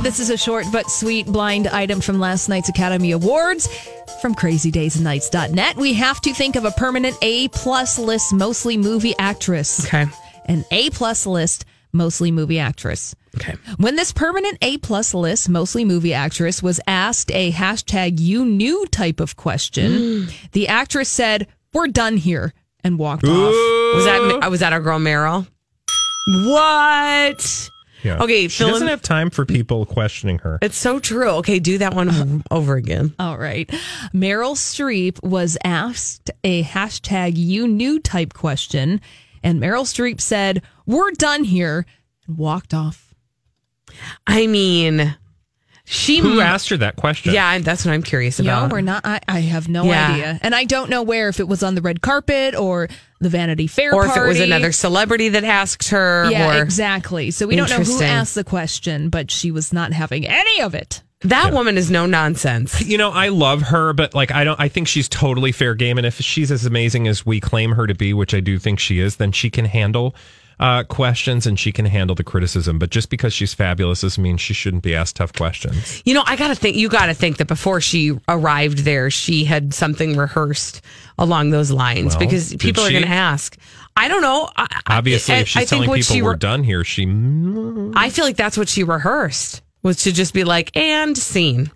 All 0.06 0.10
right, 0.10 0.16
this 0.16 0.20
is 0.20 0.30
a 0.30 0.36
short 0.36 0.66
but 0.70 0.88
sweet 0.88 1.26
blind 1.26 1.66
item 1.66 2.00
from 2.00 2.20
last 2.20 2.48
night's 2.48 2.68
Academy 2.68 3.10
Awards 3.10 3.66
from 4.22 4.36
crazydaysandnights.net. 4.36 5.76
We 5.76 5.94
have 5.94 6.20
to 6.20 6.32
think 6.32 6.54
of 6.54 6.64
a 6.64 6.70
permanent 6.70 7.16
A 7.22 7.48
plus 7.48 7.98
list, 7.98 8.32
mostly 8.32 8.76
movie 8.76 9.16
actress. 9.18 9.84
Okay. 9.84 10.06
An 10.44 10.64
A 10.70 10.90
plus 10.90 11.26
list, 11.26 11.64
mostly 11.92 12.30
movie 12.30 12.60
actress. 12.60 13.16
Okay. 13.34 13.56
When 13.78 13.96
this 13.96 14.12
permanent 14.12 14.58
A 14.62 14.78
plus 14.78 15.12
list, 15.12 15.48
mostly 15.48 15.84
movie 15.84 16.14
actress, 16.14 16.62
was 16.62 16.78
asked 16.86 17.32
a 17.32 17.50
hashtag 17.50 18.20
you 18.20 18.44
knew 18.44 18.86
type 18.86 19.18
of 19.18 19.34
question, 19.34 20.28
the 20.52 20.68
actress 20.68 21.08
said, 21.08 21.48
We're 21.72 21.88
done 21.88 22.16
here 22.16 22.54
and 22.84 22.96
walked 22.96 23.24
off. 23.24 23.32
Was 23.96 24.04
that 24.04 24.50
was 24.52 24.60
that 24.60 24.72
our 24.72 24.80
girl 24.80 25.00
Meryl? 25.00 25.48
What? 26.44 27.70
Yeah. 28.06 28.22
Okay, 28.22 28.48
she 28.48 28.58
fill 28.58 28.68
doesn't 28.70 28.86
in- 28.86 28.90
have 28.90 29.02
time 29.02 29.30
for 29.30 29.44
people 29.44 29.84
questioning 29.86 30.38
her. 30.40 30.58
It's 30.62 30.76
so 30.76 30.98
true. 31.00 31.28
Okay, 31.38 31.58
do 31.58 31.78
that 31.78 31.94
one 31.94 32.42
over 32.50 32.76
again. 32.76 33.14
All 33.18 33.36
right. 33.36 33.68
Meryl 34.14 34.54
Streep 34.56 35.22
was 35.22 35.58
asked 35.64 36.30
a 36.44 36.62
hashtag 36.62 37.32
you 37.36 37.66
knew 37.68 37.98
type 38.00 38.32
question, 38.32 39.00
and 39.42 39.60
Meryl 39.60 39.84
Streep 39.84 40.20
said, 40.20 40.62
We're 40.86 41.10
done 41.12 41.44
here, 41.44 41.84
and 42.26 42.38
walked 42.38 42.72
off. 42.72 43.14
I 44.26 44.46
mean, 44.46 45.16
she 45.84 46.18
Who 46.18 46.40
asked 46.40 46.68
her 46.70 46.76
that 46.78 46.96
question? 46.96 47.32
Yeah, 47.32 47.58
that's 47.60 47.84
what 47.84 47.92
I'm 47.92 48.02
curious 48.02 48.40
about. 48.40 48.68
No, 48.68 48.74
we're 48.74 48.80
not. 48.80 49.02
I, 49.06 49.20
I 49.28 49.40
have 49.40 49.68
no 49.68 49.84
Yeah. 49.84 50.10
idea. 50.12 50.38
And 50.42 50.54
I 50.54 50.64
don't 50.64 50.90
know 50.90 51.02
where, 51.02 51.28
if 51.28 51.38
it 51.40 51.46
was 51.48 51.62
on 51.62 51.74
the 51.76 51.82
red 51.82 52.02
carpet 52.02 52.54
or 52.56 52.88
the 53.18 53.28
Vanity 53.28 53.66
Fair 53.66 53.94
or 53.94 54.06
if 54.06 54.16
it 54.16 54.20
was 54.20 54.40
another 54.40 54.72
celebrity 54.72 55.30
that 55.30 55.44
asked 55.44 55.88
her. 55.88 56.30
Yeah, 56.30 56.58
or, 56.58 56.62
exactly. 56.62 57.30
So 57.30 57.46
we 57.46 57.56
don't 57.56 57.70
know 57.70 57.78
who 57.78 58.02
asked 58.02 58.34
the 58.34 58.44
question, 58.44 59.08
but 59.08 59.30
she 59.30 59.50
was 59.50 59.72
not 59.72 59.92
having 59.92 60.26
any 60.26 60.60
of 60.60 60.74
it. 60.74 61.02
That 61.22 61.52
woman 61.52 61.78
is 61.78 61.90
no 61.90 62.06
nonsense. 62.06 62.82
You 62.86 62.98
know, 62.98 63.10
I 63.10 63.28
love 63.28 63.62
her, 63.62 63.92
but 63.94 64.14
like 64.14 64.30
I 64.30 64.44
don't 64.44 64.60
I 64.60 64.68
think 64.68 64.86
she's 64.86 65.08
totally 65.08 65.50
fair 65.50 65.74
game 65.74 65.98
and 65.98 66.06
if 66.06 66.20
she's 66.20 66.52
as 66.52 66.66
amazing 66.66 67.08
as 67.08 67.24
we 67.24 67.40
claim 67.40 67.72
her 67.72 67.86
to 67.86 67.94
be, 67.94 68.12
which 68.12 68.34
I 68.34 68.40
do 68.40 68.58
think 68.58 68.78
she 68.78 69.00
is, 69.00 69.16
then 69.16 69.32
she 69.32 69.50
can 69.50 69.64
handle 69.64 70.14
uh, 70.58 70.84
questions 70.84 71.46
and 71.46 71.58
she 71.58 71.72
can 71.72 71.84
handle 71.84 72.14
the 72.14 72.24
criticism. 72.24 72.78
But 72.78 72.90
just 72.90 73.10
because 73.10 73.32
she's 73.32 73.54
fabulous 73.54 74.00
doesn't 74.00 74.22
mean 74.22 74.36
she 74.36 74.54
shouldn't 74.54 74.82
be 74.82 74.94
asked 74.94 75.16
tough 75.16 75.32
questions. 75.32 76.02
You 76.04 76.14
know, 76.14 76.22
I 76.26 76.36
gotta 76.36 76.54
think. 76.54 76.76
You 76.76 76.88
gotta 76.88 77.14
think 77.14 77.38
that 77.38 77.46
before 77.46 77.80
she 77.80 78.18
arrived 78.28 78.78
there, 78.78 79.10
she 79.10 79.44
had 79.44 79.74
something 79.74 80.16
rehearsed 80.16 80.80
along 81.18 81.50
those 81.50 81.70
lines 81.70 82.14
Well, 82.14 82.20
because 82.20 82.54
people 82.56 82.84
are 82.84 82.90
going 82.90 83.02
to 83.02 83.08
ask. 83.08 83.56
I 83.96 84.08
don't 84.08 84.20
know. 84.20 84.50
I, 84.56 84.80
Obviously, 84.88 85.34
I, 85.34 85.38
if 85.38 85.48
she's 85.48 85.56
I 85.56 85.60
think 85.60 85.68
telling 85.68 85.88
what 85.88 85.96
people 85.96 86.14
she 86.14 86.22
we're 86.22 86.36
done 86.36 86.62
here, 86.62 86.84
she 86.84 87.04
I 87.94 88.10
feel 88.10 88.24
like 88.24 88.36
that's 88.36 88.58
what 88.58 88.68
she 88.68 88.84
rehearsed 88.84 89.62
was 89.82 90.02
to 90.02 90.12
just 90.12 90.34
be 90.34 90.44
like 90.44 90.76
and 90.76 91.16
scene. 91.16 91.70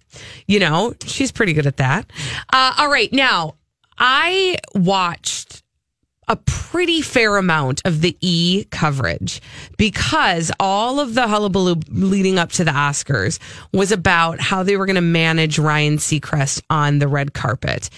You 0.46 0.60
know, 0.60 0.94
she's 1.04 1.32
pretty 1.32 1.52
good 1.52 1.66
at 1.66 1.78
that. 1.78 2.10
Uh, 2.52 2.74
all 2.78 2.90
right, 2.90 3.10
now 3.12 3.54
I 3.98 4.58
watched 4.74 5.59
a 6.30 6.36
pretty 6.36 7.02
fair 7.02 7.36
amount 7.36 7.82
of 7.84 8.00
the 8.00 8.16
E 8.20 8.64
coverage 8.70 9.42
because 9.76 10.52
all 10.60 11.00
of 11.00 11.14
the 11.14 11.26
hullabaloo 11.26 11.74
leading 11.88 12.38
up 12.38 12.52
to 12.52 12.64
the 12.64 12.70
Oscars 12.70 13.40
was 13.72 13.90
about 13.90 14.40
how 14.40 14.62
they 14.62 14.76
were 14.76 14.86
going 14.86 14.94
to 14.94 15.02
manage 15.02 15.58
Ryan 15.58 15.96
Seacrest 15.96 16.62
on 16.70 17.00
the 17.00 17.08
red 17.08 17.34
carpet. 17.34 17.90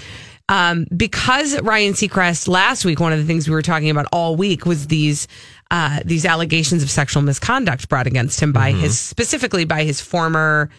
Um, 0.49 0.87
because 0.97 1.61
Ryan 1.61 1.93
Seacrest 1.93 2.49
last 2.49 2.87
week, 2.87 3.01
one 3.01 3.13
of 3.13 3.19
the 3.19 3.27
things 3.27 3.47
we 3.47 3.55
were 3.55 3.63
talking 3.63 3.91
about 3.91 4.07
all 4.13 4.35
week 4.35 4.65
was 4.65 4.87
these 4.87 5.29
uh, 5.71 6.01
these 6.05 6.25
allegations 6.25 6.83
of 6.83 6.91
sexual 6.91 7.23
misconduct 7.23 7.89
brought 7.89 8.07
against 8.07 8.41
him 8.41 8.53
by 8.53 8.73
his 8.73 8.99
specifically 8.99 9.67
by 9.67 9.85
his 9.85 10.01
former 10.01 10.71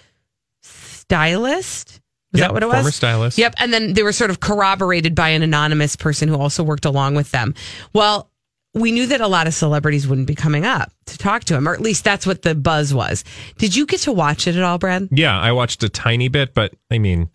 stylist. 0.61 2.01
Is 2.33 2.39
Yep, 2.39 2.47
that 2.49 2.53
what 2.53 2.63
it 2.63 2.67
was? 2.67 2.75
former 2.77 2.91
stylist. 2.91 3.37
Yep. 3.37 3.55
And 3.57 3.71
then 3.73 3.93
they 3.93 4.03
were 4.03 4.11
sort 4.11 4.29
of 4.31 4.39
corroborated 4.39 5.15
by 5.15 5.29
an 5.29 5.43
anonymous 5.43 5.95
person 5.95 6.27
who 6.27 6.35
also 6.35 6.63
worked 6.63 6.85
along 6.85 7.15
with 7.15 7.31
them. 7.31 7.53
Well, 7.93 8.29
we 8.73 8.91
knew 8.91 9.05
that 9.05 9.21
a 9.21 9.27
lot 9.27 9.45
of 9.45 9.53
celebrities 9.53 10.07
wouldn't 10.07 10.25
be 10.25 10.33
coming 10.33 10.65
up 10.65 10.91
to 11.05 11.17
talk 11.17 11.43
to 11.43 11.55
him, 11.55 11.67
or 11.67 11.73
at 11.75 11.79
least 11.81 12.03
that's 12.03 12.25
what 12.25 12.41
the 12.41 12.55
buzz 12.55 12.91
was. 12.91 13.23
Did 13.59 13.75
you 13.75 13.85
get 13.85 13.99
to 14.01 14.11
watch 14.11 14.47
it 14.47 14.55
at 14.55 14.63
all, 14.63 14.79
Brad? 14.79 15.09
Yeah, 15.11 15.39
I 15.39 15.51
watched 15.51 15.83
a 15.83 15.89
tiny 15.89 16.27
bit, 16.27 16.55
but 16.55 16.73
I 16.89 16.97
mean, 16.97 17.29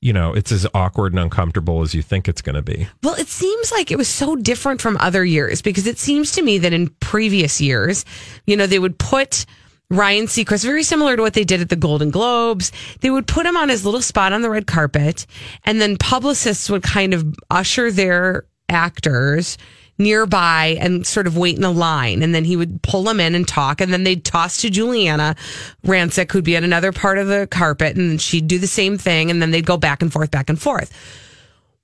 you 0.00 0.14
know, 0.14 0.32
it's 0.32 0.50
as 0.50 0.66
awkward 0.72 1.12
and 1.12 1.20
uncomfortable 1.20 1.82
as 1.82 1.94
you 1.94 2.00
think 2.00 2.26
it's 2.28 2.40
going 2.40 2.54
to 2.54 2.62
be. 2.62 2.88
Well, 3.02 3.14
it 3.16 3.28
seems 3.28 3.70
like 3.70 3.90
it 3.90 3.98
was 3.98 4.08
so 4.08 4.36
different 4.36 4.80
from 4.80 4.96
other 5.00 5.22
years 5.22 5.60
because 5.60 5.86
it 5.86 5.98
seems 5.98 6.32
to 6.32 6.42
me 6.42 6.56
that 6.56 6.72
in 6.72 6.88
previous 7.00 7.60
years, 7.60 8.06
you 8.46 8.56
know, 8.56 8.66
they 8.66 8.78
would 8.78 8.98
put 8.98 9.44
Ryan 9.90 10.26
Seacrest, 10.26 10.64
very 10.64 10.84
similar 10.84 11.16
to 11.16 11.22
what 11.22 11.34
they 11.34 11.44
did 11.44 11.60
at 11.60 11.68
the 11.68 11.76
Golden 11.76 12.10
Globes. 12.10 12.70
They 13.00 13.10
would 13.10 13.26
put 13.26 13.44
him 13.44 13.56
on 13.56 13.68
his 13.68 13.84
little 13.84 14.02
spot 14.02 14.32
on 14.32 14.42
the 14.42 14.50
red 14.50 14.66
carpet, 14.66 15.26
and 15.64 15.80
then 15.80 15.96
publicists 15.96 16.70
would 16.70 16.82
kind 16.82 17.12
of 17.12 17.34
usher 17.50 17.90
their 17.90 18.46
actors 18.68 19.58
nearby 20.00 20.78
and 20.80 21.06
sort 21.06 21.26
of 21.26 21.36
wait 21.36 21.56
in 21.56 21.64
a 21.64 21.70
line. 21.70 22.22
And 22.22 22.34
then 22.34 22.44
he 22.44 22.56
would 22.56 22.82
pull 22.82 23.02
them 23.02 23.20
in 23.20 23.34
and 23.34 23.46
talk. 23.46 23.80
And 23.80 23.92
then 23.92 24.02
they'd 24.02 24.24
toss 24.24 24.62
to 24.62 24.70
Giuliana 24.70 25.36
Rancic, 25.84 26.32
who'd 26.32 26.44
be 26.44 26.56
at 26.56 26.64
another 26.64 26.90
part 26.90 27.18
of 27.18 27.28
the 27.28 27.46
carpet, 27.50 27.96
and 27.96 28.20
she'd 28.20 28.48
do 28.48 28.58
the 28.58 28.66
same 28.66 28.96
thing. 28.96 29.30
And 29.30 29.42
then 29.42 29.50
they'd 29.50 29.66
go 29.66 29.76
back 29.76 30.00
and 30.00 30.10
forth, 30.10 30.30
back 30.30 30.48
and 30.48 30.60
forth. 30.60 30.90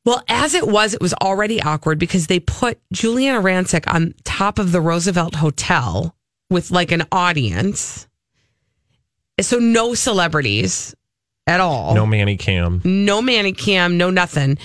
Well, 0.06 0.22
as 0.28 0.54
it 0.54 0.66
was, 0.66 0.94
it 0.94 1.00
was 1.00 1.12
already 1.14 1.60
awkward 1.60 1.98
because 1.98 2.28
they 2.28 2.40
put 2.40 2.80
Giuliana 2.94 3.42
Rancic 3.42 3.92
on 3.92 4.14
top 4.24 4.58
of 4.58 4.72
the 4.72 4.80
Roosevelt 4.80 5.34
Hotel 5.34 6.15
with 6.50 6.70
like 6.70 6.92
an 6.92 7.04
audience. 7.12 8.06
So 9.40 9.58
no 9.58 9.94
celebrities 9.94 10.94
at 11.46 11.60
all. 11.60 11.94
No 11.94 12.06
Mani 12.06 12.36
Cam. 12.36 12.80
No 12.84 13.22
Mani 13.22 13.52
Cam, 13.52 13.98
no 13.98 14.10
nothing. 14.10 14.58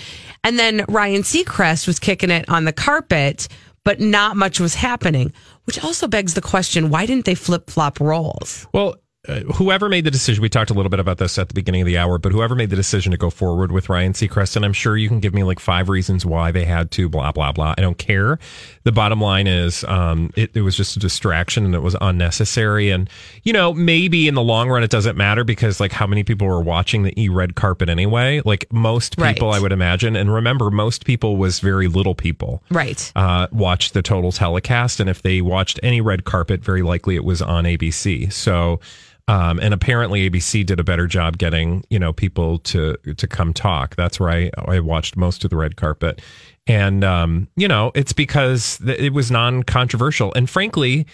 And 0.43 0.57
then 0.57 0.85
Ryan 0.87 1.21
Seacrest 1.21 1.87
was 1.87 1.99
kicking 1.99 2.31
it 2.31 2.47
on 2.49 2.65
the 2.65 2.73
carpet, 2.73 3.47
but 3.83 3.99
not 3.99 4.37
much 4.37 4.59
was 4.59 4.75
happening, 4.75 5.33
which 5.65 5.83
also 5.83 6.07
begs 6.07 6.33
the 6.33 6.41
question 6.41 6.89
why 6.89 7.05
didn't 7.05 7.25
they 7.25 7.35
flip 7.35 7.69
flop 7.69 7.99
roles? 7.99 8.67
Well, 8.73 8.95
uh, 9.27 9.41
whoever 9.53 9.87
made 9.87 10.03
the 10.03 10.09
decision, 10.09 10.41
we 10.41 10.49
talked 10.49 10.71
a 10.71 10.73
little 10.73 10.89
bit 10.89 10.99
about 10.99 11.19
this 11.19 11.37
at 11.37 11.47
the 11.47 11.53
beginning 11.53 11.81
of 11.81 11.85
the 11.85 11.95
hour, 11.95 12.17
but 12.17 12.31
whoever 12.31 12.55
made 12.55 12.71
the 12.71 12.75
decision 12.75 13.11
to 13.11 13.17
go 13.19 13.29
forward 13.29 13.71
with 13.71 13.87
Ryan 13.87 14.13
Seacrest, 14.13 14.55
and 14.55 14.65
I'm 14.65 14.73
sure 14.73 14.97
you 14.97 15.07
can 15.07 15.19
give 15.19 15.31
me 15.35 15.43
like 15.43 15.59
five 15.59 15.89
reasons 15.89 16.25
why 16.25 16.49
they 16.51 16.65
had 16.65 16.89
to, 16.91 17.07
blah, 17.07 17.31
blah, 17.31 17.51
blah. 17.51 17.75
I 17.77 17.81
don't 17.81 17.99
care. 17.99 18.39
The 18.83 18.91
bottom 18.91 19.21
line 19.21 19.45
is 19.45 19.83
um, 19.83 20.31
it, 20.35 20.49
it 20.55 20.61
was 20.61 20.75
just 20.75 20.95
a 20.97 20.99
distraction 20.99 21.65
and 21.65 21.75
it 21.75 21.81
was 21.83 21.95
unnecessary. 22.01 22.89
And, 22.89 23.07
you 23.43 23.53
know, 23.53 23.73
maybe 23.75 24.27
in 24.27 24.33
the 24.33 24.41
long 24.41 24.69
run, 24.69 24.81
it 24.81 24.89
doesn't 24.89 25.15
matter 25.15 25.43
because 25.43 25.79
like 25.79 25.91
how 25.91 26.07
many 26.07 26.23
people 26.23 26.47
were 26.47 26.61
watching 26.61 27.03
the 27.03 27.13
e 27.21 27.29
red 27.29 27.53
carpet 27.53 27.89
anyway? 27.89 28.41
Like 28.43 28.65
most 28.73 29.17
people, 29.17 29.49
Right. 29.49 29.57
I 29.57 29.59
would 29.59 29.71
imagine. 29.71 30.15
And 30.15 30.33
remember, 30.33 30.71
most 30.71 31.05
people 31.05 31.37
was 31.37 31.59
very 31.59 31.87
little 31.87 32.15
people 32.15 32.63
Right. 32.71 33.11
uh, 33.15 33.45
watched 33.51 33.93
the 33.93 34.01
total 34.01 34.31
telecast, 34.31 34.99
and 34.99 35.11
if 35.11 35.21
they 35.21 35.41
watched 35.41 35.79
any 35.83 36.01
red 36.01 36.23
carpet, 36.23 36.63
very 36.63 36.81
likely 36.81 37.15
it 37.15 37.23
was 37.23 37.39
on 37.43 37.65
ABC. 37.65 38.33
So, 38.33 38.79
um, 39.31 39.61
and 39.61 39.73
apparently 39.73 40.29
ABC 40.29 40.65
did 40.65 40.77
a 40.77 40.83
better 40.83 41.07
job 41.07 41.37
getting 41.37 41.85
you 41.89 41.97
know 41.97 42.11
people 42.11 42.59
to 42.59 42.97
to 43.15 43.27
come 43.27 43.53
talk. 43.53 43.95
That's 43.95 44.19
where 44.19 44.29
I, 44.29 44.51
I 44.57 44.81
watched 44.81 45.15
most 45.15 45.45
of 45.45 45.49
the 45.49 45.55
red 45.55 45.77
carpet, 45.77 46.21
and 46.67 47.05
um, 47.05 47.47
you 47.55 47.69
know 47.69 47.93
it's 47.95 48.11
because 48.11 48.81
it 48.85 49.13
was 49.13 49.31
non 49.31 49.63
controversial, 49.63 50.33
and 50.35 50.49
frankly. 50.49 51.07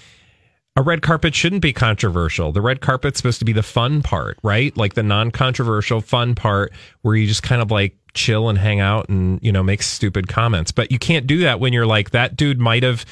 A 0.76 0.84
red 0.84 1.01
carpet 1.01 1.34
shouldn't 1.34 1.63
be 1.63 1.74
controversial. 1.74 2.51
The 2.51 2.61
red 2.61 2.82
carpet's 2.82 3.18
supposed 3.18 3.39
to 3.39 3.45
be 3.45 3.51
the 3.51 3.63
fun 3.63 4.03
part, 4.03 4.38
right? 4.43 4.78
Like 4.78 4.93
the 4.93 5.01
non-controversial 5.01 6.01
fun 6.01 6.36
part 6.36 6.72
where 7.01 7.15
you 7.15 7.26
just 7.26 7.41
kind 7.41 7.63
of 7.63 7.72
like 7.72 7.97
chill 8.13 8.47
and 8.47 8.59
hang 8.59 8.80
out 8.80 9.09
and, 9.09 9.39
you 9.41 9.51
know, 9.51 9.63
make 9.63 9.82
stupid 9.82 10.28
comments. 10.28 10.72
But 10.72 10.91
you 10.91 10.99
can't 10.99 11.26
do 11.26 11.39
that 11.39 11.59
when 11.59 11.74
you're 11.74 11.88
like, 11.88 12.11
that 12.11 12.36
dude 12.36 12.59
might 12.59 12.84
have 12.84 13.07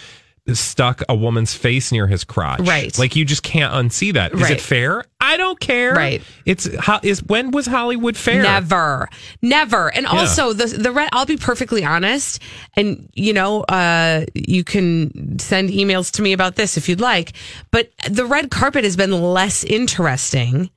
stuck 0.53 1.01
a 1.09 1.15
woman's 1.15 1.53
face 1.55 1.91
near 1.91 2.05
his 2.07 2.23
crotch. 2.23 2.59
Right. 2.59 2.95
Like 2.99 3.15
you 3.15 3.25
just 3.25 3.41
can't 3.41 3.73
unsee 3.73 4.13
that. 4.13 4.33
Is 4.33 4.41
Right. 4.41 4.51
it 4.51 4.61
fair? 4.61 5.03
I 5.19 5.37
don't 5.37 5.59
care. 5.59 5.93
Right. 5.93 6.21
It's 6.45 6.69
how 6.77 6.99
is 7.01 7.23
when 7.23 7.49
was 7.49 7.65
Hollywood 7.65 8.15
fair? 8.15 8.43
Never, 8.43 9.09
never. 9.41 9.89
And 9.95 10.03
Yeah. 10.03 10.19
also 10.19 10.53
the 10.53 10.67
the 10.67 10.91
red. 10.91 11.09
I'll 11.13 11.25
be 11.25 11.37
perfectly 11.37 11.83
honest, 11.83 12.39
and 12.75 13.09
you 13.15 13.33
know, 13.33 13.61
uh, 13.63 14.25
you 14.35 14.63
can 14.63 15.39
send 15.39 15.69
emails 15.71 16.11
to 16.11 16.21
me 16.21 16.31
about 16.31 16.55
this 16.57 16.77
if 16.77 16.87
you'd 16.87 17.01
like. 17.01 17.33
But 17.71 17.89
the 18.07 18.25
red 18.25 18.51
carpet 18.51 18.83
has 18.83 18.95
been 18.95 19.11
less 19.11 19.63
interesting 19.63 20.69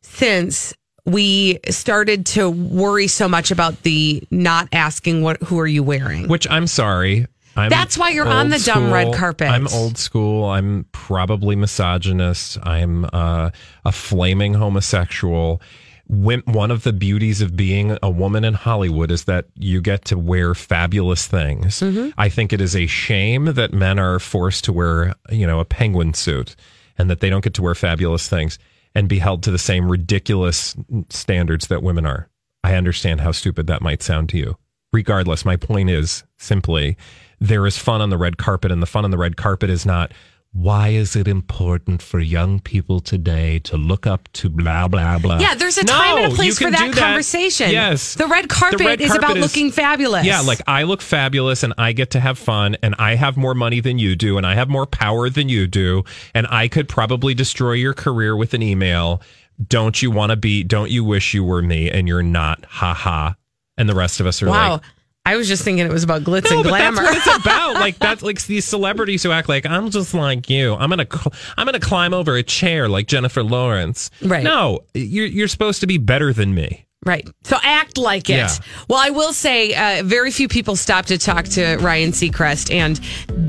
since 0.00 0.74
we 1.04 1.58
started 1.70 2.26
to 2.26 2.48
worry 2.50 3.08
so 3.08 3.28
much 3.28 3.50
about 3.50 3.82
the 3.82 4.22
not 4.30 4.68
asking 4.72 5.22
what 5.22 5.42
who 5.42 5.58
are 5.58 5.66
you 5.66 5.82
wearing. 5.82 6.28
Which 6.28 6.46
I'm 6.48 6.66
sorry. 6.68 7.26
I'm 7.58 7.70
That's 7.70 7.98
why 7.98 8.10
you're 8.10 8.28
on 8.28 8.50
the 8.50 8.58
dumb 8.58 8.92
red 8.92 9.12
carpet. 9.14 9.48
I'm 9.48 9.66
old 9.68 9.98
school. 9.98 10.44
I'm 10.44 10.86
probably 10.92 11.56
misogynist. 11.56 12.56
I'm 12.62 13.04
uh, 13.12 13.50
a 13.84 13.92
flaming 13.92 14.54
homosexual. 14.54 15.60
Wim- 16.08 16.46
One 16.46 16.70
of 16.70 16.84
the 16.84 16.92
beauties 16.92 17.42
of 17.42 17.56
being 17.56 17.98
a 18.00 18.10
woman 18.10 18.44
in 18.44 18.54
Hollywood 18.54 19.10
is 19.10 19.24
that 19.24 19.46
you 19.56 19.80
get 19.80 20.04
to 20.06 20.16
wear 20.16 20.54
fabulous 20.54 21.26
things. 21.26 21.80
Mm-hmm. 21.80 22.10
I 22.16 22.28
think 22.28 22.52
it 22.52 22.60
is 22.60 22.76
a 22.76 22.86
shame 22.86 23.46
that 23.46 23.72
men 23.74 23.98
are 23.98 24.20
forced 24.20 24.64
to 24.64 24.72
wear, 24.72 25.14
you 25.30 25.46
know, 25.46 25.58
a 25.58 25.64
penguin 25.64 26.14
suit 26.14 26.54
and 26.96 27.10
that 27.10 27.20
they 27.20 27.28
don't 27.28 27.44
get 27.44 27.54
to 27.54 27.62
wear 27.62 27.74
fabulous 27.74 28.28
things 28.28 28.58
and 28.94 29.08
be 29.08 29.18
held 29.18 29.42
to 29.42 29.50
the 29.50 29.58
same 29.58 29.90
ridiculous 29.90 30.76
standards 31.10 31.66
that 31.66 31.82
women 31.82 32.06
are. 32.06 32.28
I 32.64 32.74
understand 32.74 33.20
how 33.20 33.32
stupid 33.32 33.66
that 33.66 33.82
might 33.82 34.02
sound 34.02 34.28
to 34.30 34.38
you. 34.38 34.56
Regardless, 34.92 35.44
my 35.44 35.56
point 35.56 35.90
is 35.90 36.24
simply 36.38 36.96
there 37.40 37.66
is 37.66 37.76
fun 37.78 38.00
on 38.00 38.10
the 38.10 38.18
red 38.18 38.38
carpet, 38.38 38.72
and 38.72 38.82
the 38.82 38.86
fun 38.86 39.04
on 39.04 39.10
the 39.10 39.18
red 39.18 39.36
carpet 39.36 39.70
is 39.70 39.84
not 39.84 40.12
why 40.52 40.88
is 40.88 41.14
it 41.14 41.28
important 41.28 42.00
for 42.00 42.18
young 42.18 42.58
people 42.58 43.00
today 43.00 43.58
to 43.60 43.76
look 43.76 44.06
up 44.06 44.28
to 44.32 44.48
blah 44.48 44.88
blah 44.88 45.18
blah. 45.18 45.38
Yeah, 45.38 45.54
there's 45.54 45.76
a 45.76 45.84
time 45.84 46.18
and 46.18 46.32
a 46.32 46.34
place 46.34 46.56
for 46.56 46.64
can 46.64 46.72
that 46.72 46.94
conversation. 46.94 47.70
Yes, 47.70 48.14
The 48.14 48.26
red 48.26 48.48
carpet 48.48 48.80
red 48.80 49.00
is 49.00 49.08
carpet 49.10 49.24
about 49.30 49.36
looking 49.36 49.70
fabulous. 49.70 50.24
Yeah, 50.24 50.40
like 50.40 50.60
I 50.66 50.84
look 50.84 51.02
fabulous 51.02 51.62
and 51.62 51.74
I 51.76 51.92
get 51.92 52.10
to 52.12 52.20
have 52.20 52.38
fun 52.38 52.76
and 52.82 52.94
I 52.98 53.14
have 53.14 53.36
more 53.36 53.54
money 53.54 53.80
than 53.80 53.98
you 53.98 54.16
do 54.16 54.38
and 54.38 54.46
I 54.46 54.54
have 54.54 54.68
more 54.68 54.86
power 54.86 55.28
than 55.28 55.48
you 55.50 55.66
do 55.66 56.04
and 56.34 56.46
I 56.46 56.68
could 56.68 56.88
probably 56.88 57.34
destroy 57.34 57.72
your 57.72 57.94
career 57.94 58.34
with 58.34 58.54
an 58.54 58.62
email. 58.62 59.20
Don't 59.68 60.00
you 60.00 60.10
want 60.10 60.30
to 60.30 60.36
be? 60.36 60.64
Don't 60.64 60.90
you 60.90 61.04
wish 61.04 61.34
you 61.34 61.44
were 61.44 61.62
me? 61.62 61.90
And 61.90 62.08
you're 62.08 62.22
not. 62.22 62.64
Ha 62.64 62.94
ha. 62.94 63.36
And 63.78 63.88
the 63.88 63.94
rest 63.94 64.20
of 64.20 64.26
us 64.26 64.42
are 64.42 64.48
wow. 64.48 64.72
like. 64.72 64.82
I 65.24 65.36
was 65.36 65.46
just 65.46 65.62
thinking 65.62 65.84
it 65.84 65.92
was 65.92 66.04
about 66.04 66.22
glitz 66.22 66.50
No, 66.50 66.60
and 66.60 66.68
glamour. 66.68 67.02
that's 67.02 67.26
what 67.26 67.36
it's 67.36 67.36
about. 67.46 67.74
Like 67.74 67.98
that's 67.98 68.22
like 68.22 68.42
these 68.46 68.64
celebrities 68.64 69.22
who 69.22 69.30
act 69.30 69.48
like 69.48 69.66
I'm 69.66 69.90
just 69.90 70.14
like 70.14 70.48
you. 70.48 70.74
I'm 70.74 70.88
gonna 70.88 71.06
cl- 71.10 71.32
I'm 71.56 71.66
gonna 71.66 71.78
climb 71.80 72.14
over 72.14 72.34
a 72.36 72.42
chair 72.42 72.88
like 72.88 73.06
Jennifer 73.06 73.42
Lawrence. 73.42 74.10
Right. 74.22 74.42
No, 74.42 74.80
you're 74.94 75.26
you're 75.26 75.48
supposed 75.48 75.80
to 75.80 75.86
be 75.86 75.98
better 75.98 76.32
than 76.32 76.54
me. 76.54 76.86
Right. 77.06 77.26
So 77.44 77.56
act 77.62 77.96
like 77.96 78.28
it. 78.28 78.34
Yeah. 78.36 78.50
Well, 78.88 78.98
I 78.98 79.10
will 79.10 79.32
say, 79.32 79.72
uh, 79.72 80.02
very 80.02 80.30
few 80.30 80.48
people 80.48 80.76
stopped 80.76 81.08
to 81.08 81.16
talk 81.16 81.44
to 81.46 81.76
Ryan 81.76 82.10
Seacrest, 82.10 82.74
and 82.74 82.98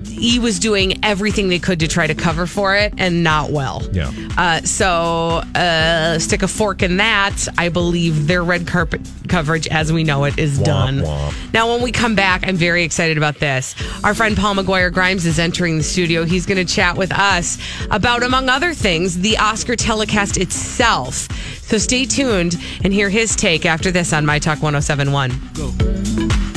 he 0.07 0.39
was 0.39 0.59
doing 0.59 1.03
everything 1.03 1.49
they 1.49 1.59
could 1.59 1.79
to 1.81 1.87
try 1.87 2.07
to 2.07 2.15
cover 2.15 2.45
for 2.45 2.75
it, 2.75 2.93
and 2.97 3.23
not 3.23 3.49
well. 3.51 3.81
Yeah. 3.91 4.11
Uh, 4.37 4.61
so 4.61 5.41
uh, 5.55 6.19
stick 6.19 6.43
a 6.43 6.47
fork 6.47 6.83
in 6.83 6.97
that. 6.97 7.47
I 7.57 7.69
believe 7.69 8.27
their 8.27 8.43
red 8.43 8.67
carpet 8.67 9.01
coverage, 9.27 9.67
as 9.67 9.91
we 9.91 10.03
know 10.03 10.23
it, 10.25 10.37
is 10.37 10.59
Womp, 10.59 10.65
done. 10.65 10.99
womp. 10.99 11.53
Now, 11.53 11.73
when 11.73 11.81
we 11.81 11.91
come 11.91 12.15
back, 12.15 12.47
I'm 12.47 12.55
very 12.55 12.83
excited 12.83 13.17
about 13.17 13.39
this. 13.39 13.75
Our 14.03 14.13
friend 14.13 14.37
Paul 14.37 14.55
McGuire 14.55 14.93
Grimes 14.93 15.25
is 15.25 15.39
entering 15.39 15.77
the 15.77 15.83
studio. 15.83 16.23
He's 16.23 16.45
going 16.45 16.65
to 16.65 16.71
chat 16.71 16.95
with 16.97 17.11
us 17.11 17.57
about, 17.89 18.23
among 18.23 18.47
other 18.47 18.73
things, 18.73 19.19
the 19.19 19.37
Oscar 19.37 19.75
telecast 19.75 20.37
itself. 20.37 21.27
So 21.69 21.77
stay 21.77 22.05
tuned 22.05 22.57
and 22.83 22.91
hear 22.91 23.11
his 23.11 23.35
take 23.35 23.63
after 23.63 23.91
this 23.91 24.11
on 24.11 24.25
My 24.25 24.39
Talk 24.39 24.63
1071. 24.63 26.48